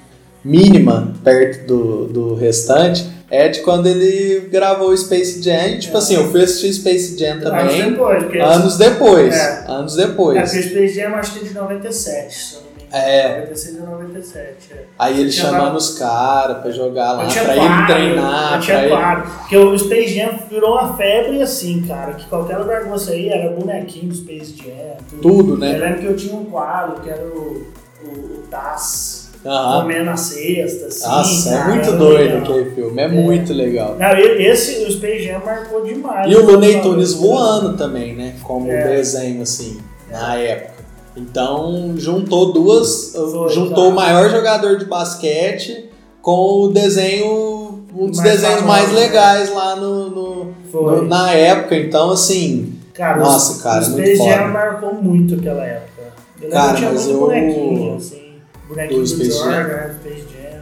mínima 0.44 1.14
perto 1.24 1.68
do, 1.68 2.08
do 2.08 2.36
restante 2.36 3.17
é 3.30 3.50
de 3.50 3.60
quando 3.62 3.88
ele 3.88 4.48
gravou 4.50 4.90
o 4.90 4.98
Space 4.98 5.42
Jam. 5.42 5.80
Tipo 5.80 5.96
é. 5.96 6.00
assim, 6.00 6.16
eu 6.16 6.30
fui 6.32 6.44
assistir 6.44 6.74
Space 6.74 7.18
Jam 7.18 7.40
também. 7.40 7.82
Anos 7.82 7.98
depois. 7.98 8.42
Anos 8.42 8.78
depois. 8.78 9.36
É. 9.36 9.66
Anos 9.68 9.96
depois. 9.96 10.38
É, 10.38 10.42
porque 10.44 10.70
Space 10.70 10.94
Jam 10.94 11.16
acho 11.16 11.34
que 11.34 11.46
é 11.46 11.48
de 11.50 11.54
97, 11.54 12.36
se 12.36 12.56
eu 12.56 12.62
não 12.62 12.68
me 12.68 12.84
engano. 12.84 13.04
É. 13.04 13.40
96 13.40 13.76
e 13.76 13.80
97. 13.82 14.56
É. 14.72 14.84
Aí 14.98 15.20
ele 15.20 15.32
chamando 15.32 15.76
os 15.76 16.00
caras 16.00 16.58
pra 16.60 16.72
jogar 16.72 17.14
lá, 17.14 17.26
pra 17.26 17.44
quadro, 17.44 17.66
ele 17.66 17.86
treinar. 17.86 18.54
Eu 18.56 18.62
tinha 18.62 18.90
quadro. 18.90 19.24
Ele... 19.24 19.38
Porque 19.40 19.58
o 19.58 19.78
Space 19.78 20.16
Jam 20.16 20.40
virou 20.50 20.72
uma 20.72 20.96
febre 20.96 21.42
assim, 21.42 21.86
cara. 21.86 22.14
Que 22.14 22.26
qualquer 22.28 22.58
lugar 22.58 22.84
que 22.84 22.90
você 22.90 23.20
ia 23.20 23.36
era 23.36 23.50
bonequinho 23.50 24.08
do 24.08 24.16
Space 24.16 24.56
Jam. 24.56 24.98
Tudo, 25.10 25.20
tudo 25.20 25.58
né? 25.58 25.76
Eu 25.76 25.82
lembro 25.82 26.00
que 26.00 26.06
eu 26.06 26.16
tinha 26.16 26.34
um 26.34 26.46
quadro 26.46 27.02
que 27.02 27.10
era 27.10 27.26
o, 27.26 27.68
o, 28.04 28.08
o 28.08 28.44
Taz 28.50 29.17
uhum. 29.46 29.82
comendo 29.82 30.10
a 30.10 30.18
cesta, 30.18 30.88
assim. 30.88 31.08
Nossa, 31.08 31.50
é 31.50 31.58
cara, 31.58 31.72
é 31.72 31.76
muito 31.76 31.90
é 31.90 31.98
doido 31.98 32.18
legal. 32.18 32.42
aquele 32.42 32.72
filme, 32.72 33.02
é, 33.02 33.06
é, 33.06 33.08
muito 33.08 33.54
legal. 33.54 33.96
Não, 33.98 34.18
esse, 34.18 34.86
o 34.86 34.92
Space 34.92 35.24
Jam 35.24 35.42
marcou 35.46 35.84
demais. 35.84 36.32
E 36.32 36.36
o 36.36 36.46
Looney 36.46 36.82
Tunes 36.82 37.14
voando 37.14 37.78
também, 37.78 38.16
né? 38.16 38.36
Como 38.44 38.70
é. 38.70 38.88
desenho, 38.88 39.42
assim, 39.42 39.78
na 40.10 40.36
época. 40.36 40.78
Então, 41.16 41.94
juntou 41.98 42.54
duas... 42.54 43.14
Foi, 43.14 43.50
juntou 43.50 43.90
o 43.90 43.96
maior 43.96 44.30
jogador 44.30 44.78
de 44.78 44.86
basquete 44.86 45.90
com 46.22 46.64
o 46.64 46.68
desenho... 46.70 47.76
Um 47.96 48.12
dos 48.12 48.20
mais 48.20 48.32
desenhos 48.32 48.60
famoso, 48.60 48.78
mais 48.78 48.94
né? 48.94 49.00
legais 49.00 49.50
né? 49.50 49.56
lá 49.56 49.76
no, 49.76 50.10
no, 50.10 50.54
no, 50.72 51.02
na 51.08 51.32
época. 51.32 51.76
Então, 51.76 52.12
assim... 52.12 52.74
Cara, 52.94 53.18
nossa, 53.18 53.64
cara, 53.64 53.82
o 53.82 53.86
Space 53.86 54.18
Jam 54.18 54.50
marcou 54.50 54.94
muito 54.94 55.36
aquela 55.36 55.66
época. 55.66 56.04
Eu 56.40 56.50
cara, 56.50 56.80
mas 56.82 57.08
eu... 57.08 57.96
Assim 57.96 58.27
bonequinho 58.68 59.02
do, 59.02 59.08
Space 59.08 59.32
Jordan, 59.32 59.52
Jam. 59.52 59.96
Space 60.00 60.26
Jam. 60.34 60.62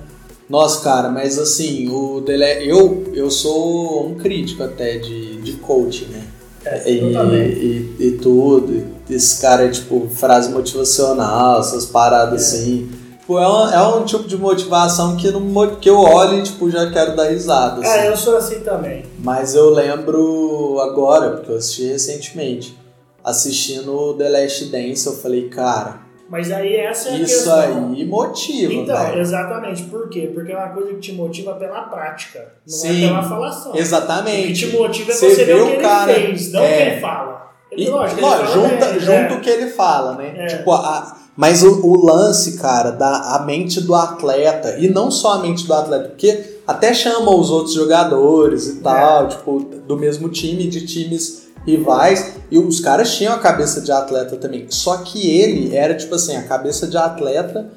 Nossa, 0.50 0.84
cara, 0.84 1.10
mas 1.10 1.40
assim, 1.40 1.90
o 1.90 2.22
Dele... 2.22 2.70
eu, 2.70 3.12
eu 3.14 3.32
sou 3.32 4.08
um 4.08 4.16
crítico 4.16 4.64
até 4.64 4.98
de, 4.98 5.42
de 5.42 5.54
coaching, 5.54 6.06
né? 6.06 6.28
É, 6.66 6.90
e, 6.90 7.00
e, 7.00 7.96
e, 8.00 8.12
tudo. 8.22 8.96
Esse 9.08 9.40
cara 9.40 9.66
é 9.66 9.70
tipo 9.70 10.10
frase 10.10 10.50
motivacional, 10.50 11.60
essas 11.60 11.86
paradas 11.86 12.42
é. 12.42 12.58
assim. 12.58 12.90
Tipo, 13.20 13.40
é, 13.40 13.48
um, 13.48 13.70
é 13.70 13.88
um 13.98 14.06
tipo 14.06 14.28
de 14.28 14.38
motivação 14.38 15.16
que, 15.16 15.30
não, 15.32 15.76
que 15.76 15.90
eu 15.90 16.00
olho 16.00 16.40
e 16.40 16.44
tipo, 16.44 16.70
já 16.70 16.90
quero 16.92 17.16
dar 17.16 17.30
risada. 17.30 17.84
É, 17.84 17.88
assim. 17.88 18.00
É, 18.00 18.08
eu 18.10 18.18
sou 18.18 18.38
assim 18.38 18.60
também. 18.62 19.06
Mas 19.20 19.54
eu 19.56 19.70
lembro 19.70 20.80
agora, 20.82 21.32
porque 21.32 21.52
eu 21.52 21.58
assisti 21.58 21.86
recentemente, 21.86 22.78
assistindo 23.24 24.14
The 24.14 24.30
Last 24.30 24.66
Dance, 24.66 25.06
eu 25.08 25.14
falei, 25.14 25.50
cara, 25.50 26.05
mas 26.30 26.52
aí 26.52 26.76
essa 26.76 27.10
é 27.10 27.12
a 27.12 27.16
Isso 27.18 27.36
questão. 27.36 27.92
aí 27.94 28.06
motiva. 28.06 28.74
Então, 28.74 29.18
exatamente. 29.18 29.84
Por 29.84 30.10
quê? 30.10 30.32
Porque 30.34 30.52
é 30.52 30.58
uma 30.58 30.70
coisa 30.70 30.94
que 30.94 31.00
te 31.00 31.14
motiva 31.14 31.54
pela 31.54 31.82
prática, 31.84 32.40
não 32.68 32.76
é 32.76 32.78
Sim, 32.78 33.06
é 33.06 33.08
pela 33.08 33.24
falação. 33.24 33.76
Exatamente. 33.76 34.42
O 34.42 34.48
que 34.48 34.54
te 34.54 34.78
motiva 34.78 35.12
é 35.12 35.16
você, 35.16 35.46
ver 35.46 35.62
o 35.62 35.68
que 35.68 35.78
cara, 35.78 36.12
ele 36.12 36.28
fez, 36.28 36.52
não 36.52 36.62
é, 36.62 36.66
o 36.66 36.68
que 36.68 36.82
ele 36.84 37.00
fala. 37.00 37.52
Ele, 37.72 37.84
e, 37.84 37.90
lógico, 37.90 38.22
lógico, 38.22 38.52
junta, 38.54 38.86
é, 38.86 39.00
junto 39.00 39.34
o 39.36 39.42
que 39.42 39.50
ele 39.50 39.68
fala, 39.68 40.16
né? 40.16 40.34
É. 40.38 40.48
Tipo, 40.48 40.72
a, 40.72 41.18
mas 41.38 41.64
o, 41.64 41.86
o, 41.86 42.06
lance, 42.06 42.58
cara, 42.58 42.92
da 42.92 43.36
a 43.36 43.44
mente 43.46 43.82
do 43.82 43.94
atleta, 43.94 44.78
e 44.80 44.88
não 44.88 45.12
só 45.12 45.34
a 45.34 45.40
mente 45.40 45.68
do 45.68 45.74
atleta, 45.74 46.10
porque 46.10 46.60
até 46.66 46.94
chama 46.94 47.36
os 47.36 47.50
outros 47.52 47.76
jogadores 47.76 48.68
e 48.68 48.76
tal, 48.78 49.28
tipo, 49.28 49.60
do 49.60 49.98
mesmo 49.98 50.30
time, 50.30 50.68
de 50.68 50.88
times 50.88 51.45
rivais, 51.66 52.36
e 52.52 52.58
os 52.58 52.80
caras 52.80 53.16
tinham 53.16 53.34
a 53.34 53.40
cabeça 53.40 53.82
de 53.82 53.92
atleta 53.92 54.36
também. 54.38 54.68
Só 54.70 54.98
que 54.98 55.30
ele 55.30 55.76
era 55.76 55.96
tipo 55.96 56.16
assim, 56.16 56.36
a 56.36 56.44
cabeça 56.44 56.88
de 56.88 56.98
atleta 56.98 57.70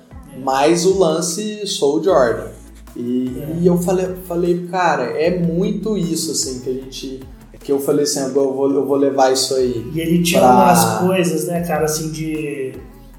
mais 0.42 0.84
o 0.84 0.98
lance 0.98 1.66
sou 1.66 2.02
Jordan. 2.02 2.48
E, 2.94 3.32
é. 3.40 3.56
e 3.60 3.66
eu 3.66 3.78
falei, 3.78 4.14
falei, 4.26 4.66
cara, 4.70 5.04
é 5.04 5.38
muito 5.38 5.96
isso 5.96 6.32
assim 6.32 6.60
que 6.60 6.70
a 6.70 6.72
gente 6.72 7.20
que 7.60 7.72
eu 7.72 7.78
falei 7.80 8.04
assim, 8.04 8.20
eu 8.20 8.32
vou, 8.32 8.72
eu 8.72 8.86
vou 8.86 8.96
levar 8.96 9.30
isso 9.30 9.54
aí. 9.54 9.90
E 9.92 10.00
ele 10.00 10.22
tinha 10.22 10.40
pra... 10.40 10.52
umas 10.52 11.00
coisas, 11.00 11.46
né, 11.48 11.62
cara, 11.66 11.84
assim, 11.84 12.10
de 12.10 12.72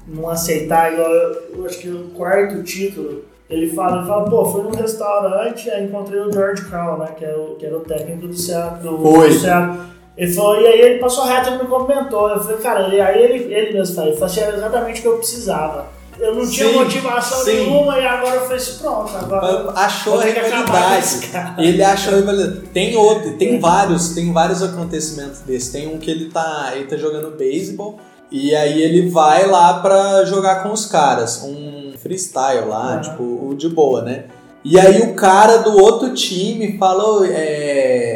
não 0.08 0.28
aceitar, 0.28 0.92
igual 0.92 1.08
eu, 1.08 1.66
acho 1.66 1.78
que 1.78 1.88
o 1.88 2.08
quarto 2.16 2.60
título, 2.64 3.22
ele 3.48 3.68
fala, 3.70 3.98
ele 3.98 4.08
fala, 4.08 4.28
pô, 4.28 4.44
fui 4.46 4.62
num 4.62 4.70
restaurante, 4.70 5.70
aí 5.70 5.84
encontrei 5.84 6.20
o 6.20 6.32
George 6.32 6.64
Crown, 6.64 6.98
né, 6.98 7.14
que 7.16 7.24
era 7.24 7.40
o, 7.40 7.54
que 7.54 7.64
era 7.64 7.76
o 7.76 7.80
técnico 7.80 8.26
do 8.26 8.36
Seattle. 8.36 8.98
Foi. 8.98 9.28
Do 9.28 9.38
Seattle. 9.38 9.80
Ele 10.20 10.34
falou, 10.34 10.60
e 10.60 10.66
aí 10.66 10.80
ele 10.82 10.98
passou 10.98 11.24
reto 11.24 11.48
e 11.48 11.52
me 11.52 11.64
comentou. 11.64 12.28
Eu 12.28 12.38
falei, 12.40 12.58
cara, 12.58 12.86
ele, 12.86 13.00
aí 13.00 13.22
ele, 13.22 13.54
ele 13.54 13.72
mesmo 13.72 13.94
falou, 13.94 14.10
ele 14.10 14.18
falou 14.18 14.30
assim, 14.30 14.40
era 14.40 14.54
exatamente 14.54 14.98
o 14.98 15.02
que 15.02 15.08
eu 15.08 15.16
precisava. 15.16 15.86
Eu 16.18 16.34
não 16.34 16.46
tinha 16.46 16.68
sim, 16.68 16.74
motivação 16.74 17.38
sim. 17.42 17.54
nenhuma 17.54 17.98
e 17.98 18.06
agora 18.06 18.36
eu 18.36 18.42
falei 18.42 18.58
assim, 18.58 18.78
pronto, 18.82 19.16
agora. 19.16 19.72
Achou 19.74 20.20
a 20.20 20.24
rivalidade. 20.24 21.30
Ele 21.56 21.82
achou 21.82 22.12
a 22.12 22.16
rivalidade. 22.18 22.60
Tem 22.66 22.94
outro, 22.96 23.32
tem 23.38 23.58
vários, 23.58 24.10
tem 24.10 24.30
vários 24.30 24.62
acontecimentos 24.62 25.40
desses. 25.40 25.72
Tem 25.72 25.88
um 25.88 25.96
que 25.96 26.10
ele 26.10 26.28
tá, 26.28 26.72
ele 26.74 26.84
tá 26.84 26.98
jogando 26.98 27.34
beisebol 27.34 27.98
e 28.30 28.54
aí 28.54 28.82
ele 28.82 29.08
vai 29.08 29.46
lá 29.46 29.80
pra 29.80 30.26
jogar 30.26 30.62
com 30.62 30.70
os 30.70 30.84
caras. 30.84 31.42
Um 31.42 31.94
freestyle 31.96 32.68
lá, 32.68 32.96
uhum. 32.96 33.00
tipo, 33.00 33.22
o 33.22 33.54
de 33.54 33.70
boa, 33.70 34.02
né? 34.02 34.24
E 34.62 34.78
aí 34.78 35.00
o 35.00 35.14
cara 35.14 35.56
do 35.56 35.78
outro 35.78 36.12
time 36.12 36.76
falou, 36.76 37.24
é 37.24 38.09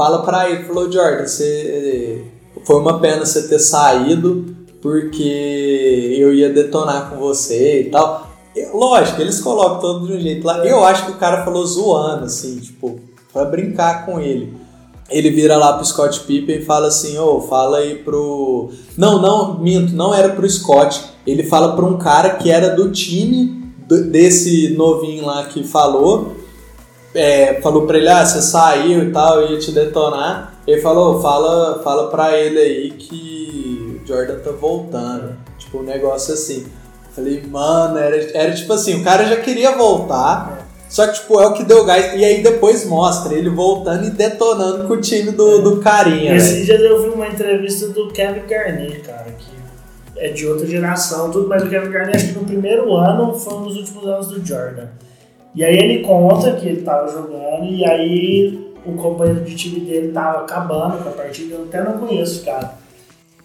fala 0.00 0.22
para 0.22 0.48
ele, 0.48 0.64
falou, 0.64 0.90
Jordan, 0.90 1.26
você 1.26 2.24
foi 2.64 2.76
uma 2.76 2.98
pena 2.98 3.26
você 3.26 3.46
ter 3.46 3.58
saído 3.58 4.56
porque 4.80 6.16
eu 6.18 6.32
ia 6.32 6.48
detonar 6.48 7.10
com 7.10 7.16
você 7.16 7.82
e 7.82 7.90
tal. 7.90 8.26
Lógico, 8.72 9.20
eles 9.20 9.40
colocam 9.40 9.78
todo 9.78 10.06
de 10.06 10.14
um 10.14 10.18
jeito 10.18 10.46
lá. 10.46 10.64
Eu 10.64 10.82
acho 10.82 11.04
que 11.04 11.12
o 11.12 11.16
cara 11.16 11.44
falou 11.44 11.66
zoando, 11.66 12.24
assim, 12.24 12.58
tipo, 12.60 12.98
pra 13.30 13.44
brincar 13.44 14.06
com 14.06 14.18
ele. 14.18 14.54
Ele 15.10 15.28
vira 15.28 15.58
lá 15.58 15.74
pro 15.74 15.84
Scott 15.84 16.20
Pippen 16.20 16.60
e 16.60 16.64
fala 16.64 16.88
assim, 16.88 17.18
ô, 17.18 17.36
oh, 17.36 17.40
fala 17.42 17.78
aí 17.78 17.96
pro... 17.96 18.70
Não, 18.96 19.20
não, 19.20 19.58
minto, 19.58 19.92
não 19.92 20.14
era 20.14 20.30
pro 20.30 20.48
Scott. 20.48 20.98
Ele 21.26 21.42
fala 21.42 21.76
pra 21.76 21.84
um 21.84 21.98
cara 21.98 22.36
que 22.36 22.50
era 22.50 22.74
do 22.74 22.90
time 22.90 23.70
desse 24.10 24.70
novinho 24.70 25.26
lá 25.26 25.44
que 25.44 25.62
falou 25.62 26.39
é, 27.14 27.60
falou 27.60 27.86
pra 27.86 27.98
ele, 27.98 28.08
ah, 28.08 28.24
você 28.24 28.40
saiu 28.40 29.04
e 29.04 29.10
tal, 29.10 29.50
ia 29.50 29.58
te 29.58 29.72
detonar. 29.72 30.54
Ele 30.66 30.80
falou, 30.80 31.20
fala, 31.20 31.82
fala 31.82 32.08
pra 32.10 32.38
ele 32.38 32.58
aí 32.58 32.90
que 32.92 34.00
o 34.02 34.06
Jordan 34.06 34.38
tá 34.38 34.52
voltando. 34.52 35.36
Tipo, 35.58 35.78
um 35.78 35.82
negócio 35.82 36.34
assim. 36.34 36.66
Falei, 37.14 37.42
mano, 37.46 37.98
era, 37.98 38.16
era 38.32 38.54
tipo 38.54 38.72
assim, 38.72 39.00
o 39.00 39.04
cara 39.04 39.24
já 39.24 39.36
queria 39.36 39.76
voltar. 39.76 40.68
Só 40.88 41.06
que, 41.06 41.14
tipo, 41.14 41.40
é 41.40 41.46
o 41.46 41.52
que 41.52 41.64
deu 41.64 41.84
gás. 41.84 42.14
E 42.18 42.24
aí 42.24 42.42
depois 42.42 42.84
mostra 42.86 43.34
ele 43.34 43.48
voltando 43.48 44.06
e 44.06 44.10
detonando 44.10 44.86
com 44.86 44.94
o 44.94 45.00
time 45.00 45.30
do, 45.32 45.62
do 45.62 45.76
carinha. 45.80 46.34
Esses 46.34 46.66
dias 46.66 46.80
eu 46.80 47.02
vi 47.02 47.08
uma 47.10 47.28
entrevista 47.28 47.88
do 47.88 48.08
Kevin 48.08 48.46
Garnett, 48.46 49.00
cara, 49.00 49.26
que 49.38 49.50
é 50.16 50.28
de 50.28 50.46
outra 50.46 50.66
geração, 50.66 51.30
tudo, 51.30 51.48
mas 51.48 51.62
o 51.62 51.68
Kevin 51.68 51.90
Garnett 51.90 52.16
acho 52.16 52.26
que 52.28 52.38
no 52.38 52.44
primeiro 52.44 52.94
ano 52.94 53.32
foi 53.34 53.54
um 53.54 53.62
dos 53.62 53.76
últimos 53.76 54.06
anos 54.06 54.28
do 54.28 54.44
Jordan. 54.44 54.88
E 55.54 55.64
aí 55.64 55.76
ele 55.76 56.04
conta 56.04 56.52
que 56.52 56.66
ele 56.66 56.82
tava 56.82 57.10
jogando 57.10 57.64
e 57.64 57.84
aí 57.84 58.72
o 58.84 58.92
companheiro 58.94 59.44
de 59.44 59.54
time 59.54 59.80
dele 59.80 60.12
tava 60.12 60.40
acabando 60.40 61.02
com 61.02 61.08
a 61.08 61.12
partida, 61.12 61.54
eu 61.54 61.64
até 61.64 61.82
não 61.82 61.98
conheço, 61.98 62.44
cara. 62.44 62.78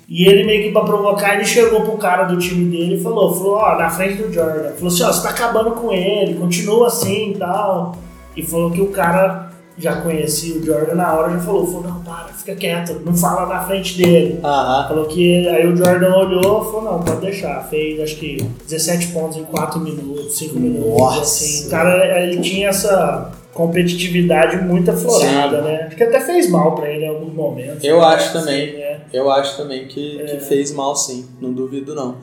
E 0.07 0.27
ele 0.27 0.43
meio 0.43 0.63
que 0.63 0.71
pra 0.71 0.83
provocar, 0.83 1.33
ele 1.33 1.45
chegou 1.45 1.81
pro 1.81 1.97
cara 1.97 2.25
do 2.25 2.37
time 2.37 2.69
dele 2.69 2.95
e 2.95 3.01
falou, 3.01 3.33
falou, 3.33 3.55
ó, 3.55 3.75
na 3.75 3.89
frente 3.89 4.21
do 4.21 4.31
Jordan, 4.31 4.69
falou 4.73 4.87
assim, 4.87 5.03
ó, 5.03 5.11
você 5.11 5.23
tá 5.23 5.29
acabando 5.29 5.71
com 5.71 5.91
ele, 5.91 6.35
continua 6.35 6.87
assim 6.87 7.31
e 7.31 7.37
tal. 7.37 7.95
E 8.37 8.43
falou 8.43 8.69
que 8.69 8.81
o 8.81 8.91
cara 8.91 9.44
já 9.78 10.01
conhecia 10.01 10.55
o 10.55 10.63
Jordan 10.65 10.95
na 10.95 11.13
hora, 11.13 11.34
já 11.34 11.39
falou, 11.39 11.65
falou, 11.65 11.84
não, 11.84 12.01
para, 12.01 12.28
fica 12.34 12.55
quieto, 12.55 13.01
não 13.05 13.15
fala 13.15 13.45
na 13.45 13.63
frente 13.65 13.97
dele. 13.97 14.39
Aham. 14.43 14.88
Falou 14.88 15.05
que 15.05 15.47
aí 15.47 15.67
o 15.67 15.76
Jordan 15.76 16.15
olhou 16.15 16.61
e 16.61 16.65
falou, 16.65 16.82
não, 16.84 16.99
pode 17.03 17.21
deixar. 17.21 17.61
Fez 17.69 17.99
acho 17.99 18.15
que 18.15 18.38
17 18.67 19.07
pontos 19.07 19.38
em 19.38 19.43
4 19.43 19.80
minutos, 19.80 20.38
5 20.38 20.57
minutos, 20.59 20.97
Nossa. 20.99 21.21
assim. 21.21 21.67
O 21.67 21.69
cara, 21.69 22.21
ele 22.21 22.41
tinha 22.41 22.69
essa 22.69 23.32
competitividade 23.53 24.57
muito 24.57 24.91
aflorada, 24.91 25.61
né? 25.61 25.84
Acho 25.88 25.95
que 25.95 26.03
até 26.03 26.19
fez 26.19 26.49
mal 26.49 26.76
pra 26.76 26.89
ele 26.89 27.05
em 27.05 27.09
alguns 27.09 27.34
momentos. 27.34 27.84
Eu 27.84 27.99
né? 27.99 28.05
acho 28.07 28.34
também. 28.34 28.63
Assim, 28.69 28.78
né? 28.78 29.01
Eu 29.13 29.32
acho 29.32 29.57
também 29.57 29.88
que, 29.88 30.19
É. 30.21 30.26
que 30.26 30.39
fez 30.41 30.73
mal, 30.73 30.95
sim. 30.95 31.26
Não 31.41 31.53
duvido, 31.53 31.95
não. 31.95 32.15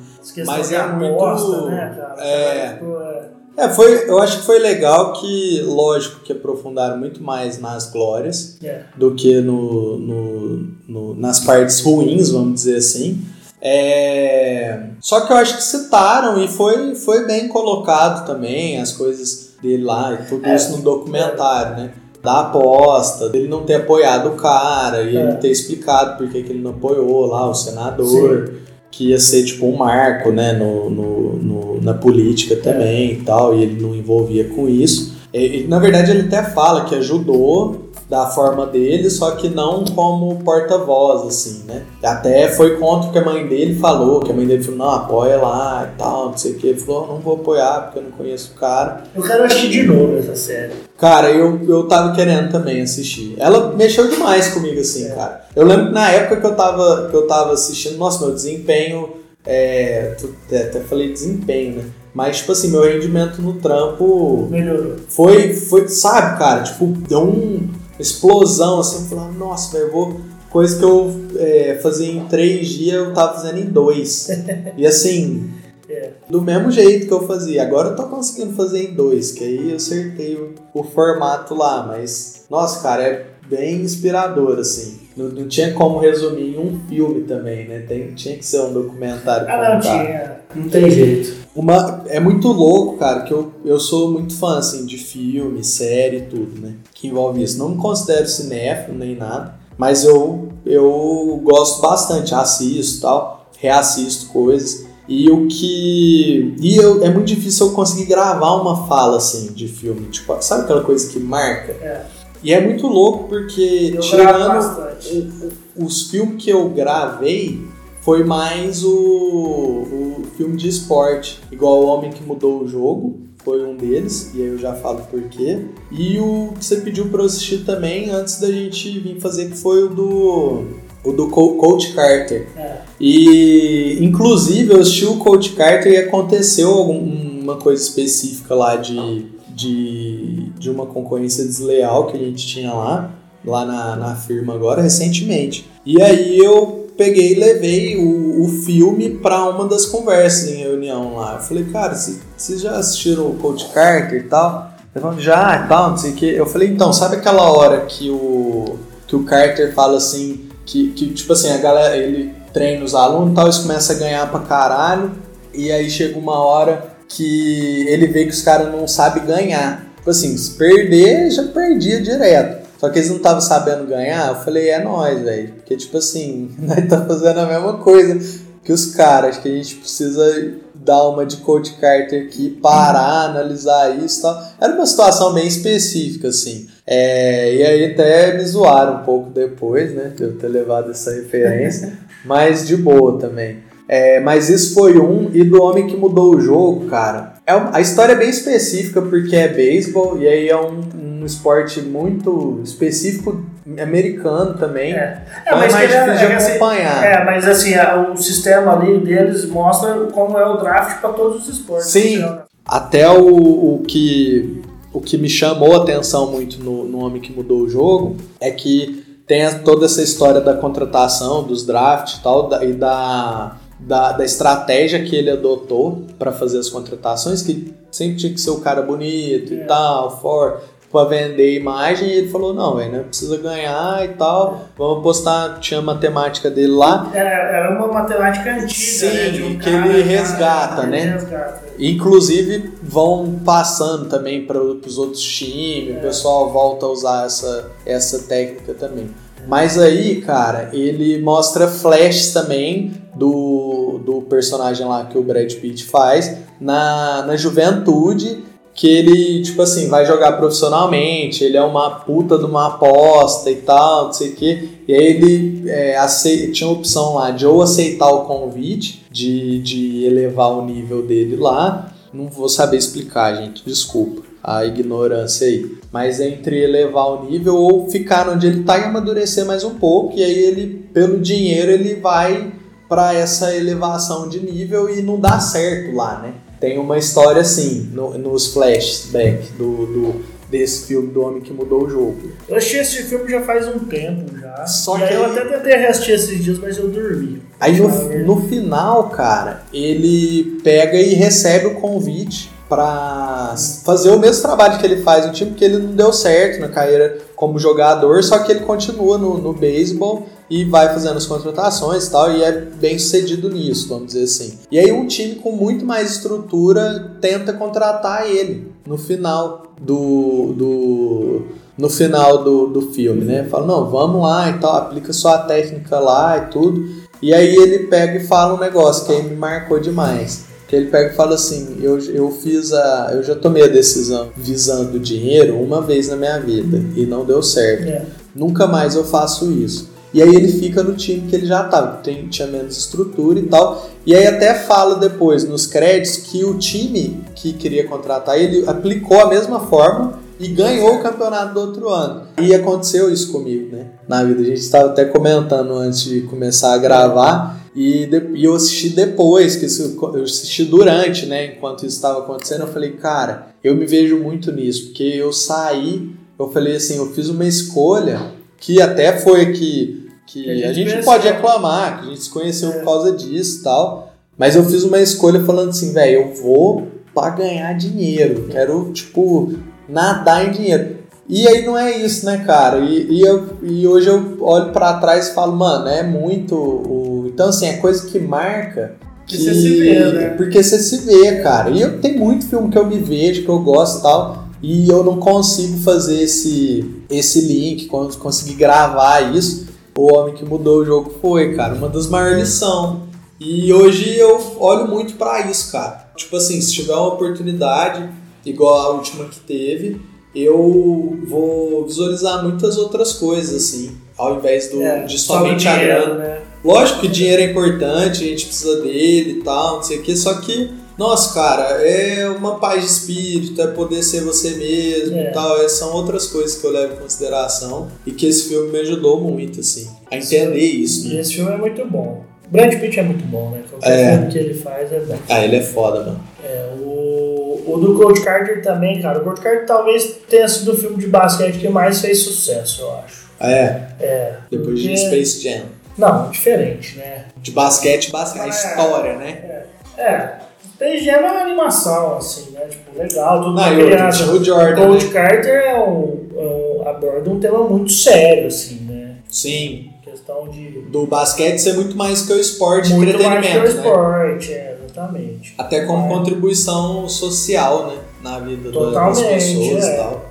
Mas 0.46 0.72
é 0.72 0.86
muito- 0.86 1.66
né, 1.66 1.96
cara? 1.98 2.16
é. 2.24 2.68
Tipo, 2.74 3.00
é. 3.00 3.22
É, 3.56 3.68
foi, 3.68 4.08
eu 4.08 4.18
acho 4.18 4.38
que 4.40 4.46
foi 4.46 4.58
legal 4.58 5.12
que, 5.14 5.60
lógico, 5.62 6.20
que 6.20 6.32
aprofundaram 6.32 6.96
muito 6.98 7.22
mais 7.22 7.60
nas 7.60 7.90
glórias 7.90 8.56
É. 8.62 8.84
do 8.96 9.14
que 9.14 9.40
no, 9.40 9.98
no- 9.98 10.68
no- 10.88 11.14
nas 11.14 11.40
partes 11.40 11.80
ruins, 11.80 12.30
vamos 12.30 12.54
dizer 12.54 12.76
assim. 12.76 13.20
É, 13.60 14.80
Só 15.00 15.20
que 15.20 15.32
eu 15.32 15.36
acho 15.36 15.56
que 15.56 15.62
citaram 15.62 16.42
e 16.42 16.48
foi, 16.48 16.94
foi 16.94 17.26
bem 17.26 17.46
colocado 17.48 18.26
também 18.26 18.80
as 18.80 18.92
coisas 18.92 19.50
dele 19.62 19.84
lá 19.84 20.12
e 20.14 20.26
tudo 20.28 20.46
É. 20.46 20.54
isso 20.54 20.72
no 20.76 20.82
documentário, 20.82 21.76
né? 21.76 21.92
Da 22.22 22.40
aposta, 22.40 23.28
dele 23.28 23.48
não 23.48 23.64
ter 23.64 23.74
apoiado 23.76 24.28
o 24.30 24.36
cara 24.36 25.02
e 25.02 25.16
É. 25.16 25.20
ele 25.20 25.32
ter 25.36 25.50
explicado 25.50 26.16
por 26.16 26.28
que 26.30 26.42
que 26.42 26.50
ele 26.52 26.60
não 26.62 26.70
apoiou 26.72 27.26
lá 27.26 27.48
o 27.48 27.54
senador, 27.54 28.54
que 28.92 29.08
ia 29.08 29.18
ser 29.18 29.42
tipo 29.44 29.66
um 29.66 29.74
marco, 29.76 30.30
né, 30.30 30.52
no, 30.52 30.88
no- 30.90 31.32
no- 31.38 31.80
na 31.82 31.94
política 31.94 32.54
também 32.56 33.14
e 33.14 33.16
tal, 33.22 33.56
e 33.58 33.62
ele 33.62 33.80
não 33.82 33.96
envolvia 33.96 34.44
com 34.44 34.68
isso. 34.68 35.14
E, 35.34 35.62
e, 35.62 35.66
na 35.66 35.78
verdade, 35.80 36.10
ele 36.12 36.20
até 36.28 36.42
fala 36.44 36.84
que 36.84 36.94
ajudou 36.94 37.81
da 38.12 38.26
forma 38.26 38.66
dele, 38.66 39.08
só 39.08 39.30
que 39.30 39.48
não 39.48 39.84
como 39.86 40.36
porta-voz, 40.44 41.22
assim, 41.26 41.62
né? 41.66 41.82
Até 42.04 42.46
foi 42.50 42.76
contra 42.76 43.08
o 43.08 43.12
que 43.12 43.18
a 43.18 43.24
mãe 43.24 43.46
dele 43.48 43.74
falou, 43.78 44.20
que 44.20 44.30
a 44.30 44.34
mãe 44.34 44.46
dele 44.46 44.62
falou, 44.62 44.78
não, 44.80 44.90
apoia 44.90 45.38
lá 45.38 45.90
e 45.90 45.98
tal, 45.98 46.26
não 46.26 46.36
sei 46.36 46.52
o 46.52 46.54
que. 46.56 46.66
Ele 46.66 46.78
falou, 46.78 47.06
não 47.08 47.18
vou 47.20 47.36
apoiar 47.36 47.84
porque 47.84 48.00
eu 48.00 48.02
não 48.02 48.10
conheço 48.10 48.52
o 48.54 48.60
cara. 48.60 49.04
Eu 49.14 49.22
quero 49.22 49.44
assistir 49.44 49.70
de 49.70 49.82
novo 49.84 50.18
essa 50.18 50.36
série. 50.36 50.74
Cara, 50.98 51.30
eu, 51.30 51.58
eu 51.66 51.84
tava 51.88 52.14
querendo 52.14 52.52
também 52.52 52.82
assistir. 52.82 53.34
Ela 53.38 53.72
mexeu 53.72 54.06
demais 54.10 54.48
comigo, 54.48 54.78
assim, 54.78 55.06
É. 55.06 55.14
cara. 55.14 55.46
Eu 55.56 55.64
lembro 55.64 55.86
que 55.86 55.92
na 55.92 56.10
época 56.10 56.36
que 56.38 56.46
eu 56.46 56.54
tava, 56.54 57.08
que 57.08 57.16
eu 57.16 57.26
tava 57.26 57.54
assistindo, 57.54 57.96
nossa, 57.96 58.22
meu 58.26 58.34
desempenho. 58.34 59.08
É, 59.44 60.14
até, 60.48 60.80
falei 60.82 61.12
desempenho, 61.12 61.76
né? 61.76 61.84
Mas, 62.14 62.36
tipo 62.38 62.52
assim, 62.52 62.70
meu 62.70 62.82
rendimento 62.82 63.40
no 63.40 63.54
trampo 63.54 64.46
Melhorou. 64.50 64.96
foi, 65.08 65.54
foi 65.54 65.88
sabe, 65.88 66.38
cara? 66.38 66.62
Tipo, 66.62 66.86
deu 67.08 67.20
um- 67.22 67.68
explosão, 68.02 68.80
assim. 68.80 69.08
Falei, 69.08 69.36
nossa, 69.36 69.78
velho, 69.78 69.92
vou. 69.92 70.20
Coisa 70.50 70.78
que 70.78 70.84
eu 70.84 71.10
é, 71.38 71.78
fazia 71.82 72.12
em 72.12 72.26
três 72.26 72.68
dias, 72.68 72.94
eu 72.94 73.14
tava 73.14 73.34
fazendo 73.40 73.58
em 73.58 73.64
dois. 73.64 74.28
e 74.76 74.86
assim, 74.86 75.50
É. 75.88 76.10
do 76.28 76.42
mesmo 76.42 76.70
jeito 76.70 77.06
que 77.06 77.12
eu 77.12 77.26
fazia. 77.26 77.62
Agora 77.62 77.90
eu 77.90 77.96
tô 77.96 78.02
conseguindo 78.04 78.54
fazer 78.54 78.90
em 78.90 78.94
dois, 78.94 79.32
que 79.32 79.42
aí 79.42 79.70
eu 79.70 79.76
acertei 79.76 80.36
o, 80.36 80.54
o 80.74 80.84
formato 80.84 81.54
lá. 81.54 81.86
Mas, 81.86 82.44
nossa, 82.50 82.82
cara, 82.82 83.02
é 83.02 83.31
bem 83.48 83.82
inspirador, 83.82 84.58
assim. 84.58 85.00
Não, 85.16 85.28
não 85.28 85.48
tinha 85.48 85.72
como 85.74 85.98
resumir 85.98 86.54
em 86.54 86.58
um 86.58 86.80
filme 86.88 87.22
também, 87.22 87.68
né? 87.68 87.80
Tem, 87.80 88.14
tinha 88.14 88.36
que 88.36 88.44
ser 88.44 88.60
um 88.60 88.72
documentário. 88.72 89.46
Ah, 89.48 89.74
não, 89.74 89.80
tinha. 89.80 90.40
Não 90.54 90.68
tem 90.68 90.90
jeito. 90.90 91.42
Uma, 91.54 92.04
é 92.06 92.18
muito 92.18 92.48
louco, 92.48 92.96
cara, 92.96 93.22
que 93.22 93.32
eu, 93.32 93.52
eu 93.64 93.78
sou 93.78 94.10
muito 94.10 94.34
fã, 94.34 94.58
assim, 94.58 94.86
de 94.86 94.96
filme, 94.96 95.62
série 95.62 96.18
e 96.18 96.22
tudo, 96.22 96.60
né? 96.60 96.74
Que 96.94 97.08
envolve 97.08 97.42
isso. 97.42 97.58
Não 97.58 97.70
me 97.70 97.76
considero 97.76 98.26
cinéfilo 98.26 98.98
nem 98.98 99.14
nada, 99.14 99.54
mas 99.76 100.04
eu, 100.04 100.48
eu 100.64 101.40
gosto 101.44 101.82
bastante, 101.82 102.34
assisto 102.34 102.98
e 102.98 103.00
tal, 103.02 103.50
reassisto 103.58 104.26
coisas. 104.32 104.86
E 105.06 105.30
o 105.30 105.46
que. 105.46 106.54
E 106.58 106.76
eu, 106.76 107.02
é 107.04 107.10
muito 107.10 107.26
difícil 107.26 107.66
eu 107.66 107.72
conseguir 107.72 108.06
gravar 108.06 108.54
uma 108.54 108.86
fala, 108.86 109.18
assim, 109.18 109.52
de 109.52 109.68
filme. 109.68 110.06
Tipo, 110.08 110.40
sabe 110.40 110.62
aquela 110.62 110.82
coisa 110.82 111.10
que 111.10 111.18
marca? 111.18 111.72
É. 111.72 112.06
E 112.42 112.52
é 112.52 112.60
muito 112.60 112.86
louco 112.86 113.28
porque, 113.28 113.92
Eu 113.94 114.00
tirando 114.00 115.52
os 115.76 116.10
filmes 116.10 116.42
que 116.42 116.50
eu 116.50 116.68
gravei 116.70 117.60
foi 118.00 118.24
mais 118.24 118.82
o, 118.84 118.90
o 118.92 120.22
filme 120.36 120.56
de 120.56 120.68
esporte, 120.68 121.40
igual 121.52 121.82
O 121.82 121.86
Homem 121.86 122.10
que 122.10 122.22
Mudou 122.22 122.62
o 122.62 122.68
Jogo, 122.68 123.20
foi 123.44 123.64
um 123.64 123.76
deles, 123.76 124.30
e 124.34 124.40
aí 124.42 124.48
eu 124.48 124.58
já 124.58 124.72
falo 124.74 125.02
por 125.10 125.20
quê. 125.24 125.58
E 125.90 126.18
o 126.18 126.52
que 126.58 126.64
você 126.64 126.76
pediu 126.76 127.06
pra 127.06 127.22
eu 127.22 127.26
assistir 127.26 127.64
também 127.64 128.10
antes 128.10 128.40
da 128.40 128.50
gente 128.50 128.98
vir 129.00 129.20
fazer, 129.20 129.50
que 129.50 129.56
foi 129.56 129.84
o 129.84 129.88
do, 129.88 130.64
o 131.04 131.12
do 131.12 131.28
Co- 131.28 131.54
Coach 131.54 131.92
Carter. 131.92 132.48
É. 132.56 132.76
E, 133.00 133.98
inclusive, 134.00 134.72
eu 134.72 134.80
assisti 134.80 135.06
o 135.06 135.16
Coach 135.16 135.50
Carter 135.54 135.92
e 135.92 135.96
aconteceu 135.96 136.70
alguma 136.70 137.56
coisa 137.56 137.82
específica 137.82 138.54
lá 138.54 138.76
de, 138.76 139.26
de, 139.54 140.50
de 140.58 140.70
uma 140.70 140.86
concorrência 140.86 141.44
desleal 141.44 142.06
que 142.06 142.16
a 142.16 142.20
gente 142.20 142.46
tinha 142.46 142.72
lá, 142.72 143.10
lá 143.44 143.64
na, 143.64 143.96
na 143.96 144.16
firma 144.16 144.54
agora, 144.54 144.82
recentemente. 144.82 145.70
E 145.84 146.00
aí 146.00 146.38
eu 146.38 146.88
peguei 146.96 147.32
e 147.32 147.38
levei 147.38 147.96
o, 147.96 148.44
o 148.44 148.48
filme 148.48 149.10
para 149.10 149.48
uma 149.48 149.66
das 149.66 149.86
conversas 149.86 150.48
em 150.50 150.56
reunião 150.56 151.16
lá. 151.16 151.34
Eu 151.34 151.40
falei, 151.40 151.64
cara, 151.64 151.94
cê- 151.94 152.20
vocês 152.36 152.60
já 152.60 152.72
assistiram 152.76 153.26
o 153.28 153.34
Coach 153.36 153.68
Carter 153.72 154.20
e 154.20 154.28
tal? 154.28 154.70
Falou, 154.94 155.18
já 155.18 155.64
e 155.64 155.68
tal, 155.68 155.90
não 155.90 155.96
sei 155.96 156.10
o 156.12 156.14
que. 156.14 156.26
Eu 156.26 156.44
falei, 156.46 156.68
então, 156.68 156.92
sabe 156.92 157.16
aquela 157.16 157.50
hora 157.50 157.80
que 157.86 158.10
o, 158.10 158.76
que 159.06 159.16
o 159.16 159.24
Carter 159.24 159.74
fala 159.74 159.96
assim, 159.96 160.48
que, 160.66 160.88
que 160.92 161.08
tipo 161.14 161.32
assim, 161.32 161.50
a 161.50 161.56
galera, 161.56 161.96
ele 161.96 162.30
treina 162.52 162.84
os 162.84 162.94
alunos 162.94 163.32
e 163.32 163.34
tal, 163.34 163.44
eles 163.46 163.58
começam 163.58 163.96
a 163.96 163.98
ganhar 163.98 164.30
pra 164.30 164.40
caralho, 164.40 165.12
e 165.54 165.72
aí 165.72 165.88
chega 165.90 166.18
uma 166.18 166.38
hora 166.38 166.91
que 167.14 167.86
ele 167.88 168.06
vê 168.06 168.24
que 168.24 168.30
os 168.30 168.42
caras 168.42 168.72
não 168.72 168.88
sabem 168.88 169.24
ganhar. 169.24 169.86
Tipo 169.96 170.10
assim, 170.10 170.36
se 170.36 170.52
perder, 170.52 171.30
já 171.30 171.44
perdia 171.44 172.00
direto. 172.00 172.62
Só 172.78 172.88
que 172.88 172.98
eles 172.98 173.10
não 173.10 173.18
estavam 173.18 173.40
sabendo 173.40 173.86
ganhar, 173.86 174.30
eu 174.30 174.36
falei, 174.36 174.70
é 174.70 174.82
nóis, 174.82 175.20
velho. 175.22 175.52
Porque, 175.54 175.76
tipo 175.76 175.98
assim, 175.98 176.50
nós 176.58 176.88
tá 176.88 177.04
fazendo 177.04 177.38
a 177.38 177.46
mesma 177.46 177.78
coisa 177.78 178.18
que 178.64 178.72
os 178.72 178.86
caras, 178.94 179.38
que 179.38 179.48
a 179.48 179.52
gente 179.52 179.76
precisa 179.76 180.54
dar 180.74 181.08
uma 181.08 181.24
de 181.24 181.36
Coach 181.38 181.74
Carter 181.74 182.24
aqui, 182.26 182.50
parar, 182.50 183.26
analisar 183.26 183.96
isso 183.96 184.18
e 184.18 184.22
tal. 184.22 184.52
Era 184.60 184.74
uma 184.74 184.86
situação 184.86 185.32
bem 185.32 185.46
específica, 185.46 186.28
assim. 186.28 186.66
É, 186.86 187.54
e 187.54 187.62
aí 187.62 187.92
até 187.92 188.36
me 188.36 188.44
zoaram 188.44 189.00
um 189.00 189.04
pouco 189.04 189.30
depois, 189.30 189.94
né, 189.94 190.12
de 190.16 190.22
eu 190.24 190.36
ter 190.36 190.48
levado 190.48 190.90
essa 190.90 191.12
referência, 191.12 191.96
mas 192.24 192.66
de 192.66 192.76
boa 192.76 193.18
também. 193.18 193.58
É, 193.88 194.20
mas 194.20 194.48
isso 194.48 194.74
foi 194.74 194.98
um, 194.98 195.30
e 195.32 195.44
do 195.44 195.62
Homem 195.62 195.86
que 195.86 195.96
Mudou 195.96 196.34
o 196.34 196.40
Jogo, 196.40 196.86
cara. 196.86 197.34
É 197.46 197.52
a 197.72 197.80
história 197.80 198.12
é 198.12 198.16
bem 198.16 198.30
específica 198.30 199.02
porque 199.02 199.34
é 199.34 199.48
beisebol, 199.48 200.18
e 200.18 200.26
aí 200.26 200.48
é 200.48 200.56
um, 200.56 200.80
um 200.94 201.26
esporte 201.26 201.80
muito 201.80 202.60
específico 202.64 203.44
americano 203.80 204.54
também. 204.54 204.92
É. 204.92 205.22
Então 205.42 205.58
é, 205.58 205.60
mais 205.60 205.74
que 205.74 205.82
ele 205.82 205.92
difícil 205.92 206.14
de 206.14 206.32
é 206.32 206.36
assim, 206.36 206.50
acompanhar. 206.52 207.04
É, 207.04 207.24
mas 207.24 207.48
assim, 207.48 207.74
o 208.12 208.16
sistema 208.16 208.72
ali 208.72 208.98
deles 208.98 209.44
mostra 209.46 209.94
como 210.12 210.38
é 210.38 210.46
o 210.46 210.56
draft 210.56 211.00
para 211.00 211.10
todos 211.10 211.42
os 211.42 211.56
esportes. 211.56 211.88
Sim. 211.88 212.16
Então, 212.16 212.42
Até 212.64 213.08
o, 213.10 213.74
o 213.74 213.82
que 213.86 214.62
o 214.92 215.00
que 215.00 215.16
me 215.16 215.28
chamou 215.28 215.74
a 215.74 215.82
atenção 215.82 216.30
muito 216.30 216.62
no, 216.62 216.84
no 216.84 217.04
Homem 217.04 217.20
que 217.20 217.32
Mudou 217.32 217.62
o 217.62 217.68
Jogo 217.68 218.16
é 218.38 218.50
que 218.50 219.02
tem 219.26 219.42
toda 219.60 219.86
essa 219.86 220.02
história 220.02 220.40
da 220.40 220.54
contratação, 220.54 221.42
dos 221.42 221.64
drafts 221.64 222.18
e 222.18 222.22
tal, 222.22 222.50
e 222.62 222.72
da, 222.74 223.56
da, 223.86 224.12
da 224.12 224.24
estratégia 224.24 225.02
que 225.02 225.14
ele 225.16 225.30
adotou 225.30 226.04
para 226.18 226.32
fazer 226.32 226.58
as 226.58 226.68
contratações, 226.68 227.42
que 227.42 227.74
sempre 227.90 228.16
tinha 228.16 228.32
que 228.32 228.40
ser 228.40 228.50
o 228.50 228.60
cara 228.60 228.82
bonito 228.82 229.52
É. 229.52 229.56
e 229.56 229.64
tal, 229.66 230.20
forte. 230.20 230.70
pra 230.90 231.04
vender 231.04 231.56
imagem 231.56 232.06
e 232.06 232.12
ele 232.12 232.28
falou, 232.28 232.52
não, 232.52 232.76
velho, 232.76 232.92
né? 232.92 232.98
Precisa 233.08 233.38
ganhar 233.38 234.04
e 234.04 234.08
tal. 234.08 234.66
Vamos 234.76 235.02
postar, 235.02 235.58
tinha 235.58 235.80
a 235.80 235.82
matemática 235.82 236.50
dele 236.50 236.72
lá. 236.72 237.10
Era, 237.14 237.28
era 237.30 237.78
uma 237.78 237.88
matemática 237.88 238.50
antiga, 238.54 238.68
Sim, 238.74 239.06
né? 239.06 239.30
De 239.30 239.42
um 239.42 239.58
que 239.58 239.70
cara, 239.70 239.86
ele 239.88 240.02
resgata, 240.02 240.76
cara, 240.76 240.86
né? 240.88 241.00
ele 241.00 241.10
resgata. 241.12 241.62
Inclusive 241.78 242.74
vão 242.82 243.40
passando 243.42 244.06
também 244.10 244.44
para 244.44 244.60
os 244.62 244.98
outros 244.98 245.22
times, 245.22 245.96
o 245.96 246.00
pessoal 246.00 246.50
volta 246.52 246.84
a 246.84 246.90
usar 246.90 247.24
essa, 247.24 247.70
essa 247.86 248.18
técnica 248.28 248.74
também. 248.74 249.10
Mas 249.46 249.78
aí, 249.78 250.20
cara, 250.20 250.70
ele 250.72 251.20
mostra 251.20 251.66
flashes 251.68 252.32
também 252.32 252.92
do, 253.14 254.00
do 254.04 254.22
personagem 254.22 254.86
lá 254.86 255.04
que 255.04 255.18
o 255.18 255.22
Brad 255.22 255.52
Pitt 255.54 255.84
faz 255.84 256.36
na, 256.60 257.24
na 257.26 257.36
juventude, 257.36 258.44
que 258.74 258.88
ele, 258.88 259.42
tipo 259.42 259.60
assim, 259.60 259.88
vai 259.88 260.06
jogar 260.06 260.32
profissionalmente, 260.38 261.44
ele 261.44 261.58
é 261.58 261.62
uma 261.62 261.90
puta 261.90 262.38
de 262.38 262.44
uma 262.46 262.68
aposta 262.68 263.50
e 263.50 263.56
tal, 263.56 264.06
não 264.06 264.12
sei 264.14 264.30
o 264.30 264.34
quê. 264.34 264.68
E 264.88 264.94
aí 264.94 265.04
ele 265.04 265.68
é, 265.68 265.98
acei- 265.98 266.50
tinha 266.52 266.70
a 266.70 266.72
opção 266.72 267.14
lá 267.16 267.30
de 267.30 267.44
ou 267.46 267.60
aceitar 267.60 268.08
o 268.10 268.24
convite, 268.24 269.04
de, 269.10 269.58
de 269.60 270.04
elevar 270.06 270.52
o 270.52 270.64
nível 270.64 271.02
dele 271.02 271.36
lá. 271.36 271.92
Não 272.14 272.28
vou 272.28 272.48
saber 272.48 272.78
explicar, 272.78 273.34
gente, 273.36 273.62
desculpa 273.66 274.22
a 274.42 274.64
ignorância 274.64 275.46
aí. 275.46 275.70
Mas 275.92 276.20
entre 276.20 276.58
elevar 276.62 277.06
o 277.08 277.30
nível 277.30 277.54
ou 277.54 277.90
ficar 277.90 278.28
onde 278.28 278.46
ele 278.46 278.62
tá 278.64 278.78
e 278.78 278.84
amadurecer 278.84 279.44
mais 279.44 279.62
um 279.62 279.74
pouco. 279.74 280.16
E 280.18 280.24
aí 280.24 280.38
ele, 280.44 280.86
pelo 280.92 281.20
dinheiro, 281.20 281.70
ele 281.70 281.96
vai 281.96 282.50
para 282.88 283.14
essa 283.14 283.54
elevação 283.54 284.28
de 284.28 284.40
nível 284.40 284.88
e 284.88 285.02
não 285.02 285.20
dá 285.20 285.38
certo 285.38 285.94
lá, 285.94 286.18
né? 286.20 286.32
Tem 286.60 286.78
uma 286.78 286.96
história 286.96 287.40
assim, 287.42 287.90
no- 287.92 288.16
nos 288.16 288.48
flashbacks 288.54 289.50
do, 289.58 289.86
do- 289.86 290.22
desse 290.50 290.86
filme 290.86 291.08
do 291.10 291.22
Homem 291.22 291.40
que 291.40 291.52
Mudou 291.52 291.84
o 291.84 291.90
Jogo. 291.90 292.30
Eu 292.48 292.56
assisti 292.56 292.76
esse 292.76 293.02
filme 293.04 293.30
já 293.30 293.40
faz 293.42 293.66
um 293.66 293.78
tempo 293.80 294.38
já. 294.38 294.66
Só 294.66 294.96
que 294.98 295.04
aí 295.04 295.14
eu 295.14 295.24
até 295.24 295.44
tentei 295.46 295.76
reassistir 295.76 296.14
esses 296.14 296.44
dias, 296.44 296.58
mas 296.58 296.76
eu 296.76 296.88
dormi. 296.88 297.42
Aí 297.58 297.78
no, 297.80 297.88
no 298.26 298.48
final, 298.48 299.08
cara, 299.08 299.62
ele 299.72 300.58
pega 300.62 300.96
e 300.98 301.14
recebe 301.14 301.66
o 301.68 301.74
convite 301.80 302.50
pra 302.72 303.54
fazer 303.84 304.08
o 304.08 304.18
mesmo 304.18 304.40
trabalho 304.40 304.78
que 304.78 304.86
ele 304.86 305.02
faz 305.02 305.26
no 305.26 305.32
time, 305.32 305.50
porque 305.50 305.62
ele 305.62 305.76
não 305.76 305.94
deu 305.94 306.10
certo 306.10 306.58
na 306.58 306.68
carreira 306.68 307.18
como 307.36 307.58
jogador, 307.58 308.24
só 308.24 308.38
que 308.38 308.50
ele 308.50 308.60
continua 308.60 309.18
no, 309.18 309.36
no 309.36 309.52
beisebol 309.52 310.26
e 310.48 310.64
vai 310.64 310.88
fazendo 310.88 311.18
as 311.18 311.26
contratações 311.26 312.06
e 312.06 312.10
tal, 312.10 312.32
e 312.32 312.42
é 312.42 312.50
bem 312.52 312.98
sucedido 312.98 313.50
nisso, 313.50 313.90
vamos 313.90 314.06
dizer 314.14 314.24
assim. 314.24 314.58
E 314.70 314.78
aí 314.78 314.90
um 314.90 315.06
time 315.06 315.34
com 315.34 315.52
muito 315.52 315.84
mais 315.84 316.12
estrutura 316.12 317.12
tenta 317.20 317.52
contratar 317.52 318.26
ele 318.26 318.72
no 318.86 318.96
final 318.96 319.64
do, 319.78 320.54
do 320.56 321.42
no 321.76 321.90
final 321.90 322.42
do, 322.42 322.68
do 322.68 322.82
filme, 322.92 323.26
né? 323.26 323.44
Fala, 323.50 323.66
não, 323.66 323.90
vamos 323.90 324.22
lá 324.22 324.48
e 324.48 324.58
tal, 324.58 324.76
aplica 324.76 325.12
sua 325.12 325.36
técnica 325.40 325.98
lá 325.98 326.38
e 326.38 326.50
tudo. 326.50 326.88
E 327.20 327.34
aí 327.34 327.54
ele 327.54 327.80
pega 327.80 328.16
e 328.16 328.26
fala 328.26 328.54
um 328.54 328.58
negócio 328.58 329.04
que 329.04 329.12
aí 329.12 329.22
me 329.22 329.36
marcou 329.36 329.78
demais. 329.78 330.51
Que 330.72 330.76
ele 330.76 330.86
pega 330.86 331.12
e 331.12 331.14
fala 331.14 331.34
assim, 331.34 331.76
eu, 331.82 331.98
eu 331.98 332.30
fiz 332.30 332.72
a. 332.72 333.10
Eu 333.12 333.22
já 333.22 333.34
tomei 333.34 333.62
a 333.62 333.66
decisão 333.66 334.30
visando 334.34 334.98
dinheiro 334.98 335.60
uma 335.60 335.82
vez 335.82 336.08
na 336.08 336.16
minha 336.16 336.40
vida 336.40 336.82
e 336.96 337.04
não 337.04 337.26
deu 337.26 337.42
certo. 337.42 337.88
É. 337.88 338.06
Nunca 338.34 338.66
mais 338.66 338.94
eu 338.94 339.04
faço 339.04 339.52
isso. 339.52 339.90
E 340.14 340.22
aí 340.22 340.34
ele 340.34 340.48
fica 340.48 340.82
no 340.82 340.94
time 340.94 341.28
que 341.28 341.36
ele 341.36 341.44
já 341.44 341.64
tava, 341.64 341.98
tem, 341.98 342.26
tinha 342.28 342.48
menos 342.48 342.78
estrutura 342.78 343.38
e 343.38 343.42
tal. 343.42 343.86
E 344.06 344.14
aí 344.14 344.26
até 344.26 344.54
fala 344.54 344.94
depois 344.94 345.44
nos 345.44 345.66
créditos 345.66 346.16
que 346.16 346.42
o 346.42 346.54
time 346.54 347.22
que 347.34 347.52
queria 347.52 347.86
contratar 347.86 348.38
ele 348.38 348.64
aplicou 348.66 349.20
a 349.20 349.28
mesma 349.28 349.60
forma 349.60 350.20
e 350.40 350.48
ganhou 350.48 350.94
o 350.94 351.02
campeonato 351.02 351.52
do 351.52 351.60
outro 351.60 351.90
ano. 351.90 352.22
E 352.40 352.54
aconteceu 352.54 353.12
isso 353.12 353.30
comigo, 353.30 353.76
né? 353.76 353.88
Na 354.08 354.24
vida. 354.24 354.40
A 354.40 354.44
gente 354.44 354.60
estava 354.60 354.86
até 354.86 355.04
comentando 355.04 355.74
antes 355.74 356.00
de 356.00 356.22
começar 356.22 356.72
a 356.72 356.78
gravar. 356.78 357.61
E, 357.74 358.08
e 358.34 358.44
eu 358.44 358.54
assisti 358.54 358.90
depois, 358.90 359.56
que 359.56 359.64
isso, 359.66 359.96
eu 360.14 360.22
assisti 360.24 360.64
durante, 360.64 361.26
né? 361.26 361.54
Enquanto 361.56 361.86
isso 361.86 361.96
estava 361.96 362.18
acontecendo, 362.20 362.62
eu 362.62 362.66
falei, 362.68 362.92
cara, 362.92 363.48
eu 363.64 363.74
me 363.74 363.86
vejo 363.86 364.18
muito 364.18 364.52
nisso, 364.52 364.86
porque 364.86 365.04
eu 365.04 365.32
saí, 365.32 366.10
eu 366.38 366.50
falei 366.50 366.76
assim, 366.76 366.96
eu 366.96 367.12
fiz 367.12 367.28
uma 367.28 367.46
escolha 367.46 368.32
que 368.58 368.80
até 368.80 369.16
foi 369.18 369.52
que, 369.52 370.08
que 370.26 370.42
Que 370.44 370.50
a 370.50 370.54
gente 370.54 370.64
a 370.66 370.72
gente 370.72 370.84
conheceu. 370.90 371.04
pode 371.04 371.26
reclamar, 371.28 372.00
que 372.00 372.06
a 372.06 372.08
gente 372.10 372.22
se 372.24 372.30
conheceu 372.30 372.72
por 372.72 372.84
causa 372.84 373.12
disso 373.12 373.60
e 373.60 373.62
tal. 373.62 374.12
Mas 374.36 374.54
eu 374.56 374.64
fiz 374.64 374.82
uma 374.84 375.00
escolha 375.00 375.42
falando 375.44 375.70
assim, 375.70 375.92
velho, 375.92 376.22
eu 376.22 376.34
vou 376.34 376.88
pra 377.14 377.30
ganhar 377.30 377.72
dinheiro, 377.74 378.48
quero, 378.50 378.90
tipo, 378.92 379.54
nadar 379.88 380.46
em 380.48 380.52
dinheiro. 380.52 380.91
E 381.28 381.46
aí 381.46 381.64
não 381.64 381.78
é 381.78 381.96
isso, 381.98 382.26
né, 382.26 382.44
cara? 382.44 382.78
E, 382.78 383.06
e, 383.10 383.20
eu, 383.20 383.56
e 383.62 383.86
hoje 383.86 384.08
eu 384.08 384.38
olho 384.40 384.72
pra 384.72 384.94
trás 384.94 385.28
e 385.28 385.34
falo, 385.34 385.56
mano, 385.56 385.88
é 385.88 386.02
muito. 386.02 386.54
O... 386.54 387.30
Então, 387.32 387.48
assim, 387.48 387.66
é 387.66 387.76
coisa 387.78 388.06
que 388.06 388.18
marca. 388.18 388.96
Que 389.26 389.38
você 389.38 389.54
se 389.54 389.80
vê, 389.80 390.12
né? 390.12 390.28
Porque 390.30 390.62
você 390.62 390.78
se 390.78 390.98
vê, 390.98 391.40
cara. 391.42 391.70
E 391.70 391.80
eu 391.80 392.00
tenho 392.00 392.18
muito 392.18 392.46
filme 392.46 392.70
que 392.70 392.78
eu 392.78 392.86
me 392.86 392.98
vejo, 392.98 393.44
que 393.44 393.48
eu 393.48 393.60
gosto 393.60 394.00
e 394.00 394.02
tal. 394.02 394.48
E 394.62 394.88
eu 394.88 395.02
não 395.02 395.18
consigo 395.18 395.78
fazer 395.78 396.22
esse, 396.22 396.84
esse 397.10 397.40
link, 397.40 397.86
quando 397.86 398.16
conseguir 398.18 398.54
gravar 398.54 399.34
isso. 399.34 399.66
O 399.96 400.14
Homem 400.14 400.34
que 400.34 400.44
Mudou 400.44 400.78
o 400.78 400.84
Jogo 400.84 401.14
foi, 401.20 401.54
cara, 401.54 401.74
uma 401.74 401.88
das 401.88 402.06
maiores 402.06 402.48
lições. 402.48 403.00
E 403.38 403.72
hoje 403.72 404.16
eu 404.16 404.40
olho 404.58 404.88
muito 404.88 405.14
pra 405.14 405.46
isso, 405.50 405.72
cara. 405.72 406.10
Tipo 406.16 406.36
assim, 406.36 406.60
se 406.60 406.72
tiver 406.72 406.94
uma 406.94 407.08
oportunidade, 407.08 408.08
igual 408.46 408.80
a 408.80 408.88
última 408.90 409.24
que 409.24 409.40
teve, 409.40 410.00
eu 410.34 411.18
vou 411.26 411.84
visualizar 411.86 412.42
muitas 412.42 412.76
outras 412.78 413.12
coisas, 413.12 413.54
assim, 413.64 413.92
ao 414.16 414.36
invés 414.36 414.68
do, 414.70 414.82
É, 414.82 415.04
de 415.04 415.18
somente 415.18 415.66
a 415.68 415.76
grana. 415.76 416.14
né? 416.14 416.38
Lógico 416.64 417.00
que 417.00 417.08
dinheiro 417.08 417.42
é 417.42 417.46
importante, 417.46 418.24
a 418.24 418.26
gente 418.28 418.46
precisa 418.46 418.80
dele 418.82 419.38
e 419.40 419.42
tal, 419.42 419.76
não 419.76 419.82
sei 419.82 419.98
o 419.98 420.02
que, 420.02 420.16
só 420.16 420.34
que, 420.34 420.70
nossa, 420.96 421.34
cara, 421.34 421.64
é 421.82 422.28
uma 422.28 422.60
paz 422.60 422.82
de 422.82 422.86
espírito, 422.90 423.60
é 423.60 423.66
poder 423.66 424.02
ser 424.02 424.22
você 424.22 424.50
mesmo 424.50 425.16
É. 425.16 425.30
e 425.30 425.32
tal, 425.32 425.68
são 425.68 425.92
outras 425.92 426.26
coisas 426.28 426.56
que 426.60 426.64
eu 426.66 426.70
levo 426.70 426.94
em 426.94 426.96
consideração 426.98 427.88
e 428.06 428.12
que 428.12 428.26
esse 428.26 428.48
filme 428.48 428.70
me 428.70 428.78
ajudou 428.78 429.20
muito, 429.20 429.58
assim, 429.60 429.88
a 430.10 430.16
entender 430.16 430.60
isso, 430.64 431.08
E 431.08 431.14
né? 431.14 431.20
esse 431.20 431.34
filme 431.34 431.50
é 431.50 431.56
muito 431.56 431.84
bom. 431.84 432.22
Brad 432.48 432.78
Pitt 432.78 433.00
é 433.00 433.02
muito 433.02 433.24
bom, 433.24 433.50
né? 433.50 433.62
Qualquer 433.68 433.90
É. 433.98 434.12
filme 434.18 434.30
que 434.32 434.38
ele 434.38 434.54
faz 434.54 434.92
é 434.92 435.00
bom. 435.00 435.16
Ah, 435.28 435.42
ele 435.44 435.56
é 435.56 435.62
foda, 435.62 436.00
mano. 436.00 436.20
É, 436.44 436.68
o, 436.78 437.31
o 437.66 437.76
do 437.78 437.94
Coach 437.94 438.20
Carter 438.22 438.62
também, 438.62 439.00
cara. 439.00 439.18
O 439.20 439.24
Coach 439.24 439.40
Carter 439.40 439.66
talvez 439.66 440.16
tenha 440.28 440.48
sido 440.48 440.72
o 440.72 440.76
filme 440.76 440.96
de 440.96 441.06
basquete 441.06 441.58
que 441.58 441.68
mais 441.68 442.00
fez 442.00 442.18
sucesso, 442.22 442.82
eu 442.82 442.92
acho. 442.98 443.22
Ah, 443.40 443.50
é, 443.50 443.88
É. 444.00 444.32
depois 444.50 444.78
de 444.80 444.88
porque- 444.88 444.96
Space 445.06 445.42
Jam. 445.42 445.62
Não, 445.98 446.30
diferente, 446.30 446.96
né? 446.96 447.24
De 447.36 447.50
basquete, 447.50 448.10
basquete, 448.10 448.42
a 448.42 448.46
É. 448.46 448.48
história, 448.48 449.16
né? 449.16 449.62
É. 449.98 450.28
Space 450.74 451.04
Jam 451.04 451.14
é 451.14 451.20
uma 451.30 451.40
animação, 451.42 452.16
assim, 452.16 452.50
né? 452.52 452.60
Tipo, 452.70 452.98
legal, 452.98 453.42
tudo 453.42 453.54
Não, 453.56 453.72
o, 453.72 453.74
criança. 453.86 454.24
o 454.32 454.42
Jordan, 454.44 454.86
Coach 454.86 455.04
né? 455.06 455.12
Carter 455.12 455.54
é 455.54 455.74
um, 455.78 456.26
é 456.36 456.40
um- 456.40 456.88
aborda 456.88 457.30
um 457.30 457.38
tema 457.40 457.58
muito 457.64 457.90
sério, 457.92 458.46
assim, 458.46 458.76
né? 458.88 459.16
Sim, 459.28 459.88
Questão 460.02 460.48
de 460.48 460.82
do 460.90 461.06
basquete 461.06 461.58
ser 461.58 461.72
muito 461.72 461.96
mais 461.96 462.22
que 462.22 462.32
o 462.32 462.38
esporte 462.38 462.92
muito 462.92 463.12
mais 463.12 463.16
que 463.18 463.26
o 463.26 463.38
entretenimento, 463.38 463.72
né? 463.72 463.80
esporte, 463.80 464.52
é, 464.52 464.71
exatamente. 464.92 465.54
Até 465.58 465.84
como 465.86 466.06
É. 466.06 466.08
contribuição 466.08 467.08
social, 467.08 467.88
né? 467.88 467.96
Na 468.22 468.38
vida 468.38 468.70
da- 468.70 468.78
das 468.80 468.88
Totalmente, 469.18 469.34
pessoas 469.34 469.84
é. 469.84 469.94
e 469.94 469.96
tal. 469.96 470.30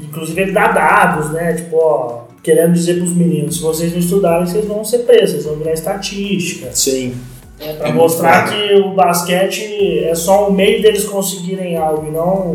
Inclusive 0.00 0.40
ele 0.42 0.52
dá 0.52 0.68
dados, 0.72 1.30
né? 1.32 1.54
Tipo, 1.54 1.76
ó, 1.76 2.20
querendo 2.42 2.72
dizer 2.72 2.98
pros 2.98 3.14
meninos, 3.14 3.56
se 3.56 3.62
vocês 3.62 3.92
não 3.92 3.98
estudarem, 3.98 4.46
vocês 4.46 4.64
vão 4.66 4.84
ser 4.84 4.98
presos, 5.00 5.30
vocês 5.30 5.44
vão 5.44 5.56
virar 5.56 5.72
estatística. 5.72 6.70
Sim. 6.72 7.14
Né? 7.58 7.74
Pra 7.74 7.88
É 7.88 7.92
mostrar 7.92 8.48
que 8.50 8.74
o 8.76 8.94
basquete 8.94 9.98
é 10.04 10.14
só 10.14 10.48
um 10.48 10.52
meio 10.52 10.82
deles 10.82 11.04
conseguirem 11.04 11.76
algo 11.76 12.06
e 12.06 12.10
não 12.10 12.54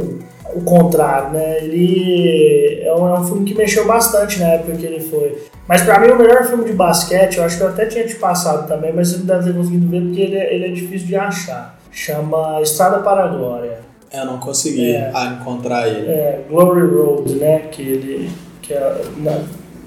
o 0.58 0.62
contrário, 0.64 1.32
né? 1.32 1.58
Ele 1.64 2.82
é 2.84 2.93
um, 2.95 3.08
é 3.08 3.20
um 3.20 3.24
filme 3.26 3.45
que 3.45 3.53
mexeu 3.55 3.86
bastante 3.86 4.39
na 4.39 4.47
época 4.53 4.78
que 4.78 4.86
ele 4.86 4.99
foi. 4.99 5.38
Mas 5.68 5.82
pra 5.84 5.99
mim 5.99 6.08
o 6.08 6.18
melhor 6.18 6.45
filme 6.45 6.64
de 6.66 6.74
basquete, 6.74 7.38
eu 7.38 7.43
acho 7.43 7.58
que 7.58 7.64
eu 7.64 7.68
até 7.70 7.86
tinha 7.86 8.05
te 8.08 8.16
passado 8.16 8.68
também, 8.68 8.93
mas 8.93 9.10
você 9.10 9.18
não 9.18 9.26
deve 9.26 9.51
ter 9.51 9.58
conseguido 9.58 9.88
ver 9.89 10.01
porque 10.01 10.22
ele 10.22 10.36
é, 10.38 10.53
ele 10.55 10.66
é 10.66 10.70
difícil 10.70 11.08
de 11.08 11.16
achar. 11.16 11.78
Chama 11.91 12.62
Estrada 12.62 12.99
para 12.99 13.26
a 13.26 13.28
Glória. 13.28 13.80
Eu 14.14 14.26
não 14.26 14.39
consegui 14.39 14.91
É. 14.95 15.12
ah, 15.14 15.38
encontrar 15.41 15.88
ele. 15.88 16.08
É, 16.08 16.41
Glory 16.49 16.88
Road, 16.88 17.36
né? 17.36 17.60
Que 17.72 17.82
ele. 17.82 18.30
Que 18.62 18.74
é, 18.74 19.01
na- 19.18 19.41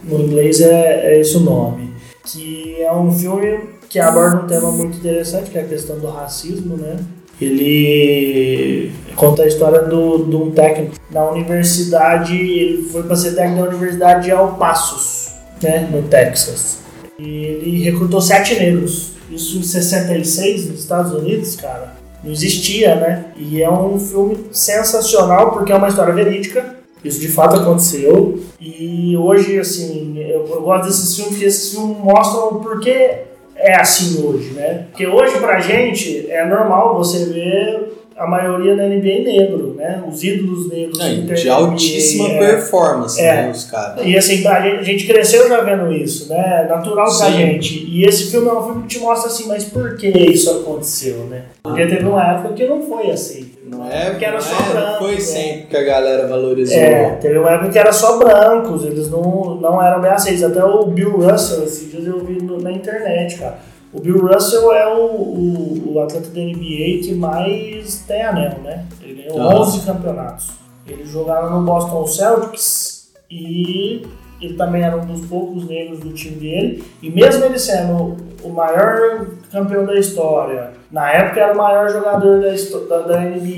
no 0.05 0.21
inglês 0.21 0.61
é, 0.61 1.12
é 1.14 1.21
esse 1.21 1.37
o 1.37 1.41
nome. 1.41 1.91
Que 2.27 2.83
é 2.83 2.93
um 2.93 3.11
filme 3.12 3.59
que 3.89 3.99
aborda 3.99 4.43
um 4.43 4.47
tema 4.47 4.71
muito 4.71 4.99
interessante, 4.99 5.51
que 5.51 5.59
é 5.59 5.62
a 5.62 5.66
questão 5.66 5.99
do 5.99 6.07
racismo, 6.09 6.77
né? 6.77 6.97
Ele 7.41 8.93
conta 9.16 9.43
a 9.43 9.47
história 9.47 9.82
do, 9.82 10.24
de 10.24 10.36
um 10.36 10.51
técnico 10.51 10.95
na 11.11 11.30
universidade, 11.30 12.34
ele 12.34 12.82
foi 12.84 13.03
para 13.03 13.16
ser 13.16 13.34
técnico 13.34 13.62
da 13.62 13.68
Universidade 13.68 14.24
de 14.24 14.30
El 14.30 14.49
Pasos, 14.59 15.32
né? 15.62 15.88
No 15.91 16.03
Texas. 16.03 16.78
E 17.18 17.45
ele 17.45 17.82
recrutou 17.82 18.20
sete 18.20 18.55
negros. 18.59 19.12
Isso 19.30 19.59
em 19.59 19.62
66, 19.62 20.70
nos 20.70 20.80
Estados 20.80 21.12
Unidos, 21.12 21.55
cara. 21.57 21.95
Não 22.24 22.32
existia, 22.32 22.97
né? 22.97 23.26
E 23.36 23.62
é 23.62 23.70
um 23.70 23.99
filme 23.99 24.38
sensacional 24.53 25.53
porque 25.53 25.72
é 25.72 25.76
uma 25.76 25.88
história 25.88 26.12
verídica. 26.12 26.76
Isso 27.05 27.20
de 27.20 27.28
fato 27.28 27.57
aconteceu. 27.57 28.41
E 28.61 29.16
hoje, 29.16 29.59
assim, 29.59 30.18
eu, 30.18 30.47
eu 30.47 30.62
gosto 30.62 30.86
desses 30.86 31.14
filmes 31.14 31.32
porque 31.32 31.47
esses 31.47 31.72
filmes 31.72 31.97
mostram 31.99 32.49
o 32.49 32.61
porquê 32.61 33.30
é 33.61 33.78
assim 33.78 34.22
hoje, 34.24 34.50
né? 34.52 34.86
Porque 34.90 35.06
hoje 35.06 35.38
pra 35.38 35.61
gente 35.61 36.30
é 36.30 36.44
normal 36.44 36.96
você 36.96 37.26
ver 37.26 37.92
a 38.21 38.27
maioria 38.27 38.77
da 38.77 38.83
NBA 38.83 39.25
negro, 39.25 39.75
né? 39.79 40.05
Os 40.07 40.23
ídolos 40.23 40.68
negros. 40.68 40.99
Não, 40.99 41.35
de 41.35 41.49
altíssima 41.49 42.29
NBA, 42.29 42.39
performance, 42.39 43.18
é. 43.18 43.45
né? 43.45 43.51
Os 43.51 43.64
caras. 43.64 44.05
E 44.05 44.14
assim, 44.14 44.47
a 44.47 44.83
gente, 44.83 45.07
cresceu 45.07 45.49
já 45.49 45.62
vendo 45.62 45.91
isso, 45.91 46.29
né? 46.29 46.66
Natural 46.68 47.11
Sim. 47.11 47.18
pra 47.18 47.31
gente. 47.31 47.87
E 47.89 48.05
esse 48.05 48.31
filme 48.31 48.47
é 48.47 48.53
um 48.53 48.62
filme 48.62 48.83
que 48.83 48.89
te 48.89 48.99
mostra 48.99 49.31
assim, 49.31 49.49
mas 49.49 49.64
por 49.64 49.97
que 49.97 50.09
isso 50.09 50.51
aconteceu, 50.51 51.25
né? 51.31 51.45
Porque 51.62 51.87
teve 51.87 52.05
uma 52.05 52.23
época 52.23 52.53
que 52.53 52.66
não 52.66 52.83
foi 52.83 53.11
assim. 53.11 53.53
Não 53.64 53.91
é 53.91 54.11
porque 54.11 54.27
era 54.27 54.39
só 54.39 54.55
é, 54.55 54.68
branco. 54.75 54.99
Foi 54.99 55.14
né? 55.14 55.21
sempre 55.21 55.66
que 55.68 55.77
a 55.79 55.83
galera 55.83 56.29
valorizou. 56.29 56.77
É, 56.77 57.16
teve 57.23 57.39
uma 57.39 57.53
época 57.53 57.71
que 57.71 57.79
era 57.79 57.93
só 57.93 58.18
brancos, 58.18 58.85
eles 58.85 59.11
não, 59.11 59.55
não 59.55 59.83
eram 59.83 60.03
bem 60.03 60.11
aceitos. 60.11 60.43
Até 60.43 60.62
o 60.62 60.85
Bill 60.85 61.12
Russell, 61.12 61.64
esses 61.64 61.91
dias 61.91 62.07
eu 62.07 62.23
vi 62.23 62.43
na 62.43 62.71
internet, 62.71 63.39
cara 63.39 63.70
o 63.93 64.01
Bill 64.01 64.18
Russell 64.18 64.72
é 64.72 64.86
o, 64.95 65.07
o, 65.07 65.95
o, 65.95 66.01
atleta 66.01 66.28
da 66.28 66.41
NBA 66.41 67.03
que 67.03 67.14
mais 67.14 68.05
tem 68.07 68.22
anel, 68.22 68.59
né? 68.62 68.86
Ele 69.03 69.22
ganhou 69.22 69.41
ah. 69.41 69.61
11 69.61 69.84
campeonatos. 69.84 70.51
Ele 70.86 71.05
jogava 71.05 71.51
no 71.51 71.62
Boston 71.62 72.07
Celtics 72.07 73.11
e 73.28 74.07
ele 74.41 74.55
também 74.55 74.82
era 74.82 74.97
um 74.97 75.05
dos 75.05 75.26
poucos 75.26 75.66
negros 75.66 75.99
do 76.01 76.12
time 76.12 76.36
dele. 76.36 76.84
E 77.03 77.11
mesmo 77.11 77.45
ele 77.45 77.59
sendo 77.59 78.16
o 78.43 78.49
maior 78.49 79.26
campeão 79.51 79.84
da 79.84 79.99
história, 79.99 80.72
na 80.91 81.11
época 81.11 81.41
era 81.41 81.53
o 81.53 81.57
maior 81.57 81.91
jogador 81.91 82.41
da, 82.41 82.51
da, 82.88 83.07
da 83.07 83.20
NBA, 83.20 83.51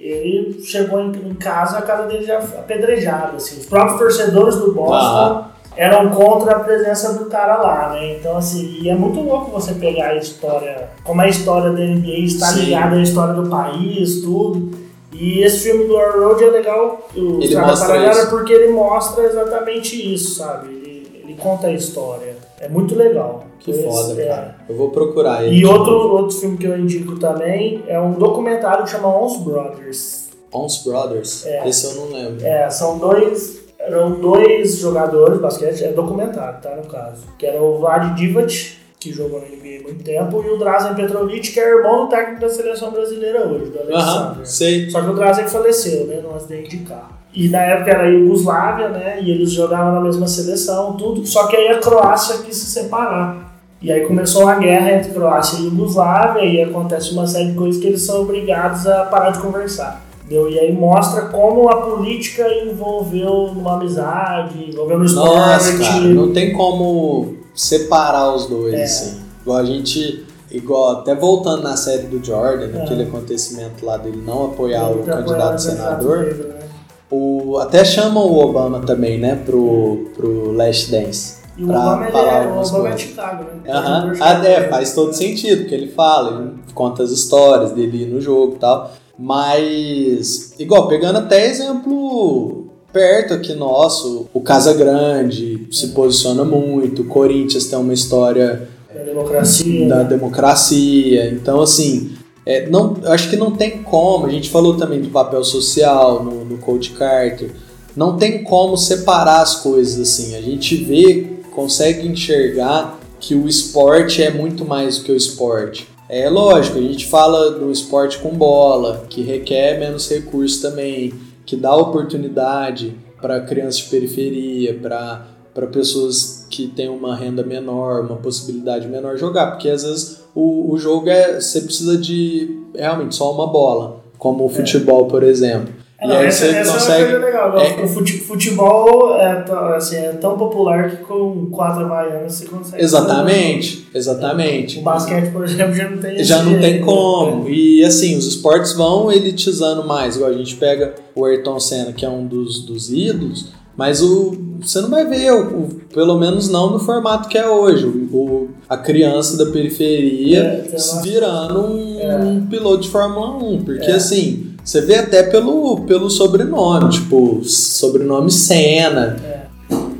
ele 0.00 0.62
chegou 0.64 1.00
em, 1.00 1.10
em, 1.10 1.34
casa, 1.34 1.78
a 1.78 1.82
casa 1.82 2.06
dele 2.06 2.24
já 2.24 2.38
apedrejada. 2.38 3.36
Assim. 3.36 3.58
Os 3.58 3.66
próprios 3.66 3.98
torcedores 3.98 4.56
do 4.56 4.74
Boston. 4.74 5.46
Ah 5.48 5.51
eram 5.76 6.10
contra 6.10 6.56
a 6.56 6.60
presença 6.60 7.14
do 7.14 7.26
cara 7.26 7.56
lá, 7.58 7.90
né? 7.90 8.16
Então, 8.16 8.36
assim, 8.36 8.78
e 8.82 8.88
é 8.88 8.94
muito 8.94 9.20
louco 9.20 9.50
você 9.50 9.74
pegar 9.74 10.08
a 10.08 10.16
história, 10.16 10.90
como 11.04 11.20
a 11.20 11.28
história 11.28 11.70
da 11.70 11.80
NBA 11.80 12.18
está 12.20 12.46
Sim. 12.46 12.60
ligada 12.60 12.96
à 12.96 13.02
história 13.02 13.34
do 13.34 13.48
país, 13.48 14.20
tudo. 14.20 14.70
E 15.12 15.42
esse 15.42 15.70
filme 15.70 15.84
do 15.84 15.94
Our 15.94 16.28
Road 16.28 16.42
é 16.42 16.50
legal, 16.50 17.08
o 17.14 17.42
ele 17.42 17.56
mostra 17.56 18.26
porque 18.30 18.52
ele 18.52 18.72
mostra 18.72 19.24
exatamente 19.24 20.14
isso, 20.14 20.36
sabe? 20.36 20.68
Ele, 20.68 21.22
ele 21.22 21.34
conta 21.34 21.66
a 21.66 21.72
história. 21.72 22.34
É 22.58 22.68
muito 22.68 22.94
legal. 22.94 23.44
Que 23.58 23.72
foda, 23.72 24.20
é... 24.20 24.26
cara. 24.26 24.56
Eu 24.68 24.76
vou 24.76 24.90
procurar 24.90 25.44
ele. 25.44 25.56
E 25.56 25.66
outro, 25.66 25.92
outro 25.92 26.36
filme 26.36 26.56
que 26.56 26.66
eu 26.66 26.78
indico 26.78 27.18
também 27.18 27.82
é 27.86 28.00
um 28.00 28.12
documentário 28.12 28.84
que 28.84 28.90
chama 28.90 29.08
Ons 29.08 29.36
Brothers. 29.38 30.30
Ons 30.52 30.82
Brothers? 30.84 31.46
É. 31.46 31.68
Esse 31.68 31.86
eu 31.86 31.94
não 32.02 32.12
lembro. 32.12 32.44
É, 32.44 32.68
são 32.70 32.98
dois 32.98 33.61
eram 33.82 34.12
dois 34.20 34.78
jogadores 34.78 35.36
de 35.36 35.42
basquete, 35.42 35.84
é 35.84 35.92
documentado, 35.92 36.62
tá, 36.62 36.76
no 36.76 36.84
caso, 36.84 37.24
que 37.36 37.44
era 37.44 37.60
o 37.60 37.78
Vlad 37.78 38.14
Divac, 38.14 38.76
que 39.00 39.12
jogou 39.12 39.40
na 39.40 39.46
NBA 39.48 39.80
há 39.80 39.82
muito 39.82 40.04
tempo, 40.04 40.44
e 40.46 40.50
o 40.50 40.56
Drazen 40.56 40.94
Petrovic, 40.94 41.52
que 41.52 41.58
é 41.58 41.76
irmão 41.76 42.04
do 42.04 42.08
técnico 42.08 42.42
da 42.42 42.48
seleção 42.48 42.92
brasileira 42.92 43.44
hoje, 43.48 43.70
do 43.70 43.80
Alexandre. 43.80 44.38
Uhum, 44.38 44.46
sei. 44.46 44.88
Só 44.88 45.00
que 45.02 45.10
o 45.10 45.14
Drazen 45.14 45.48
faleceu, 45.48 46.06
né, 46.06 46.20
no 46.22 46.36
acidente 46.36 46.76
de 46.76 46.84
carro. 46.84 47.22
E 47.34 47.48
na 47.48 47.60
época 47.62 47.90
era 47.90 48.04
a 48.04 48.06
Iugoslávia, 48.06 48.88
né, 48.90 49.18
e 49.20 49.30
eles 49.32 49.50
jogavam 49.50 49.92
na 49.92 50.00
mesma 50.00 50.28
seleção, 50.28 50.96
tudo, 50.96 51.26
só 51.26 51.48
que 51.48 51.56
aí 51.56 51.68
a 51.68 51.78
Croácia 51.78 52.38
quis 52.44 52.56
se 52.56 52.66
separar. 52.66 53.50
E 53.80 53.90
aí 53.90 54.02
começou 54.06 54.42
uma 54.42 54.54
guerra 54.54 54.92
entre 54.92 55.10
Croácia 55.10 55.58
e 55.58 55.64
Iugoslávia, 55.64 56.44
e 56.44 56.62
acontece 56.62 57.12
uma 57.12 57.26
série 57.26 57.50
de 57.50 57.56
coisas 57.56 57.82
que 57.82 57.88
eles 57.88 58.02
são 58.02 58.22
obrigados 58.22 58.86
a 58.86 59.06
parar 59.06 59.30
de 59.30 59.40
conversar. 59.40 60.00
Entendeu? 60.32 60.48
E 60.48 60.58
aí 60.58 60.72
mostra 60.72 61.26
como 61.26 61.68
a 61.68 61.82
política 61.82 62.48
envolveu 62.64 63.52
numa 63.54 63.74
amizade, 63.74 64.70
envolveu 64.70 64.98
no 64.98 65.04
esporte. 65.04 65.36
Nossa, 65.36 65.78
cara, 65.78 66.00
não 66.00 66.32
tem 66.32 66.54
como 66.54 67.34
separar 67.54 68.34
os 68.34 68.46
dois, 68.46 68.72
é. 68.72 68.82
assim. 68.82 69.20
Igual 69.42 69.58
a 69.58 69.64
gente. 69.64 70.24
Igual, 70.50 70.98
até 70.98 71.14
voltando 71.14 71.62
na 71.62 71.76
série 71.76 72.06
do 72.06 72.22
Jordan, 72.22 72.78
é. 72.78 72.82
aquele 72.82 73.04
acontecimento 73.04 73.84
lá 73.84 73.96
dele 73.96 74.22
não 74.24 74.46
apoiar 74.46 74.90
o 74.90 75.02
candidato 75.02 75.58
senador. 75.60 76.24
Né? 76.24 76.62
o, 77.10 77.58
até 77.58 77.84
chamam 77.84 78.26
o 78.26 78.38
Obama 78.38 78.80
também, 78.80 79.18
né, 79.18 79.36
pro, 79.46 80.10
pro 80.14 80.52
Last 80.52 80.90
Dance. 80.90 81.42
E 81.56 81.64
o 81.64 81.70
Obama, 81.70 82.06
falar 82.06 82.44
é, 82.44 82.46
o 82.48 82.60
Obama 82.60 82.88
é 82.88 82.98
Chicago, 82.98 83.44
né? 83.44 83.74
Uhum. 83.74 84.12
Ah, 84.20 84.46
é, 84.46 84.68
faz 84.68 84.94
todo 84.94 85.12
sentido, 85.14 85.60
porque 85.60 85.74
ele 85.74 85.88
fala, 85.88 86.42
ele 86.42 86.52
conta 86.74 87.02
as 87.02 87.10
histórias 87.10 87.72
dele 87.72 88.06
no 88.06 88.20
jogo 88.20 88.56
e 88.56 88.58
tal. 88.58 88.90
Mas, 89.22 90.52
igual, 90.58 90.88
pegando 90.88 91.18
até 91.18 91.46
exemplo 91.46 92.66
perto 92.92 93.34
aqui 93.34 93.54
nosso, 93.54 94.26
o 94.34 94.40
Casa 94.40 94.74
Grande 94.74 95.68
se 95.70 95.90
posiciona 95.90 96.44
muito, 96.44 97.02
o 97.02 97.04
Corinthians 97.04 97.66
tem 97.66 97.78
uma 97.78 97.94
história 97.94 98.68
da 98.92 99.04
democracia. 99.04 99.88
Da 99.88 100.02
democracia. 100.02 101.30
Então, 101.30 101.60
assim, 101.60 102.16
é, 102.44 102.68
não, 102.68 102.96
acho 103.04 103.30
que 103.30 103.36
não 103.36 103.52
tem 103.52 103.84
como. 103.84 104.26
A 104.26 104.28
gente 104.28 104.50
falou 104.50 104.76
também 104.76 105.00
do 105.00 105.10
papel 105.10 105.44
social 105.44 106.24
no, 106.24 106.44
no 106.44 106.58
Coach 106.58 106.90
Carter. 106.90 107.52
Não 107.94 108.16
tem 108.16 108.42
como 108.42 108.76
separar 108.76 109.40
as 109.40 109.54
coisas 109.60 110.00
assim. 110.00 110.34
A 110.34 110.42
gente 110.42 110.74
vê, 110.74 111.28
consegue 111.52 112.08
enxergar 112.08 112.98
que 113.20 113.36
o 113.36 113.46
esporte 113.46 114.20
é 114.20 114.32
muito 114.32 114.64
mais 114.64 114.98
do 114.98 115.04
que 115.04 115.12
o 115.12 115.16
esporte. 115.16 115.91
É 116.12 116.28
lógico, 116.28 116.78
a 116.78 116.82
gente 116.82 117.06
fala 117.06 117.52
do 117.52 117.72
esporte 117.72 118.18
com 118.18 118.28
bola, 118.36 119.06
que 119.08 119.22
requer 119.22 119.80
menos 119.80 120.10
recursos 120.10 120.60
também, 120.60 121.14
que 121.46 121.56
dá 121.56 121.74
oportunidade 121.74 122.94
para 123.18 123.40
crianças 123.40 123.76
de 123.78 123.88
periferia, 123.88 124.78
para 124.78 125.66
pessoas 125.68 126.46
que 126.50 126.68
têm 126.68 126.90
uma 126.90 127.16
renda 127.16 127.42
menor, 127.42 128.04
uma 128.04 128.16
possibilidade 128.16 128.86
menor 128.88 129.16
jogar, 129.16 129.52
porque 129.52 129.70
às 129.70 129.84
vezes 129.84 130.22
o, 130.34 130.70
o 130.70 130.76
jogo 130.76 131.08
é 131.08 131.40
você 131.40 131.62
precisa 131.62 131.96
de 131.96 132.60
realmente 132.74 133.16
só 133.16 133.32
uma 133.32 133.46
bola, 133.46 134.04
como 134.18 134.44
o 134.44 134.50
é. 134.50 134.52
futebol, 134.52 135.06
por 135.06 135.22
exemplo. 135.22 135.72
É, 136.02 136.06
não, 136.08 136.16
essa, 136.16 136.46
essa 136.46 136.72
consegue... 136.72 137.02
é 137.02 137.04
uma 137.04 137.10
coisa 137.10 137.26
legal. 137.26 137.58
É... 137.58 137.84
O 137.84 137.88
futebol 137.88 139.16
é, 139.16 139.44
assim, 139.76 139.96
é 139.96 140.12
tão 140.12 140.36
popular 140.36 140.90
que 140.90 140.96
com 140.96 141.46
quatro 141.50 141.84
havaianas 141.84 142.34
você 142.34 142.46
consegue. 142.46 142.82
Exatamente, 142.82 143.86
exatamente. 143.94 144.78
O 144.80 144.82
basquete, 144.82 145.30
por 145.30 145.44
exemplo, 145.44 145.72
já 145.72 145.88
não 145.88 145.98
tem 145.98 146.24
Já 146.24 146.42
não 146.42 146.60
tem 146.60 146.80
como. 146.80 147.48
E 147.48 147.84
assim, 147.84 148.16
os 148.16 148.26
esportes 148.26 148.72
vão 148.72 149.12
elitizando 149.12 149.86
mais. 149.86 150.16
Igual 150.16 150.30
a 150.30 150.34
gente 150.34 150.56
pega 150.56 150.94
o 151.14 151.24
Ayrton 151.24 151.60
Senna, 151.60 151.92
que 151.92 152.04
é 152.04 152.08
um 152.08 152.26
dos, 152.26 152.64
dos 152.64 152.92
ídolos, 152.92 153.52
mas 153.76 154.02
o, 154.02 154.36
você 154.60 154.80
não 154.80 154.90
vai 154.90 155.06
ver, 155.06 155.32
o, 155.32 155.68
pelo 155.94 156.18
menos 156.18 156.48
não 156.48 156.72
no 156.72 156.80
formato 156.80 157.28
que 157.28 157.38
é 157.38 157.48
hoje. 157.48 157.86
O, 157.86 158.48
a 158.68 158.76
criança 158.76 159.36
da 159.36 159.50
periferia 159.52 160.66
é, 160.72 161.00
virando 161.02 161.60
um, 161.60 162.00
é. 162.00 162.16
um, 162.16 162.46
piloto 162.46 162.82
de 162.82 162.88
Fórmula 162.88 163.36
1. 163.36 163.64
Porque 163.64 163.90
é. 163.90 163.94
assim 163.94 164.51
você 164.64 164.80
vê 164.80 164.96
até 164.96 165.24
pelo, 165.24 165.80
pelo 165.82 166.08
sobrenome, 166.08 166.90
tipo, 166.90 167.42
sobrenome 167.44 168.30
Senna. 168.30 169.16
É. 169.24 169.42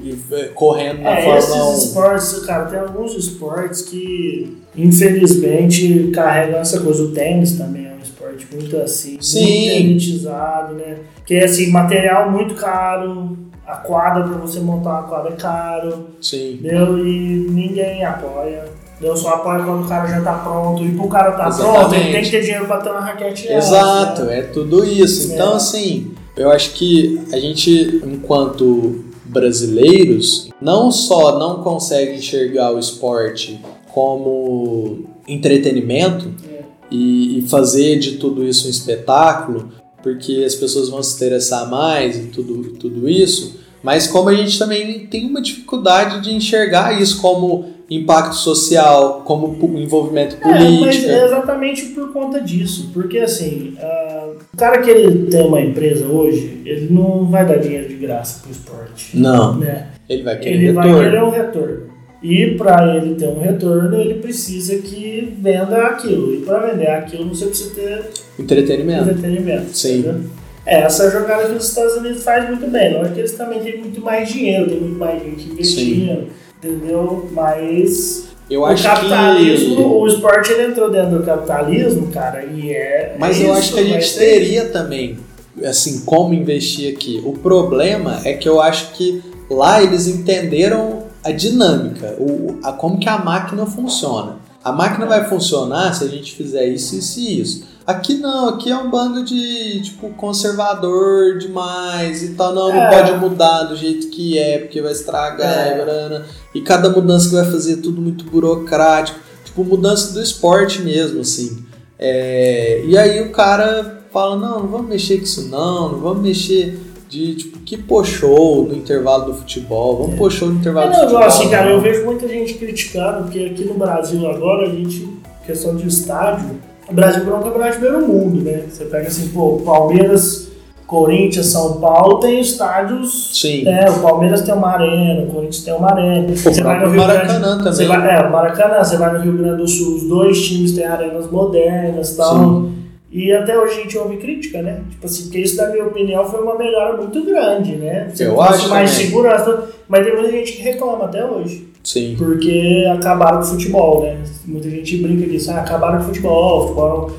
E 0.02 0.18
é, 0.32 0.44
correndo 0.48 1.00
na 1.02 1.10
é, 1.10 1.22
Fórmula 1.22 1.66
1. 1.66 1.72
Esses 1.72 1.84
esportes, 1.84 2.38
cara, 2.46 2.64
tem 2.66 2.78
alguns 2.78 3.14
esportes 3.14 3.82
que 3.82 4.56
infelizmente 4.76 6.10
carregam 6.14 6.60
essa 6.60 6.80
coisa. 6.80 7.02
O 7.04 7.12
tênis 7.12 7.56
também 7.56 7.86
é 7.86 7.94
um 7.94 8.02
esporte 8.02 8.46
muito 8.52 8.76
assim, 8.76 9.18
Sim. 9.20 9.40
muito 9.40 9.70
elitizado, 9.70 10.74
né? 10.74 10.98
Que 11.26 11.34
é 11.34 11.44
assim, 11.44 11.70
material 11.70 12.30
muito 12.30 12.54
caro, 12.54 13.36
a 13.66 13.76
quadra 13.76 14.24
para 14.24 14.38
você 14.38 14.60
montar 14.60 14.90
uma 14.90 15.08
quadra 15.08 15.32
é 15.32 15.36
caro. 15.36 16.08
Sim. 16.20 16.54
Entendeu? 16.54 16.98
E 17.06 17.46
ninguém 17.50 18.04
apoia. 18.04 18.64
Eu 19.02 19.16
só 19.16 19.30
apoio 19.30 19.64
quando 19.64 19.84
o 19.84 19.88
cara 19.88 20.08
já 20.08 20.20
tá 20.20 20.34
pronto. 20.34 20.84
E 20.84 20.92
pro 20.92 21.08
cara 21.08 21.32
tá 21.32 21.48
Exatamente. 21.48 21.78
pronto, 21.78 21.94
ele 21.94 22.12
tem 22.12 22.22
que 22.22 22.30
ter 22.30 22.42
dinheiro 22.42 22.66
pra 22.66 22.78
ter 22.78 22.90
uma 22.90 23.00
raquete 23.00 23.52
Exato, 23.52 24.22
né? 24.24 24.38
é 24.38 24.42
tudo 24.42 24.84
isso. 24.84 25.32
Então, 25.32 25.54
é. 25.54 25.56
assim, 25.56 26.12
eu 26.36 26.50
acho 26.50 26.72
que 26.74 27.20
a 27.32 27.38
gente, 27.38 28.00
enquanto 28.06 29.04
brasileiros, 29.24 30.50
não 30.60 30.92
só 30.92 31.38
não 31.38 31.62
consegue 31.62 32.18
enxergar 32.18 32.72
o 32.72 32.78
esporte 32.78 33.60
como 33.92 35.04
entretenimento 35.26 36.30
é. 36.48 36.62
e, 36.90 37.38
e 37.38 37.42
fazer 37.42 37.98
de 37.98 38.12
tudo 38.12 38.44
isso 38.44 38.66
um 38.66 38.70
espetáculo, 38.70 39.70
porque 40.02 40.44
as 40.46 40.54
pessoas 40.54 40.88
vão 40.88 41.02
se 41.02 41.16
interessar 41.16 41.68
mais 41.68 42.16
e 42.16 42.26
tudo, 42.26 42.72
tudo 42.74 43.08
isso, 43.08 43.60
mas 43.82 44.06
como 44.06 44.28
a 44.28 44.34
gente 44.34 44.58
também 44.58 45.06
tem 45.06 45.26
uma 45.26 45.40
dificuldade 45.40 46.20
de 46.20 46.34
enxergar 46.34 47.00
isso 47.00 47.20
como 47.20 47.72
impacto 47.96 48.36
social, 48.36 49.22
como 49.24 49.56
envolvimento 49.78 50.36
político. 50.36 51.10
É, 51.10 51.20
é 51.20 51.24
exatamente 51.24 51.86
por 51.86 52.12
conta 52.12 52.40
disso. 52.40 52.90
Porque 52.92 53.18
assim, 53.18 53.74
uh, 53.78 54.36
o 54.52 54.56
cara 54.56 54.80
que 54.80 54.90
ele 54.90 55.26
tem 55.26 55.46
uma 55.46 55.60
empresa 55.60 56.06
hoje, 56.06 56.62
ele 56.64 56.92
não 56.92 57.26
vai 57.26 57.46
dar 57.46 57.58
dinheiro 57.58 57.88
de 57.88 57.94
graça 57.94 58.40
pro 58.42 58.50
esporte. 58.50 59.16
Não. 59.16 59.58
Né? 59.58 59.88
Ele 60.08 60.22
vai 60.22 60.38
querer 60.38 60.54
ele 60.54 60.66
retorno. 60.66 60.92
vai 60.94 61.04
querer 61.04 61.22
um 61.22 61.30
retorno. 61.30 61.92
E 62.22 62.54
para 62.56 62.96
ele 62.96 63.16
ter 63.16 63.26
um 63.26 63.40
retorno, 63.40 64.00
ele 64.00 64.14
precisa 64.14 64.76
que 64.76 65.34
venda 65.38 65.86
aquilo. 65.86 66.34
E 66.34 66.38
para 66.38 66.70
vender 66.70 66.88
aquilo, 66.88 67.28
você 67.28 67.46
precisa 67.46 67.74
ter 67.74 68.04
entretenimento. 68.38 69.10
Entretenimento. 69.10 69.76
Sim. 69.76 70.30
É, 70.64 70.82
essa 70.82 71.10
jogada 71.10 71.48
que 71.48 71.56
os 71.56 71.68
Estados 71.68 71.94
Unidos 71.94 72.22
faz 72.22 72.48
muito 72.48 72.70
bem. 72.70 72.94
Lógico 72.94 73.14
que 73.14 73.20
eles 73.20 73.32
também 73.32 73.60
têm 73.60 73.78
muito 73.78 74.00
mais 74.00 74.28
dinheiro, 74.28 74.68
tem 74.68 74.80
muito 74.80 74.98
mais 74.98 75.20
gente 75.20 75.50
investindo, 75.50 76.28
entendeu? 76.62 77.28
Mas 77.32 78.28
Eu 78.48 78.60
o 78.60 78.66
acho 78.66 78.82
capitalismo, 78.84 79.76
que. 79.76 79.82
o 79.82 80.06
esporte 80.06 80.52
ele 80.52 80.70
entrou 80.70 80.90
dentro 80.90 81.18
do 81.18 81.24
capitalismo, 81.24 82.08
cara, 82.12 82.44
e 82.44 82.70
é. 82.70 83.16
Mas 83.18 83.40
é 83.40 83.44
eu 83.44 83.50
isso, 83.50 83.58
acho 83.58 83.74
que 83.74 83.80
a 83.80 83.84
gente 83.84 84.14
teria 84.14 84.68
também, 84.68 85.18
assim, 85.64 86.04
como 86.04 86.32
investir 86.32 86.94
aqui. 86.94 87.20
O 87.24 87.32
problema 87.32 88.20
é 88.24 88.34
que 88.34 88.48
eu 88.48 88.60
acho 88.60 88.92
que 88.92 89.22
lá 89.50 89.82
eles 89.82 90.06
entenderam 90.06 91.02
a 91.24 91.30
dinâmica, 91.32 92.16
o, 92.18 92.58
a, 92.62 92.72
como 92.72 92.98
que 92.98 93.08
a 93.08 93.18
máquina 93.18 93.66
funciona. 93.66 94.36
A 94.64 94.70
máquina 94.70 95.06
vai 95.06 95.28
funcionar 95.28 95.92
se 95.92 96.04
a 96.04 96.08
gente 96.08 96.34
fizer 96.34 96.66
isso, 96.66 96.96
isso 96.96 97.18
e 97.18 97.40
isso. 97.40 97.71
Aqui 97.86 98.14
não, 98.14 98.50
aqui 98.50 98.70
é 98.70 98.76
um 98.76 98.88
bando 98.90 99.24
de, 99.24 99.80
tipo, 99.82 100.08
conservador 100.10 101.38
demais 101.38 102.22
e 102.22 102.34
tal. 102.34 102.54
Não, 102.54 102.68
não 102.68 102.82
É. 102.82 102.90
pode 102.90 103.12
mudar 103.18 103.64
do 103.64 103.76
jeito 103.76 104.08
que 104.08 104.38
é, 104.38 104.58
porque 104.58 104.80
vai 104.80 104.92
estragar. 104.92 105.68
É. 105.68 105.74
E, 105.74 105.78
barana. 105.78 106.26
e 106.54 106.60
cada 106.60 106.88
mudança 106.90 107.28
que 107.28 107.34
vai 107.34 107.44
fazer 107.50 107.74
é 107.74 107.76
tudo 107.76 108.00
muito 108.00 108.24
burocrático. 108.24 109.18
Tipo, 109.44 109.64
mudança 109.64 110.12
do 110.12 110.22
esporte 110.22 110.80
mesmo, 110.82 111.20
assim. 111.20 111.64
É, 111.98 112.82
e 112.86 112.96
aí 112.96 113.20
o 113.22 113.30
cara 113.30 114.02
fala, 114.12 114.36
não, 114.36 114.60
não 114.60 114.68
vamos 114.68 114.88
mexer 114.88 115.18
com 115.18 115.24
isso 115.24 115.48
não, 115.48 115.92
não 115.92 115.98
vamos 116.00 116.22
mexer 116.22 116.78
de, 117.08 117.34
tipo, 117.36 117.58
que 117.60 117.76
pôr 117.76 118.04
show 118.04 118.66
no 118.66 118.74
intervalo 118.74 119.26
do 119.26 119.34
futebol, 119.34 119.98
vamos 120.02 120.16
pôr 120.18 120.30
show 120.32 120.48
no 120.48 120.58
intervalo 120.58 120.86
É, 120.88 120.90
do 120.90 120.96
não, 120.96 121.00
futebol. 121.08 121.22
assim, 121.24 121.48
cara, 121.50 121.66
não. 121.66 121.72
eu 121.76 121.80
vejo 121.80 122.04
muita 122.04 122.26
gente 122.26 122.54
criticando, 122.54 123.24
porque 123.24 123.38
aqui 123.40 123.64
no 123.64 123.74
Brasil 123.74 124.26
agora, 124.28 124.66
a 124.66 124.70
gente, 124.70 125.08
questão 125.46 125.76
de 125.76 125.86
estádio, 125.86 126.58
o 126.88 126.94
Brasil 126.94 127.22
é 127.22 127.34
um 127.34 127.42
campeonato 127.42 127.72
de 127.72 127.78
primeiro 127.78 128.06
mundo, 128.06 128.42
né? 128.42 128.64
Você 128.68 128.84
pega 128.84 129.08
assim, 129.08 129.28
pô, 129.28 129.62
Palmeiras, 129.64 130.48
Corinthians, 130.86 131.46
São 131.46 131.80
Paulo 131.80 132.20
tem 132.20 132.40
estádios. 132.40 133.30
Sim. 133.32 133.66
É, 133.66 133.90
o 133.90 134.00
Palmeiras 134.00 134.42
tem 134.42 134.54
uma 134.54 134.72
arena, 134.72 135.22
o 135.22 135.26
Corinthians 135.26 135.64
tem 135.64 135.74
uma 135.74 135.90
arena. 135.90 136.26
O 136.32 136.62
próprio 136.62 136.94
Maracanã 136.94 137.38
Grande, 137.38 137.62
você 137.62 137.86
também. 137.86 138.00
vai, 138.00 138.16
é, 138.16 138.26
o 138.26 138.32
Maracanã, 138.32 138.84
você 138.84 138.96
vai 138.96 139.12
no 139.14 139.20
Rio 139.20 139.38
Grande 139.38 139.62
do 139.62 139.68
Sul, 139.68 139.96
os 139.96 140.02
dois 140.08 140.46
times 140.46 140.72
têm 140.72 140.84
arenas 140.84 141.30
modernas 141.30 142.12
e 142.12 142.16
tal. 142.16 142.36
Sim. 142.36 142.81
E 143.12 143.30
até 143.30 143.58
hoje 143.58 143.78
a 143.78 143.82
gente 143.82 143.98
ouve 143.98 144.16
crítica, 144.16 144.62
né? 144.62 144.80
Tipo 144.90 145.04
assim, 145.06 145.24
porque 145.24 145.38
isso, 145.40 145.56
na 145.58 145.68
minha 145.68 145.84
opinião, 145.84 146.24
foi 146.24 146.40
uma 146.42 146.56
melhora 146.56 146.96
muito 146.96 147.22
grande, 147.24 147.76
né? 147.76 148.08
Você 148.12 148.26
Eu 148.26 148.40
acho 148.40 148.70
mais 148.70 148.90
também. 148.92 149.06
segurança, 149.06 149.68
mas 149.86 150.04
tem 150.06 150.14
muita 150.16 150.30
gente 150.30 150.52
que 150.52 150.62
reclama 150.62 151.04
até 151.04 151.22
hoje. 151.24 151.68
Sim. 151.84 152.14
Porque 152.16 152.86
acabaram 152.90 153.38
com 153.38 153.44
o 153.44 153.48
futebol, 153.48 154.02
né? 154.02 154.16
Muita 154.46 154.70
gente 154.70 154.96
brinca 154.96 155.26
disso, 155.28 155.50
ah, 155.50 155.58
acabaram 155.58 155.98
com 155.98 156.04
o 156.04 156.06
futebol, 156.06 156.58
o 156.58 156.62
futebol 156.68 157.10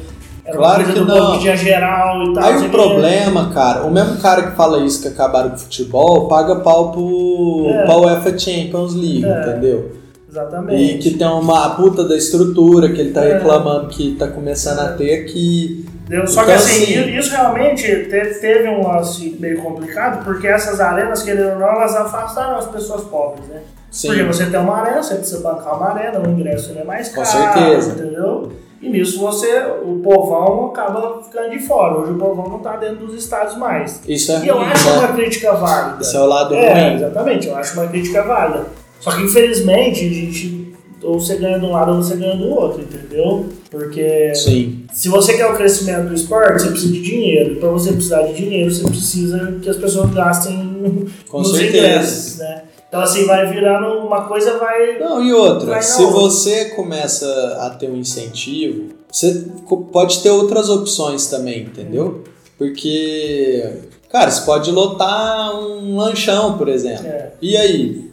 era 0.46 0.58
Claro 0.58 0.84
que 0.86 0.92
do 0.94 1.06
não. 1.06 1.38
dia 1.38 1.56
geral 1.56 2.24
e 2.24 2.34
tal. 2.34 2.44
Aí 2.44 2.58
o 2.66 2.70
problema, 2.70 3.52
cara, 3.54 3.84
o 3.86 3.92
mesmo 3.92 4.18
cara 4.20 4.44
que 4.50 4.56
fala 4.58 4.80
isso 4.84 5.02
que 5.02 5.08
acabaram 5.10 5.50
com 5.52 5.56
o 5.58 5.60
futebol, 5.60 6.28
paga 6.28 6.56
pau 6.58 6.92
pro, 6.92 7.68
É. 7.70 7.86
pra 7.86 7.98
UEFA 7.98 8.38
Champions 8.40 8.96
League, 8.96 9.26
É. 9.26 9.42
entendeu? 9.42 9.92
Exatamente. 10.34 10.82
E 10.84 10.98
que 10.98 11.12
tem 11.18 11.28
uma 11.28 11.70
puta 11.76 12.04
da 12.08 12.18
estrutura 12.18 12.92
que 12.92 13.00
ele 13.00 13.12
tá 13.12 13.24
É. 13.24 13.34
reclamando 13.34 13.88
que 13.90 14.16
tá 14.16 14.28
começando 14.28 14.80
a 14.80 14.90
ter 14.94 15.26
que. 15.26 15.86
Entendeu? 16.06 16.28
Só 16.28 16.44
que 16.44 16.52
Então, 16.52 16.56
assim, 16.66 16.84
assim- 17.00 17.18
isso 17.18 17.32
realmente 17.32 17.84
teve, 18.06 18.34
teve 18.40 18.68
um 18.68 18.86
lance 18.86 19.38
meio 19.40 19.62
complicado, 19.62 20.24
porque 20.24 20.48
essas 20.48 20.80
arenas, 20.82 21.22
querendo 21.24 21.52
ou 21.54 21.60
não, 21.60 21.68
elas 21.70 21.96
afastaram 21.96 22.58
as 22.58 22.66
pessoas 22.66 23.04
pobres, 23.04 23.46
né? 23.48 23.62
Sim. 23.92 24.08
Porque 24.08 24.24
você 24.24 24.48
tem 24.48 24.60
uma 24.60 24.78
arena, 24.82 25.02
você 25.04 25.16
precisa 25.16 25.40
bancar 25.42 25.78
uma 25.78 25.92
arena, 25.92 26.20
o 26.20 26.28
ingresso 26.30 26.76
é 26.78 26.84
mais 26.84 27.10
Com 27.10 27.22
caro, 27.22 27.28
certeza. 27.54 27.92
entendeu? 27.92 28.52
E 28.82 28.90
nisso 28.90 29.18
você, 29.20 29.62
o 29.86 30.02
povão 30.04 30.66
acaba 30.72 31.22
ficando 31.24 31.52
de 31.52 31.60
fora. 31.60 31.96
Hoje 32.00 32.12
o 32.12 32.16
povão 32.18 32.50
não 32.50 32.60
tá 32.60 32.76
dentro 32.76 33.06
dos 33.06 33.16
estádios 33.16 33.56
mais. 33.56 34.02
Isso 34.06 34.32
é 34.34 34.40
E 34.44 34.48
eu 34.50 34.58
ruim, 34.58 34.66
acho 34.66 34.90
né? 34.90 34.98
uma 34.98 35.08
crítica 35.10 35.54
válida. 35.54 36.02
Esse 36.02 36.18
é 36.18 36.20
o 36.20 36.26
lado 36.26 36.54
É, 36.54 36.74
ruim. 36.90 36.96
exatamente, 36.96 37.48
eu 37.48 37.56
acho 37.56 37.80
uma 37.80 37.88
crítica 37.88 38.24
válida. 38.24 38.66
Só 39.04 39.12
que 39.12 39.24
infelizmente 39.24 40.00
a 40.00 40.10
gente 40.10 40.64
ou 41.04 41.20
você 41.20 41.36
ganha 41.36 41.60
de 41.60 41.66
um 41.66 41.72
lado 41.72 41.92
ou 41.92 42.02
você 42.02 42.16
ganha 42.16 42.38
do 42.38 42.50
outro, 42.50 42.82
entendeu? 42.82 43.50
Porque 43.70 44.34
Sim. 44.34 44.86
se 44.94 45.10
você 45.10 45.36
quer 45.36 45.48
o 45.48 45.56
crescimento 45.58 46.08
do 46.08 46.14
esporte, 46.14 46.62
você 46.62 46.70
precisa 46.70 46.94
de 46.94 47.02
dinheiro. 47.02 47.54
E 47.54 47.56
para 47.58 47.70
você 47.70 47.92
precisar 47.92 48.22
de 48.22 48.34
dinheiro, 48.34 48.74
você 48.74 48.84
precisa 48.84 49.60
que 49.62 49.70
as 49.70 49.76
pessoas 49.76 50.14
gastem 50.14 51.12
Com 51.30 51.40
nos 51.40 51.52
certeza. 51.52 51.78
ingressos, 51.78 52.38
né? 52.38 52.64
Então 52.88 53.02
assim, 53.02 53.26
vai 53.26 53.52
virando 53.52 53.88
uma 54.06 54.22
coisa, 54.22 54.58
vai... 54.58 55.00
Não, 55.00 55.22
e 55.22 55.34
outra, 55.34 55.82
se 55.82 56.02
outra. 56.02 56.20
você 56.22 56.66
começa 56.70 57.28
a 57.60 57.72
ter 57.72 57.90
um 57.90 57.98
incentivo, 57.98 58.90
você 59.12 59.46
pode 59.92 60.22
ter 60.22 60.30
outras 60.30 60.70
opções 60.70 61.28
também, 61.28 61.64
entendeu? 61.64 62.24
Porque, 62.58 63.68
cara, 64.10 64.30
você 64.30 64.46
pode 64.46 64.72
lotar 64.72 65.56
um 65.60 65.98
lanchão, 65.98 66.56
por 66.58 66.70
exemplo. 66.70 67.08
É. 67.08 67.32
E 67.42 67.58
aí? 67.58 68.13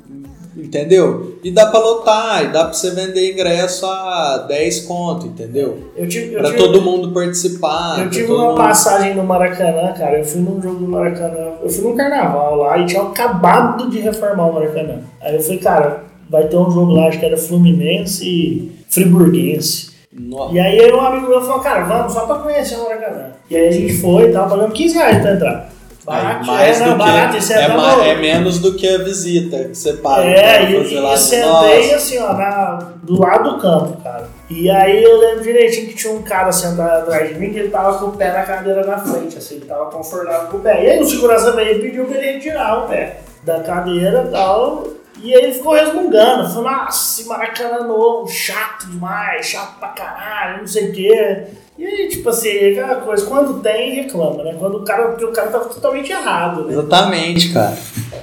Entendeu? 0.65 1.39
E 1.43 1.51
dá 1.51 1.67
pra 1.67 1.81
lotar, 1.81 2.45
e 2.45 2.49
dá 2.49 2.65
pra 2.65 2.73
você 2.73 2.91
vender 2.91 3.33
ingresso 3.33 3.87
a 3.87 4.45
10 4.49 4.81
conto, 4.81 5.27
entendeu? 5.27 5.79
Eu 5.97 6.09
tive, 6.09 6.35
eu 6.35 6.41
Pra 6.41 6.51
tive, 6.51 6.59
todo 6.63 6.83
mundo 6.83 7.13
participar. 7.13 8.01
eu 8.05 8.11
tive 8.11 8.31
uma 8.33 8.47
mundo- 8.49 8.57
passagem 8.57 9.15
no 9.15 9.25
Maracanã, 9.25 9.93
cara. 9.93 10.19
Eu 10.19 10.25
fui 10.25 10.41
num 10.41 10.61
jogo 10.61 10.77
do 10.77 10.89
Maracanã. 10.89 11.53
Eu 11.63 11.69
fui 11.69 11.85
num 11.85 11.97
carnaval 11.97 12.57
lá 12.57 12.79
e 12.79 12.87
tinha 12.87 13.03
acabado 13.03 13.89
de 13.91 13.99
reformar 14.01 14.47
o 14.47 14.53
Maracanã. 14.55 14.99
Aí 15.21 15.35
eu 15.35 15.41
falei, 15.41 15.59
cara, 15.59 16.05
vai 16.29 16.47
ter 16.47 16.57
um 16.57 16.71
jogo 16.71 16.93
lá, 16.93 17.09
acho 17.09 17.19
que 17.19 17.27
era 17.27 17.37
Fluminense 17.37 18.25
e 18.25 18.73
Friburguense. 18.89 19.91
Nossa. 20.13 20.55
E 20.55 20.59
aí 20.59 20.93
um 20.93 21.01
amigo 21.01 21.29
meu 21.29 21.41
falou, 21.41 21.61
cara, 21.61 21.85
vamos 21.85 22.13
só 22.13 22.27
pra 22.27 22.37
conhecer 22.37 22.77
o 22.77 22.85
Maracanã. 22.85 23.27
E 23.49 23.57
aí 23.57 23.69
a 23.69 23.71
gente 23.71 23.95
foi 23.99 24.29
e 24.29 24.33
tava 24.33 24.51
pagando 24.51 24.73
15 24.73 24.95
reais 24.95 25.23
pra 25.23 25.33
entrar. 25.35 25.71
Barato, 26.11 26.45
mais 26.45 26.81
é, 26.81 26.85
do 26.85 26.91
não, 26.91 26.99
barato, 26.99 27.39
que, 27.39 27.53
é, 27.53 27.57
é, 27.57 28.09
é 28.11 28.17
menos 28.17 28.59
do 28.59 28.75
que 28.75 28.89
a 28.89 28.99
visita 28.99 29.59
que 29.59 29.77
você 29.77 29.93
paga 29.93 30.25
É, 30.25 30.69
e, 30.69 31.15
e 31.15 31.17
sentei 31.17 31.95
assim, 31.95 32.19
ó, 32.19 32.33
na, 32.33 32.95
do 33.01 33.21
lado 33.21 33.51
do 33.51 33.59
campo, 33.61 34.03
cara. 34.03 34.29
E 34.51 34.69
aí 34.69 35.05
eu 35.05 35.21
lembro 35.21 35.45
direitinho 35.45 35.87
que 35.87 35.95
tinha 35.95 36.13
um 36.13 36.23
cara 36.23 36.51
sentado 36.51 37.03
atrás 37.03 37.29
de 37.29 37.39
mim 37.39 37.53
que 37.53 37.61
ele 37.61 37.69
tava 37.69 37.97
com 37.99 38.07
o 38.07 38.17
pé 38.17 38.33
na 38.33 38.43
cadeira 38.43 38.85
na 38.85 38.99
frente, 38.99 39.39
assim, 39.39 39.57
ele 39.57 39.67
tava 39.67 39.87
confortável 39.87 40.49
com 40.49 40.57
o 40.57 40.61
pé. 40.61 40.85
E 40.85 40.91
aí 40.91 41.01
o 41.01 41.05
segurança 41.05 41.53
veio 41.53 41.77
e 41.77 41.81
pediu 41.81 42.05
pra 42.07 42.19
ele 42.19 42.33
retirar 42.33 42.85
o 42.85 42.89
pé 42.89 43.21
da 43.45 43.61
cadeira 43.61 44.25
e 44.27 44.31
tal. 44.33 44.89
E 45.23 45.35
aí 45.35 45.43
ele 45.45 45.53
ficou 45.53 45.73
resmungando, 45.75 46.49
falou, 46.49 46.71
nossa, 46.71 47.29
Maracanã 47.29 47.85
novo, 47.87 48.27
chato 48.29 48.87
demais, 48.87 49.47
chato 49.47 49.79
pra 49.79 49.89
caralho, 49.89 50.59
não 50.61 50.67
sei 50.67 50.89
o 50.91 50.93
quê. 50.93 51.47
E 51.79 51.87
aí, 51.87 52.09
tipo 52.09 52.29
assim, 52.29 52.73
aquela 52.73 52.97
coisa, 52.97 53.25
quando 53.27 53.61
tem, 53.61 53.95
reclama, 54.03 54.43
né? 54.45 54.55
Quando 54.59 54.79
o 54.79 54.85
cara, 54.85 55.09
porque 55.09 55.25
o 55.25 55.33
cara 55.33 55.49
tá 55.49 55.61
totalmente 55.61 56.13
errado, 56.13 56.67
né? 56.67 56.73
Exatamente, 56.75 57.53
cara. 57.55 57.75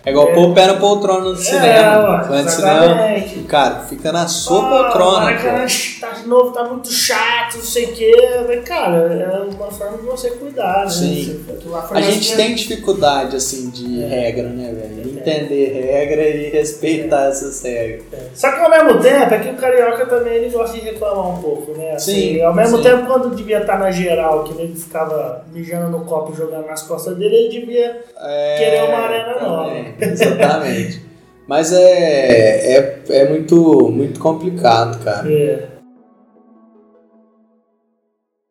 É 0.06 0.12
igual 0.12 0.30
É. 0.30 0.34
pôr 0.34 0.50
o 0.50 0.54
pé 0.54 0.68
na 0.68 0.76
poltrona 0.76 1.22
do 1.26 1.34
É, 1.34 1.36
cinema. 1.38 2.24
Vai 2.24 2.44
no 2.44 2.50
cinema, 2.50 2.86
exatamente. 2.86 3.40
cara, 3.46 3.80
fica 3.90 4.12
na 4.12 4.28
sua 4.28 4.60
Ah, 4.64 4.70
poltrona, 4.70 5.20
Maracanã 5.26 5.66
pô. 5.66 6.00
tá 6.02 6.08
novo, 6.28 6.52
tá 6.52 6.64
muito 6.64 6.92
chato, 6.92 7.58
não 7.58 7.64
sei 7.64 7.86
o 7.86 7.94
quê. 7.94 8.12
Mas, 8.48 8.64
cara, 8.64 8.98
é 8.98 9.40
uma 9.56 9.72
forma 9.72 9.98
de 9.98 10.04
você 10.04 10.32
cuidar, 10.32 10.86
né? 10.86 10.90
Sim. 10.90 11.46
A 11.92 12.02
gente 12.02 12.36
tem 12.36 12.56
dificuldade, 12.56 13.36
assim, 13.36 13.70
de 13.70 14.04
regra, 14.06 14.50
né, 14.50 14.72
velho? 14.74 15.18
Entender 15.18 15.88
regra 15.92 16.28
e 16.28 16.50
respeitar 16.50 17.28
essas 17.28 17.62
regras. 17.62 18.04
Só 18.34 18.52
que 18.52 18.60
ao 18.60 18.70
mesmo 18.70 19.02
tempo, 19.02 19.34
é 19.34 19.40
que 19.40 19.50
o 19.50 19.56
carioca 19.56 20.06
também 20.06 20.34
ele 20.36 20.50
gosta 20.50 20.78
de 20.78 20.84
reclamar 20.84 21.30
um 21.30 21.42
pouco, 21.42 21.72
né? 21.74 21.94
Assim, 21.94 22.36
Sim, 22.36 22.42
Ao 22.42 22.54
mesmo 22.54 22.78
sim. 22.78 22.84
tempo, 22.84 23.06
quando 23.08 23.36
devia 23.36 23.60
estar 23.62 23.78
na 23.80 23.92
geral, 23.92 24.44
que 24.44 24.60
ele 24.62 24.76
ficava 24.76 25.46
mijando 25.54 25.90
no 25.90 26.06
copo 26.06 26.32
e 26.34 26.38
jogando 26.38 26.68
nas 26.68 26.84
costas 26.84 27.18
dele, 27.18 27.36
ele 27.36 27.60
devia. 27.60 28.02
É, 28.20 28.58
Querer 28.58 28.84
uma 28.84 28.98
arena 29.00 29.40
nova. 29.42 29.72
Exatamente. 30.00 31.08
Mas 31.48 31.72
é, 31.72 32.76
é, 32.76 33.02
é 33.10 33.30
muito, 33.30 33.90
muito 33.90 34.20
complicado, 34.20 35.02
cara. 35.04 35.32
É, 35.32 35.77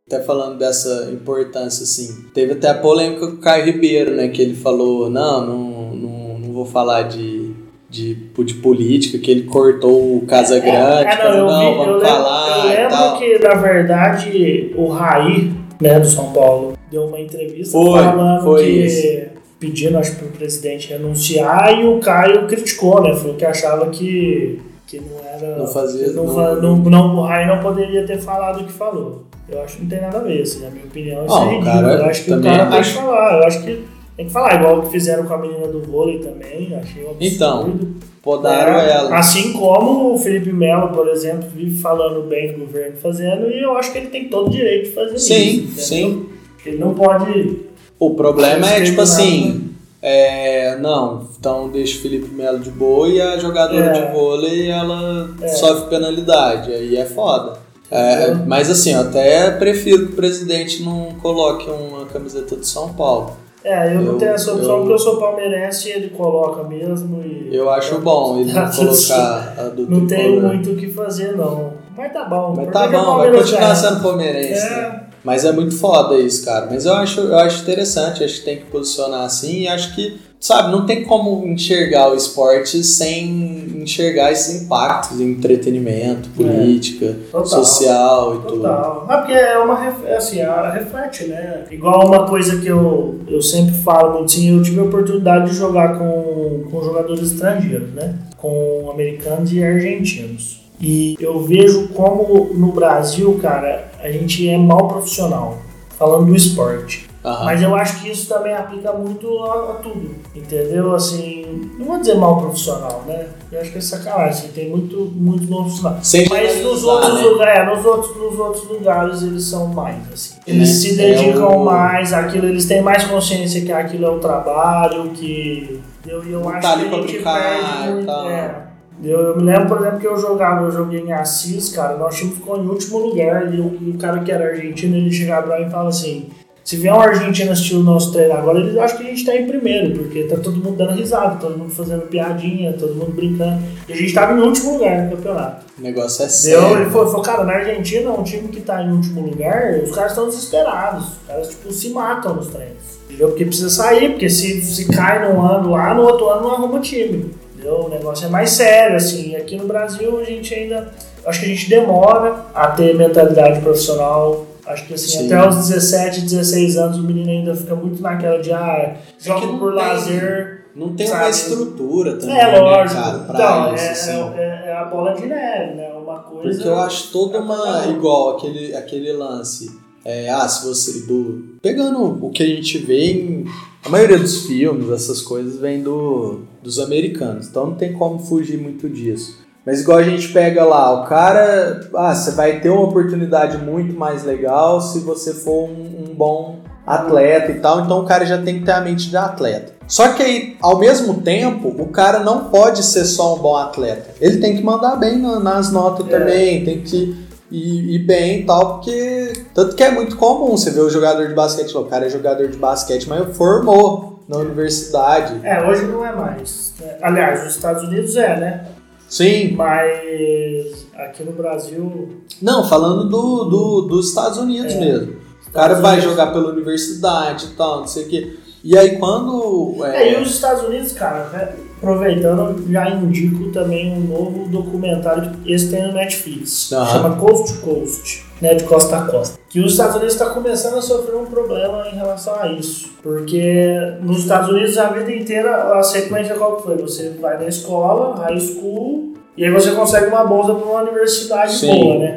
Até 0.08 0.22
falando 0.22 0.56
dessa 0.56 1.10
importância, 1.12 1.82
assim. 1.82 2.26
Teve 2.32 2.52
até 2.52 2.68
a 2.70 2.74
polêmica 2.74 3.26
com 3.26 3.32
o 3.34 3.38
Caio 3.38 3.64
Ribeiro, 3.64 4.12
né? 4.14 4.28
Que 4.28 4.40
ele 4.40 4.54
falou, 4.54 5.10
não, 5.10 5.44
não, 5.44 5.94
não, 5.96 6.38
não 6.38 6.52
vou 6.52 6.64
falar 6.64 7.02
de, 7.08 7.50
de, 7.90 8.14
de 8.14 8.54
política, 8.54 9.18
que 9.18 9.28
ele 9.32 9.42
cortou 9.42 10.16
o 10.18 10.24
Casa 10.24 10.60
Grande, 10.60 11.08
É, 11.08 11.16
falou, 11.16 11.38
não, 11.38 11.42
eu, 11.42 11.46
não, 11.46 11.58
vi, 11.58 11.66
eu 11.66 11.74
vamos 11.74 11.92
lembro, 11.94 12.08
falar 12.08 12.58
eu 12.58 12.70
e 12.70 12.76
lembro 12.76 12.88
tal. 12.90 13.18
que, 13.18 13.38
na 13.40 13.54
verdade, 13.54 14.74
o 14.76 14.86
Raí, 14.86 15.52
né, 15.80 15.98
do 15.98 16.06
São 16.06 16.32
Paulo, 16.32 16.78
deu 16.88 17.02
uma 17.06 17.18
entrevista 17.18 17.72
Foi, 17.76 18.00
falando 18.00 18.44
foi 18.44 18.62
que. 18.64 18.70
isso. 18.70 19.26
pedindo, 19.58 19.98
acho, 19.98 20.14
pro 20.14 20.28
presidente 20.28 20.88
renunciar 20.90 21.80
e 21.80 21.84
o 21.84 21.98
Caio 21.98 22.46
criticou, 22.46 23.02
né? 23.02 23.12
Falou 23.12 23.34
que 23.34 23.44
achava 23.44 23.90
que, 23.90 24.60
que 24.86 25.00
não 25.00 25.18
era. 25.18 25.56
Não 25.58 25.66
fazia- 25.66 26.12
Não, 26.12 26.26
não- 26.26 26.76
não, 26.76 26.76
não, 26.90 27.16
o 27.16 27.22
Raí 27.22 27.44
não 27.44 27.58
poderia 27.58 28.06
ter 28.06 28.18
falado 28.20 28.60
o 28.60 28.64
que 28.66 28.72
falou. 28.72 29.24
Eu 29.48 29.62
acho 29.62 29.76
que 29.76 29.82
não 29.82 29.88
tem 29.90 30.00
nada 30.00 30.18
a 30.18 30.22
ver, 30.22 30.42
assim, 30.42 30.62
na 30.64 30.70
minha 30.70 30.84
opinião. 30.84 31.24
Isso 31.26 31.36
é 31.38 31.44
ridículo. 31.44 31.64
cara 31.64 31.92
eu 31.94 32.04
acho 32.06 32.24
que 32.24 32.32
o 32.32 32.42
cara 32.42 32.58
tem 32.58 32.70
que 32.70 32.76
acho- 32.78 32.94
falar. 33.00 33.32
Eu 33.38 33.44
acho 33.46 33.62
que 33.62 33.84
tem 34.16 34.26
que 34.26 34.32
falar, 34.32 34.54
igual 34.56 34.78
o 34.78 34.82
que 34.82 34.90
fizeram 34.90 35.24
com 35.24 35.34
a 35.34 35.38
menina 35.38 35.66
do 35.68 35.82
vôlei 35.82 36.18
também. 36.18 36.74
Achei 36.74 37.04
um 37.04 37.10
absurdo. 37.10 37.16
Então, 37.20 37.78
Podaram 38.22 38.80
É, 38.80 38.90
ela. 38.90 39.16
Assim 39.16 39.52
como 39.52 40.12
o 40.12 40.18
Felipe 40.18 40.52
Melo, 40.52 40.88
por 40.88 41.06
exemplo, 41.06 41.48
vive 41.54 41.80
falando 41.80 42.26
bem 42.28 42.52
do 42.54 42.58
governo 42.58 42.96
fazendo, 42.96 43.48
e 43.48 43.62
eu 43.62 43.76
acho 43.76 43.92
que 43.92 43.98
ele 43.98 44.08
tem 44.08 44.28
todo 44.28 44.48
o 44.48 44.50
direito 44.50 44.88
de 44.88 44.94
fazer 44.96 45.16
Sim, 45.16 45.68
isso. 45.72 45.80
sim. 45.80 46.26
Ele 46.64 46.76
não 46.78 46.92
pode 46.92 47.60
O 48.00 48.10
problema 48.16 48.68
é, 48.68 48.82
tipo 48.82 49.00
assim, 49.00 49.70
é, 50.02 50.76
não, 50.78 51.28
então 51.38 51.68
deixa 51.68 51.98
o 51.98 52.02
Felipe 52.02 52.34
Melo 52.34 52.58
de 52.58 52.70
boa 52.70 53.08
e 53.08 53.20
a 53.20 53.38
jogadora 53.38 53.84
É. 53.84 53.92
de 54.06 54.12
vôlei 54.12 54.70
ela 54.70 55.30
É. 55.40 55.46
sofre 55.46 55.88
penalidade, 55.88 56.72
aí 56.72 56.96
é 56.96 57.04
foda. 57.06 57.58
É, 57.90 58.24
É. 58.30 58.34
Mas 58.46 58.70
assim, 58.70 58.92
eu 58.92 59.00
até 59.00 59.50
prefiro 59.52 60.06
que 60.06 60.12
o 60.12 60.16
presidente 60.16 60.82
não 60.82 61.12
coloque 61.22 61.68
uma 61.70 62.04
camiseta 62.06 62.56
de 62.56 62.66
São 62.66 62.92
Paulo. 62.94 63.36
É, 63.64 63.94
eu, 63.96 64.00
não 64.00 64.12
Eu- 64.12 64.18
tenho 64.18 64.30
essa 64.32 64.52
opção 64.52 64.70
eu- 64.70 64.78
porque 64.78 64.92
eu 64.92 64.98
sou 64.98 65.16
palmeirense 65.18 65.88
e 65.88 65.92
ele 65.92 66.10
coloca 66.10 66.62
mesmo. 66.62 67.20
E 67.24 67.48
Eu 67.52 67.68
acho 67.70 67.98
bom 68.00 68.38
ele 68.38 68.52
não 68.52 68.70
colocar 68.70 69.54
a 69.58 69.62
do 69.74 69.90
Não 69.90 70.06
tenho 70.06 70.40
muito 70.40 70.70
o 70.70 70.76
que 70.76 70.88
fazer, 70.90 71.36
não. 71.36 71.72
Mas 71.96 72.12
tá 72.12 72.24
bom. 72.24 72.54
Mas 72.56 72.70
tá 72.70 72.86
bom, 72.86 73.16
vai 73.16 73.32
continuar 73.32 73.74
sendo 73.74 74.02
palmeirense. 74.02 74.70
né? 74.70 75.05
É, 75.26 75.26
Mas 75.26 75.44
é 75.44 75.52
muito 75.52 75.76
foda 75.76 76.16
isso, 76.18 76.44
cara. 76.44 76.66
Mas 76.70 76.86
eu 76.86 76.94
acho, 76.94 77.20
eu 77.20 77.38
acho 77.38 77.62
interessante, 77.62 78.22
acho 78.22 78.38
que 78.38 78.44
tem 78.44 78.56
que 78.58 78.66
posicionar 78.66 79.24
assim 79.24 79.62
e 79.62 79.68
acho 79.68 79.94
que, 79.94 80.16
sabe, 80.38 80.70
não 80.70 80.86
tem 80.86 81.04
como 81.04 81.46
enxergar 81.46 82.10
o 82.10 82.14
esporte 82.14 82.82
sem 82.84 83.66
enxergar 83.82 84.32
esses 84.32 84.62
impactos 84.62 85.20
em 85.20 85.30
entretenimento, 85.32 86.28
política, 86.30 87.06
É. 87.06 87.30
Total. 87.30 87.46
social 87.46 88.34
e 88.34 88.38
tudo. 88.38 88.62
Total. 88.62 89.06
Não, 89.08 89.16
porque 89.18 89.32
é 89.32 89.58
uma 89.58 89.94
é 90.06 90.16
assim, 90.16 90.40
ela 90.40 90.70
reflete, 90.70 91.24
né? 91.24 91.64
Igual 91.70 92.06
uma 92.06 92.26
coisa 92.26 92.58
que 92.60 92.66
eu, 92.66 93.20
eu 93.28 93.42
sempre 93.42 93.74
falo 93.74 94.14
muito, 94.14 94.26
assim, 94.26 94.56
eu 94.56 94.62
tive 94.62 94.80
a 94.80 94.84
oportunidade 94.84 95.50
de 95.50 95.56
jogar 95.56 95.98
com, 95.98 96.64
com 96.70 96.82
jogadores 96.82 97.32
estrangeiros, 97.32 97.92
né? 97.94 98.14
Com 98.36 98.90
americanos 98.92 99.52
e 99.52 99.62
argentinos. 99.62 100.65
E 100.80 101.16
eu 101.20 101.40
vejo 101.42 101.88
como 101.88 102.50
no 102.54 102.72
Brasil, 102.72 103.38
cara, 103.40 103.90
a 104.02 104.10
gente 104.10 104.48
é 104.48 104.58
mal 104.58 104.88
profissional, 104.88 105.58
falando 105.98 106.26
do 106.26 106.36
esporte. 106.36 107.06
Aham. 107.24 107.44
Mas 107.44 107.60
eu 107.60 107.74
acho 107.74 108.00
que 108.02 108.08
isso 108.10 108.28
também 108.32 108.54
aplica 108.54 108.92
muito 108.92 109.26
a, 109.42 109.72
a 109.72 109.74
tudo, 109.82 110.14
entendeu? 110.32 110.94
Assim, 110.94 111.68
não 111.76 111.86
vou 111.86 111.98
dizer 111.98 112.14
mal 112.14 112.40
profissional, 112.40 113.02
né? 113.04 113.26
Eu 113.50 113.60
acho 113.60 113.72
que 113.72 113.78
é 113.78 113.80
sacanagem, 113.80 114.28
assim, 114.30 114.48
tem 114.54 114.70
muito, 114.70 115.10
muito 115.12 115.44
bom 115.46 115.64
profissional. 115.64 115.98
Sem 116.04 116.28
Mas 116.28 116.62
nos 116.62 116.84
outros, 116.84 117.14
né? 117.14 117.20
lugares, 117.22 117.58
é, 117.58 117.74
nos, 117.74 117.84
outros, 117.84 118.16
nos 118.16 118.38
outros 118.38 118.68
lugares 118.68 119.22
eles 119.22 119.44
são 119.44 119.66
mais, 119.66 119.96
assim. 120.12 120.34
Eles 120.46 120.68
É, 120.68 120.72
se 120.72 121.00
é 121.00 121.14
dedicam 121.14 121.48
o- 121.56 121.64
mais 121.64 122.12
àquilo, 122.12 122.46
eles 122.46 122.66
têm 122.66 122.80
mais 122.80 123.02
consciência 123.04 123.60
que 123.62 123.72
aquilo 123.72 124.04
é 124.06 124.10
o 124.10 124.20
trabalho, 124.20 125.10
que 125.10 125.80
eu, 126.06 126.22
eu 126.22 126.48
acho 126.48 126.60
tá 126.62 126.72
ali 126.74 126.84
que 126.84 126.88
pra 126.90 126.98
a 126.98 127.00
gente 127.00 127.12
brincar 127.12 127.34
perde 127.42 127.90
muito. 127.92 128.10
é. 128.28 128.65
Eu, 129.02 129.20
eu 129.20 129.36
me 129.36 129.42
lembro, 129.42 129.68
por 129.68 129.78
exemplo, 129.78 130.00
que 130.00 130.06
eu 130.06 130.16
jogava, 130.16 130.64
eu 130.64 130.72
joguei 130.72 131.00
em 131.00 131.12
Assis, 131.12 131.70
cara, 131.70 131.96
nosso 131.96 132.18
time 132.18 132.32
ficou 132.32 132.56
em 132.56 132.66
último 132.66 132.98
lugar 132.98 133.52
e 133.54 133.60
o, 133.60 133.66
o 133.66 133.98
cara 133.98 134.20
que 134.20 134.32
era 134.32 134.46
argentino, 134.46 134.96
ele 134.96 135.12
chegava 135.12 135.46
pra 135.46 135.58
mim 135.58 135.66
e 135.66 135.70
falava 135.70 135.90
assim, 135.90 136.30
se 136.66 136.76
vier 136.78 136.92
um 136.92 137.00
argentino 137.00 137.52
assistir 137.52 137.76
o 137.76 137.82
nosso 137.84 138.10
treino 138.10 138.32
agora, 138.32 138.58
eles 138.58 138.76
acham 138.76 138.96
que 138.96 139.04
a 139.04 139.06
gente 139.10 139.24
tá 139.24 139.36
em 139.36 139.46
primeiro, 139.46 139.96
porque 139.96 140.24
tá 140.24 140.36
todo 140.36 140.56
mundo 140.56 140.76
dando 140.76 140.94
risada, 140.94 141.36
todo 141.36 141.56
mundo 141.56 141.70
fazendo 141.70 142.08
piadinha, 142.08 142.72
todo 142.72 142.92
mundo 142.92 143.12
brincando. 143.12 143.62
E 143.88 143.92
a 143.92 143.96
gente 143.96 144.12
tava 144.12 144.32
em 144.32 144.42
último 144.42 144.72
lugar 144.72 145.04
no 145.04 145.16
campeonato. 145.16 145.64
O 145.78 145.82
negócio 145.82 146.24
é 146.24 146.26
Deu, 146.26 146.32
sério. 146.32 146.76
ele 146.80 146.90
falou, 146.90 147.06
falou, 147.06 147.22
cara, 147.22 147.44
na 147.44 147.52
Argentina, 147.52 148.10
um 148.10 148.24
time 148.24 148.48
que 148.48 148.62
tá 148.62 148.82
em 148.82 148.90
último 148.90 149.20
lugar, 149.20 149.78
os 149.84 149.94
caras 149.94 150.10
estão 150.10 150.26
desesperados. 150.26 151.04
Os 151.04 151.26
caras, 151.28 151.48
tipo, 151.50 151.72
se 151.72 151.90
matam 151.90 152.34
nos 152.34 152.48
treinos. 152.48 152.96
Entendeu? 153.04 153.28
Porque 153.28 153.44
precisa 153.44 153.70
sair, 153.70 154.10
porque 154.10 154.28
se, 154.28 154.60
se 154.62 154.86
cai 154.86 155.24
num 155.24 155.40
ano 155.40 155.70
lá, 155.70 155.94
no 155.94 156.02
outro 156.02 156.28
ano 156.28 156.42
não 156.42 156.52
arruma 156.52 156.80
time. 156.80 157.30
Entendeu? 157.66 157.86
O 157.86 157.88
negócio 157.88 158.26
é 158.26 158.28
mais 158.28 158.50
sério, 158.50 158.96
assim. 158.96 159.34
Aqui 159.34 159.56
no 159.56 159.66
Brasil, 159.66 160.18
a 160.20 160.24
gente 160.24 160.54
ainda... 160.54 160.88
Acho 161.26 161.40
que 161.40 161.46
a 161.46 161.48
gente 161.48 161.68
demora 161.68 162.46
a 162.54 162.68
ter 162.68 162.94
mentalidade 162.94 163.60
profissional. 163.60 164.46
Acho 164.64 164.86
que, 164.86 164.94
assim, 164.94 165.08
Sim. 165.18 165.32
até 165.32 165.48
os 165.48 165.56
17, 165.68 166.20
16 166.22 166.76
anos, 166.76 166.98
o 166.98 167.02
menino 167.02 167.28
ainda 167.30 167.54
fica 167.54 167.74
muito 167.74 168.00
naquela 168.00 168.38
de, 168.40 168.52
ah, 168.52 168.94
joga 169.18 169.46
não 169.46 169.58
por 169.58 169.74
tem- 169.74 169.82
lazer... 169.82 170.56
Não 170.76 170.94
tem 170.94 171.06
Sabe? 171.06 171.22
uma 171.24 171.30
estrutura 171.30 172.16
também, 172.16 172.36
É, 172.38 172.52
né, 172.52 172.58
lógico. 172.58 173.00
então, 173.30 173.74
isso, 173.74 173.84
é, 173.84 173.90
assim. 173.92 174.32
é, 174.36 174.62
é 174.66 174.76
a 174.76 174.84
bola 174.84 175.14
de 175.14 175.24
neve, 175.24 175.74
né? 175.74 175.90
Uma 175.96 176.18
coisa... 176.18 176.54
Porque 176.54 176.68
eu 176.68 176.78
acho 176.78 177.10
toda 177.12 177.38
é 177.38 177.40
uma. 177.40 177.86
um. 177.86 177.92
igual 177.92 178.36
aquele, 178.36 178.76
aquele 178.76 179.10
lance. 179.12 179.70
É, 180.08 180.30
ah, 180.30 180.46
se 180.46 180.64
você. 180.64 181.00
Do, 181.00 181.56
pegando 181.60 182.24
o 182.24 182.30
que 182.30 182.42
a 182.42 182.46
gente 182.46 182.78
vê 182.78 183.10
em. 183.10 183.44
A 183.84 183.88
maioria 183.88 184.18
dos 184.18 184.46
filmes, 184.46 184.88
essas 184.90 185.20
coisas, 185.20 185.58
vem 185.58 185.82
do, 185.82 186.40
dos 186.62 186.78
americanos. 186.78 187.48
Então 187.48 187.66
não 187.68 187.74
tem 187.74 187.92
como 187.92 188.18
fugir 188.20 188.56
muito 188.58 188.88
disso. 188.88 189.38
Mas 189.64 189.80
igual 189.80 189.98
a 189.98 190.02
gente 190.04 190.28
pega 190.32 190.64
lá, 190.64 191.02
o 191.02 191.08
cara. 191.08 191.88
Ah, 191.94 192.14
você 192.14 192.30
vai 192.32 192.60
ter 192.60 192.70
uma 192.70 192.82
oportunidade 192.84 193.58
muito 193.58 193.98
mais 193.98 194.24
legal 194.24 194.80
se 194.80 195.00
você 195.00 195.34
for 195.34 195.68
um, 195.68 196.04
um 196.10 196.14
bom 196.14 196.60
atleta 196.86 197.50
e 197.50 197.58
tal. 197.58 197.80
Então 197.84 198.00
o 198.00 198.04
cara 198.06 198.24
já 198.24 198.38
tem 198.40 198.60
que 198.60 198.64
ter 198.64 198.72
a 198.72 198.80
mente 198.80 199.10
de 199.10 199.16
atleta. 199.16 199.74
Só 199.88 200.12
que 200.12 200.22
aí, 200.22 200.56
ao 200.60 200.78
mesmo 200.78 201.20
tempo, 201.22 201.68
o 201.68 201.88
cara 201.88 202.20
não 202.20 202.44
pode 202.44 202.84
ser 202.84 203.04
só 203.04 203.34
um 203.34 203.38
bom 203.38 203.56
atleta. 203.56 204.14
Ele 204.20 204.38
tem 204.38 204.56
que 204.56 204.62
mandar 204.62 204.94
bem 204.96 205.18
na- 205.18 205.40
nas 205.40 205.72
notas 205.72 206.06
É. 206.08 206.10
também, 206.18 206.64
tem 206.64 206.80
que 206.82 207.25
ir, 207.50 207.94
ir 207.94 207.98
bem 208.00 208.40
e 208.40 208.44
tal, 208.46 208.74
porque. 208.74 209.32
Tanto 209.54 209.74
que 209.76 209.82
é 209.82 209.90
muito 209.90 210.16
comum 210.16 210.56
você 210.56 210.70
ver 210.70 210.80
o 210.80 210.90
jogador 210.90 211.26
de 211.28 211.34
basquete, 211.34 211.76
o 211.76 211.84
cara 211.84 212.06
é 212.06 212.10
jogador 212.10 212.48
de 212.48 212.56
basquete, 212.56 213.08
mas 213.08 213.36
formou 213.36 214.20
na 214.28 214.38
universidade. 214.38 215.40
É, 215.44 215.64
hoje 215.68 215.84
não 215.84 216.04
é 216.04 216.12
mais. 216.14 216.74
Aliás, 217.00 217.44
nos 217.44 217.54
Estados 217.54 217.82
Unidos 217.84 218.16
é, 218.16 218.40
né? 218.40 218.68
Sim. 219.08 219.52
Mas 219.54 220.86
aqui 220.96 221.22
no 221.22 221.32
Brasil. 221.32 222.16
Não, 222.42 222.64
falando 222.68 223.08
do, 223.08 223.44
do- 223.44 223.80
dos 223.82 224.08
Estados 224.08 224.38
Unidos 224.38 224.72
É. 224.74 224.80
mesmo. 224.80 225.12
O 225.48 225.50
cara 225.52 225.74
Estados 225.74 225.80
vai 225.82 225.92
Unidos- 225.98 226.10
jogar 226.10 226.32
pela 226.32 226.48
universidade 226.50 227.46
e 227.46 227.56
tal, 227.56 227.80
não 227.80 227.86
sei 227.86 228.04
o 228.04 228.08
quê. 228.08 228.36
E 228.64 228.76
aí 228.76 228.98
quando. 228.98 229.76
É, 229.84 230.10
e 230.10 230.14
É, 230.16 230.20
os 230.20 230.30
Estados 230.30 230.64
Unidos, 230.64 230.92
cara, 230.92 231.28
né, 231.28 231.54
aproveitando, 231.86 232.64
já 232.68 232.90
indico 232.90 233.50
também 233.52 233.92
um 233.92 234.00
novo 234.00 234.48
documentário 234.48 235.30
que 235.30 235.52
esse 235.52 235.70
tem 235.70 235.86
no 235.86 235.92
Netflix. 235.92 236.72
Aham. 236.72 236.86
Chama 236.86 237.16
Coast 237.16 237.52
to 237.52 237.60
Coast, 237.60 238.24
né? 238.42 238.54
De 238.54 238.64
costa 238.64 238.98
a 238.98 239.06
costa. 239.06 239.38
Que 239.48 239.60
os 239.60 239.72
Estados 239.72 239.94
Unidos 239.94 240.14
está 240.14 240.30
começando 240.30 240.76
a 240.76 240.82
sofrer 240.82 241.16
um 241.16 241.26
problema 241.26 241.86
em 241.88 241.94
relação 241.94 242.34
a 242.40 242.48
isso. 242.48 242.90
Porque 243.02 243.94
nos 244.02 244.18
Estados 244.18 244.50
Unidos 244.50 244.76
a 244.76 244.88
vida 244.88 245.12
inteira 245.14 245.78
a 245.78 245.82
sequência 245.82 246.34
qual 246.34 246.60
foi? 246.60 246.76
Você 246.76 247.10
vai 247.20 247.38
na 247.38 247.46
escola, 247.46 248.16
high 248.16 248.40
school, 248.40 249.14
e 249.36 249.44
aí 249.44 249.50
você 249.50 249.70
consegue 249.72 250.06
uma 250.06 250.24
bolsa 250.24 250.54
para 250.54 250.64
uma 250.66 250.82
universidade 250.82 251.54
Sim. 251.54 251.68
boa, 251.68 251.98
né? 252.00 252.14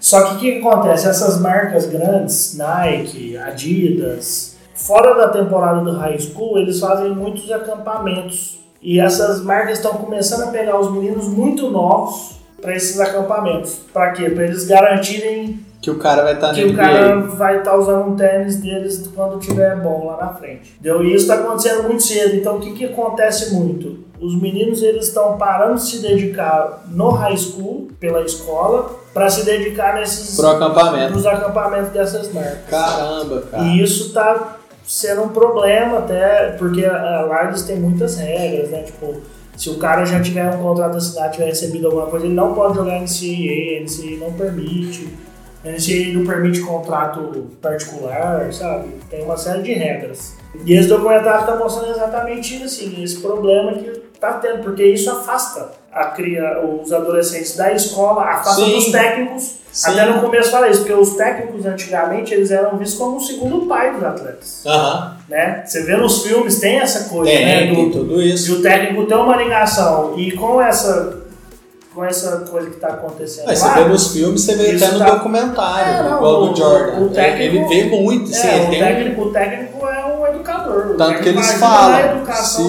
Só 0.00 0.22
que 0.24 0.34
o 0.34 0.38
que 0.38 0.58
acontece? 0.58 1.06
Essas 1.06 1.40
marcas 1.40 1.86
grandes, 1.86 2.56
Nike, 2.58 3.36
Adidas, 3.36 4.56
fora 4.74 5.14
da 5.14 5.28
temporada 5.28 5.80
do 5.80 5.92
high 5.92 6.18
school, 6.18 6.58
eles 6.58 6.80
fazem 6.80 7.12
muitos 7.12 7.50
acampamentos. 7.52 8.61
E 8.82 8.98
essas 8.98 9.40
marcas 9.42 9.78
estão 9.78 9.92
começando 9.92 10.42
a 10.42 10.46
pegar 10.48 10.78
os 10.78 10.90
meninos 10.90 11.28
muito 11.28 11.70
novos 11.70 12.36
para 12.60 12.74
esses 12.74 12.98
acampamentos. 12.98 13.80
Para 13.92 14.10
quê? 14.12 14.28
Para 14.28 14.44
eles 14.44 14.66
garantirem 14.66 15.60
que 15.82 15.90
o 15.90 15.98
cara 15.98 16.22
vai 16.22 16.34
estar 16.34 16.48
tá 16.48 16.54
que 16.54 16.64
o 16.64 16.76
cara 16.76 17.16
vai 17.22 17.58
estar 17.58 17.76
usando 17.76 18.10
um 18.10 18.14
tênis 18.14 18.56
deles 18.60 19.10
quando 19.16 19.40
tiver 19.40 19.76
bom 19.80 20.06
lá 20.06 20.16
na 20.16 20.28
frente. 20.32 20.76
E 20.80 20.88
isso 20.88 21.24
está 21.24 21.34
acontecendo 21.34 21.82
muito 21.82 22.04
cedo. 22.04 22.36
Então 22.36 22.58
o 22.58 22.60
que, 22.60 22.72
que 22.72 22.84
acontece 22.84 23.52
muito? 23.52 23.98
Os 24.20 24.40
meninos 24.40 24.80
eles 24.80 25.08
estão 25.08 25.36
parando 25.36 25.74
de 25.74 25.82
se 25.82 25.98
dedicar 25.98 26.84
no 26.88 27.10
high 27.10 27.36
school, 27.36 27.88
pela 27.98 28.22
escola, 28.22 28.94
para 29.12 29.28
se 29.28 29.44
dedicar 29.44 29.96
nesses 29.96 30.36
pro 30.36 30.50
acampamento. 30.50 31.14
nos 31.14 31.26
acampamentos 31.26 31.90
dessas 31.90 32.32
marcas. 32.32 32.70
Caramba, 32.70 33.42
cara. 33.50 33.64
E 33.64 33.82
isso 33.82 34.06
está 34.06 34.58
sendo 34.86 35.22
um 35.22 35.28
problema 35.28 35.98
até, 35.98 36.52
porque 36.58 36.84
lá 36.84 37.46
eles 37.48 37.62
têm 37.62 37.76
muitas 37.76 38.16
regras, 38.18 38.70
né? 38.70 38.82
Tipo, 38.82 39.20
se 39.56 39.70
o 39.70 39.78
cara 39.78 40.04
já 40.04 40.20
tiver 40.20 40.48
um 40.54 40.62
contrato 40.62 40.96
assinado, 40.96 41.32
tiver 41.32 41.46
recebido 41.46 41.86
alguma 41.86 42.06
coisa, 42.06 42.26
ele 42.26 42.34
não 42.34 42.54
pode 42.54 42.76
jogar 42.76 43.00
NCAA, 43.00 43.82
NCAA 43.84 44.18
não 44.18 44.32
permite. 44.32 45.08
A 45.64 45.68
NCAA 45.68 46.14
não 46.14 46.26
permite 46.26 46.60
contrato 46.60 47.50
particular, 47.60 48.52
sabe? 48.52 48.88
Tem 49.08 49.22
uma 49.22 49.36
série 49.36 49.62
de 49.62 49.72
regras. 49.74 50.36
E 50.66 50.74
esse 50.74 50.88
documentário 50.88 51.40
está 51.40 51.56
mostrando 51.56 51.92
exatamente 51.92 52.62
assim, 52.62 53.02
esse 53.02 53.20
problema 53.20 53.74
que 53.74 54.02
está 54.14 54.34
tendo, 54.34 54.62
porque 54.62 54.84
isso 54.84 55.10
afasta 55.10 55.81
a 55.92 56.04
cria, 56.06 56.60
os 56.64 56.92
adolescentes 56.92 57.56
da 57.56 57.72
escola, 57.72 58.22
afasta 58.22 58.64
Sim. 58.64 58.72
dos 58.72 58.90
técnicos. 58.90 59.62
Sim. 59.72 59.90
Até 59.90 60.04
no 60.06 60.20
começo 60.20 60.50
fala 60.50 60.68
isso, 60.68 60.80
porque 60.80 60.92
os 60.92 61.14
técnicos 61.14 61.64
antigamente 61.64 62.34
eles 62.34 62.50
eram 62.50 62.76
vistos 62.76 62.98
como 62.98 63.16
o 63.16 63.20
segundo 63.20 63.66
pai 63.66 63.92
dos 63.94 64.04
atletas. 64.04 64.64
Né? 65.28 65.62
Você 65.64 65.82
vê 65.84 65.96
nos 65.96 66.22
filmes, 66.22 66.60
tem 66.60 66.78
essa 66.80 67.08
coisa, 67.08 67.30
Tem, 67.30 67.44
né? 67.44 67.58
tem 67.74 67.90
Do, 67.90 67.90
tudo 67.90 68.22
isso. 68.22 68.44
de 68.46 68.52
o 68.52 68.62
técnico 68.62 69.06
ter 69.06 69.14
uma 69.14 69.36
ligação. 69.36 70.12
E 70.18 70.32
com 70.32 70.60
essa, 70.60 71.22
com 71.94 72.04
essa 72.04 72.38
coisa 72.50 72.68
que 72.68 72.76
está 72.76 72.88
acontecendo 72.88 73.46
você 73.48 73.64
lá, 73.64 73.74
vê 73.74 73.84
nos 73.86 74.12
filmes, 74.12 74.42
você 74.42 74.54
vê 74.56 74.76
até 74.76 74.92
no 74.92 74.98
tá- 74.98 75.10
documentário, 75.10 75.92
É, 75.92 76.02
não, 76.10 76.16
igual 76.18 76.42
o- 76.42 76.48
do 76.48 76.56
Jordan. 76.58 77.00
o 77.00 77.08
técnico- 77.10 77.42
ele 77.42 77.64
vê 77.64 77.96
muito, 77.96 78.30
assim, 78.30 78.48
é, 78.48 78.56
o, 78.62 78.70
tem 78.70 78.82
um- 78.82 78.84
técnico, 78.86 79.22
o 79.22 79.32
técnico 79.32 79.81
é 80.80 80.86
um 80.86 80.90
o 80.92 80.96
Tanto 80.96 81.22
que 81.22 81.28
eles 81.28 81.52
falam, 81.52 82.00
educação 82.00 82.64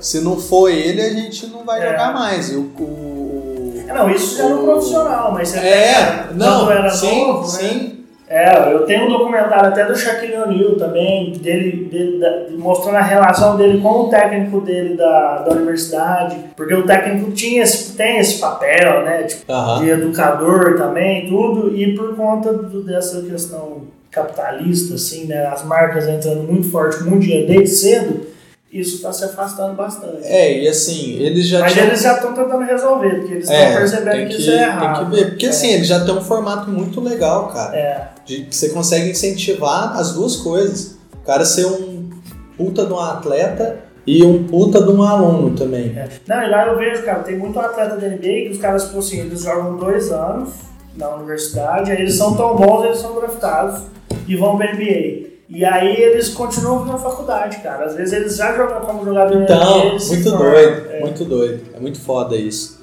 se-. 0.00 0.18
Se 0.18 0.24
não 0.24 0.36
for 0.38 0.68
ele, 0.70 1.00
a 1.00 1.10
gente 1.10 1.46
não 1.48 1.64
vai 1.64 1.80
É. 1.82 1.90
jogar 1.92 2.12
mais. 2.14 2.50
E 2.52 2.56
o, 2.56 2.60
o- 2.62 3.84
É, 3.88 3.92
Não, 3.92 4.10
isso 4.10 4.36
já 4.36 4.48
no 4.48 4.60
o- 4.60 4.64
profissional, 4.64 5.32
mas 5.32 5.48
você 5.48 5.58
É, 5.58 6.26
não, 6.34 6.70
era 6.70 6.90
sim, 6.90 7.26
novo, 7.26 7.40
né? 7.40 7.46
sim. 7.48 7.94
É, 8.30 8.74
eu 8.74 8.84
tenho 8.84 9.06
um 9.06 9.08
documentário 9.08 9.70
até 9.70 9.86
do 9.86 9.96
Shaquille 9.96 10.36
O'Neal 10.36 10.76
também, 10.76 11.32
dele, 11.32 11.88
dele 11.90 12.18
da, 12.20 12.28
mostrando 12.58 12.96
a 12.96 13.00
relação 13.00 13.56
dele 13.56 13.80
com 13.80 13.88
o 14.02 14.08
técnico 14.10 14.60
dele 14.60 14.98
da, 14.98 15.38
da 15.38 15.52
universidade, 15.54 16.36
porque 16.54 16.74
o 16.74 16.84
técnico 16.84 17.30
tinha 17.30 17.62
esse, 17.62 17.94
tem 17.96 18.18
esse 18.18 18.38
papel, 18.38 19.02
né, 19.02 19.22
tipo, 19.22 19.50
Aham. 19.50 19.80
de 19.80 19.88
educador 19.88 20.76
também, 20.76 21.26
tudo, 21.26 21.74
e 21.74 21.96
por 21.96 22.14
conta 22.16 22.52
do- 22.52 22.82
dessa 22.82 23.22
questão 23.22 23.84
capitalista, 24.10 24.94
assim, 24.94 25.24
né, 25.26 25.46
as 25.46 25.64
marcas 25.64 26.06
entrando 26.08 26.42
muito 26.42 26.70
forte 26.70 27.02
muito 27.04 27.20
dinheiro 27.22 27.46
desde 27.46 27.68
cedo, 27.76 28.26
isso 28.72 28.96
está 28.96 29.12
se 29.12 29.24
afastando 29.24 29.74
bastante. 29.74 30.24
É, 30.24 30.62
e 30.62 30.68
assim, 30.68 31.14
eles 31.20 31.46
já 31.46 31.60
Mas 31.60 31.72
tinham. 31.72 31.86
eles 31.86 32.02
já 32.02 32.14
estão 32.14 32.34
tentando 32.34 32.64
resolver, 32.64 33.14
porque 33.16 33.34
eles 33.34 33.44
estão 33.44 33.56
É, 33.56 33.76
percebendo 33.76 34.16
que, 34.18 34.26
que, 34.34 34.40
isso 34.42 34.50
é 34.50 34.62
errado. 34.62 34.98
tem 34.98 35.04
que 35.10 35.16
ver. 35.16 35.30
Porque 35.30 35.46
É. 35.46 35.48
assim, 35.48 35.72
eles 35.72 35.86
já 35.86 36.04
têm 36.04 36.14
um 36.14 36.20
formato 36.20 36.68
muito 36.70 37.00
legal, 37.00 37.48
cara. 37.48 37.76
É, 37.76 38.08
De 38.26 38.42
que 38.44 38.54
você 38.54 38.68
consegue 38.70 39.10
incentivar 39.10 39.96
as 39.98 40.12
duas 40.12 40.36
coisas. 40.36 40.98
O 41.14 41.24
cara 41.26 41.44
ser 41.46 41.64
um 41.66 42.10
puta 42.58 42.84
de 42.84 42.92
um 42.92 42.98
atleta 43.00 43.76
e 44.06 44.22
um 44.22 44.44
puta 44.44 44.82
de 44.82 44.90
um 44.90 45.02
aluno 45.02 45.56
também. 45.56 45.86
É. 45.96 46.08
Não, 46.26 46.42
e 46.42 46.50
lá 46.50 46.66
eu 46.66 46.76
vejo, 46.78 47.02
cara, 47.04 47.20
tem 47.20 47.38
muito 47.38 47.58
atleta 47.58 47.96
da 47.96 48.06
NBA 48.06 48.18
que 48.20 48.50
os 48.52 48.58
caras, 48.58 48.84
tipo 48.84 48.98
assim, 48.98 49.20
eles 49.20 49.42
jogam 49.42 49.76
dois 49.78 50.10
anos 50.12 50.50
na 50.98 51.14
universidade, 51.14 51.90
aí 51.92 52.02
eles 52.02 52.16
são 52.16 52.34
tão 52.36 52.56
bons, 52.56 52.84
eles 52.84 52.98
são 52.98 53.14
draftados 53.14 53.82
e 54.26 54.36
vão 54.36 54.56
pra 54.58 54.72
NBA. 54.74 55.28
E 55.48 55.64
aí 55.64 55.96
eles 55.96 56.28
continuam 56.28 56.84
na 56.84 56.98
faculdade, 56.98 57.58
cara. 57.58 57.86
Às 57.86 57.94
vezes 57.94 58.12
eles 58.12 58.36
já 58.36 58.54
jogam 58.54 58.80
como 58.82 59.04
jogador 59.04 59.34
NBA. 59.34 59.44
Então, 59.44 59.98
se 59.98 60.14
muito 60.16 60.30
formam. 60.30 60.50
doido, 60.52 60.90
É. 60.90 61.00
muito 61.00 61.24
doido. 61.24 61.62
É 61.74 61.80
muito 61.80 62.00
foda 62.00 62.36
isso. 62.36 62.78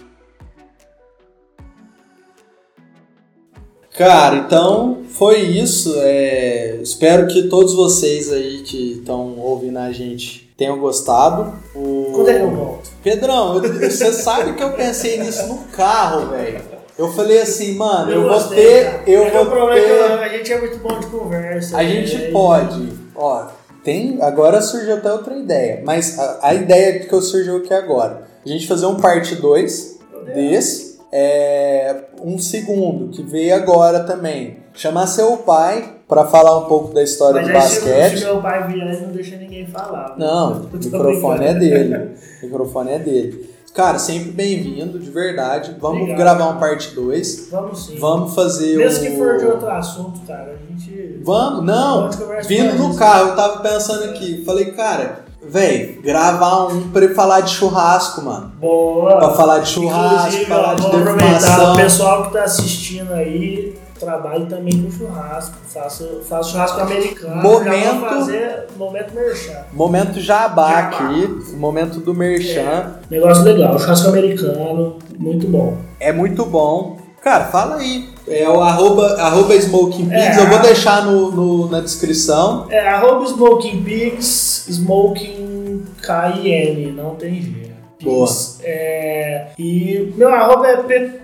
Cara, 3.98 4.36
então 4.38 5.04
foi 5.10 5.40
isso. 5.42 5.94
É, 6.00 6.78
espero 6.82 7.28
que 7.28 7.44
todos 7.44 7.74
vocês 7.74 8.32
aí 8.32 8.62
que 8.64 8.94
estão 8.94 9.38
ouvindo 9.38 9.78
a 9.78 9.92
gente 9.92 10.52
tenham 10.58 10.80
gostado. 10.80 11.54
O... 11.76 12.12
Quando 12.14 12.30
é 12.30 12.34
que 12.34 12.42
eu 12.44 12.52
volto? 12.52 12.90
Pedrão, 13.04 13.62
você 13.62 14.12
sabe 14.12 14.54
que 14.54 14.64
eu 14.64 14.74
pensei 14.74 15.20
nisso 15.20 15.48
no 15.48 15.60
carro, 15.66 16.30
velho. 16.32 16.75
Eu 16.98 17.12
falei 17.12 17.42
assim, 17.42 17.76
mano, 17.76 18.12
eu, 18.12 18.22
vou 18.22 18.30
gostei, 18.32 18.64
ter. 18.66 18.86
cara. 18.86 19.04
Eu 19.06 19.24
É 19.26 19.32
vou 19.32 19.44
o 19.44 19.46
problema 19.48 19.76
é 19.78 19.82
que 19.82 19.88
ter. 19.88 20.12
eu- 20.12 20.22
a 20.22 20.28
gente 20.30 20.54
é 20.54 20.60
muito 20.62 20.78
bom 20.78 21.00
de 21.00 21.06
conversa. 21.08 21.78
A 21.78 21.84
né? 21.84 21.90
gente 21.90 22.32
pode, 22.32 22.90
ó, 23.16 23.48
tem, 23.84 24.18
agora 24.22 24.62
surgiu 24.62 24.96
até 24.96 25.12
outra 25.12 25.36
ideia, 25.36 25.82
mas 25.86 26.18
a, 26.18 26.40
a 26.42 26.54
ideia 26.54 27.00
que 27.00 27.14
eu 27.14 27.22
surgiu 27.22 27.58
aqui 27.58 27.74
agora, 27.74 28.24
a 28.46 28.50
gente 28.50 28.66
fazer 28.68 28.86
um 28.86 28.96
parte 28.96 29.36
2 29.36 30.00
desse, 30.34 30.98
é, 31.12 31.96
um 32.24 32.38
segundo, 32.40 33.10
que 33.10 33.22
veio 33.24 33.54
agora 33.56 34.02
também, 34.06 34.58
chamar 34.74 35.08
seu 35.08 35.38
pai 35.38 35.96
pra 36.08 36.26
falar 36.26 36.58
um 36.60 36.66
pouco 36.66 36.94
da 36.94 37.04
história 37.04 37.42
Mas 37.42 37.52
do 37.52 37.58
aí 37.58 37.62
se, 37.64 37.80
basquete. 37.82 38.24
meu 38.24 38.42
pai 38.42 38.68
vier, 38.68 39.02
não 39.02 39.10
deixa 39.12 39.36
ninguém 39.38 39.66
falar. 39.68 40.16
Não, 40.18 40.62
o 40.72 40.76
Eu 40.76 40.80
microfone 40.80 41.46
é 41.46 41.54
dele, 41.54 41.96
o 42.42 42.46
microfone 42.46 42.92
é 42.92 43.00
dele. 43.00 43.55
Cara, 43.76 44.00
sempre 44.00 44.32
bem-vindo, 44.32 44.98
de 44.98 45.12
verdade, 45.12 45.76
vamos 45.82 46.04
Obrigado. 46.04 46.18
gravar 46.18 46.46
um 46.48 46.58
parte 46.60 46.96
2, 46.96 47.50
Vamos 47.52 47.86
sim. 47.88 48.00
vamos 48.00 48.34
fazer 48.34 48.78
Mesmo 48.78 49.04
o... 49.06 49.08
que 49.12 49.18
for 49.18 49.38
de 49.38 49.46
outro 49.48 49.70
assunto, 49.70 50.22
cara, 50.26 50.54
a 50.54 50.72
gente. 50.72 51.20
Vamos, 51.26 51.66
não, 51.66 52.10
Vindo 52.48 52.74
no 52.76 52.90
isso. 52.92 52.98
carro, 52.98 53.30
eu 53.32 53.36
tava 53.36 53.60
pensando 53.60 54.06
aqui, 54.06 54.46
falei, 54.46 54.72
cara, 54.72 55.26
velho, 55.46 56.02
gravar 56.02 56.68
um 56.68 56.90
pra 56.90 57.04
ele 57.04 57.14
falar 57.14 57.42
de 57.42 57.50
churrasco, 57.52 58.22
mano. 58.22 58.54
Boa! 58.62 59.18
Pra 59.18 59.32
falar 59.32 59.60
de 59.60 59.68
churrasco, 59.68 60.16
Inclusive, 60.28 60.46
falar 60.46 60.76
de 60.76 60.90
defumação. 60.92 61.74
o 61.74 61.76
pessoal 61.76 62.24
que 62.28 62.32
tá 62.34 62.44
assistindo 62.46 63.12
aí, 63.14 63.76
trabalhe 64.00 64.46
também 64.46 64.82
com 64.84 64.92
churrasco. 64.92 65.56
Faça, 65.68 66.08
faça 66.28 66.50
churrasco 66.52 66.82
americano. 66.82 67.42
Momento- 67.42 68.00
fazer 68.02 68.68
momento 68.78 69.14
merchan. 69.14 69.58
Momento 69.74 70.20
jabá 70.20 70.70
Jabá. 70.70 70.80
aqui, 70.88 71.56
momento 71.56 72.00
do 72.00 72.14
merchan. 72.14 72.96
Negócio 73.10 73.44
legal, 73.44 73.78
churrasco 73.80 74.10
americano, 74.10 74.98
muito 75.18 75.48
bom. 75.48 75.78
É. 76.00 76.12
muito 76.12 76.46
bom. 76.46 76.98
Cara, 77.22 77.46
fala 77.46 77.78
aí. 77.78 78.14
É 78.28 78.48
o 78.50 78.60
arroba, 78.62 79.16
arroba 79.22 79.56
Smoking 79.56 80.10
Pigs, 80.10 80.38
É. 80.38 80.42
eu 80.42 80.48
vou 80.50 80.60
deixar 80.60 81.06
no, 81.06 81.32
no- 81.32 81.70
na 81.70 81.80
descrição. 81.80 82.66
É 82.70 82.88
arroba 82.88 83.24
Smoking 83.26 83.84
Pigs, 83.84 84.66
Smoking 84.68 85.84
K-I-N, 86.02 86.92
não 86.92 87.16
tem 87.16 87.42
G. 87.42 87.65
Boa. 88.06 88.30
É, 88.64 89.48
e 89.58 90.14
meu 90.16 90.30
arroba 90.34 90.68
é 90.68 90.78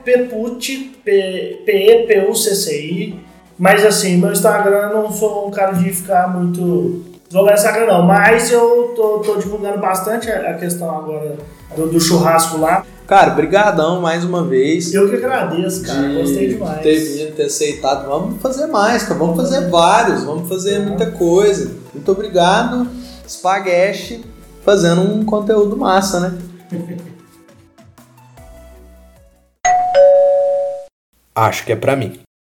Pepucci, 0.03 0.91
P-E-P-U-C-C-I. 1.65 3.19
Mas 3.57 3.85
assim, 3.85 4.17
meu 4.17 4.31
Instagram 4.31 4.89
eu 4.89 5.03
não 5.03 5.11
sou 5.11 5.47
um 5.47 5.51
cara 5.51 5.73
de 5.73 5.91
ficar 5.91 6.27
muito 6.35 7.11
divulgando 7.31 7.57
Instagram 7.57 7.87
não. 7.87 8.03
Mas 8.03 8.51
eu 8.51 8.93
tô, 8.95 9.19
tô 9.19 9.35
divulgando 9.35 9.79
bastante 9.79 10.29
a 10.29 10.53
questão 10.55 10.89
agora 10.89 11.37
do, 11.75 11.87
do 11.87 11.99
churrasco 11.99 12.57
lá. 12.57 12.85
Cara, 13.07 13.31
brigadão 13.31 14.01
mais 14.01 14.23
uma 14.23 14.43
vez. 14.43 14.93
Eu 14.93 15.09
que 15.09 15.15
agradeço, 15.15 15.83
cara. 15.83 16.13
Gostei 16.13 16.47
de 16.47 16.53
demais. 16.53 16.81
ter 16.81 16.97
vindo, 16.97 17.35
ter 17.35 17.43
aceitado. 17.43 18.07
Vamos 18.07 18.41
fazer 18.41 18.67
mais, 18.67 19.03
cara. 19.03 19.19
Vamos 19.19 19.35
fazer 19.35 19.69
vários, 19.69 20.23
vamos 20.23 20.47
fazer 20.47 20.79
muita 20.79 21.11
coisa. 21.11 21.71
Muito 21.93 22.11
obrigado, 22.11 22.87
Spaghetti, 23.27 24.23
fazendo 24.63 25.01
um 25.01 25.25
conteúdo 25.25 25.75
massa, 25.75 26.19
né? 26.21 26.37
Acho 31.35 31.65
que 31.65 31.71
é 31.73 31.75
pra 31.75 31.95
mim. 31.95 32.21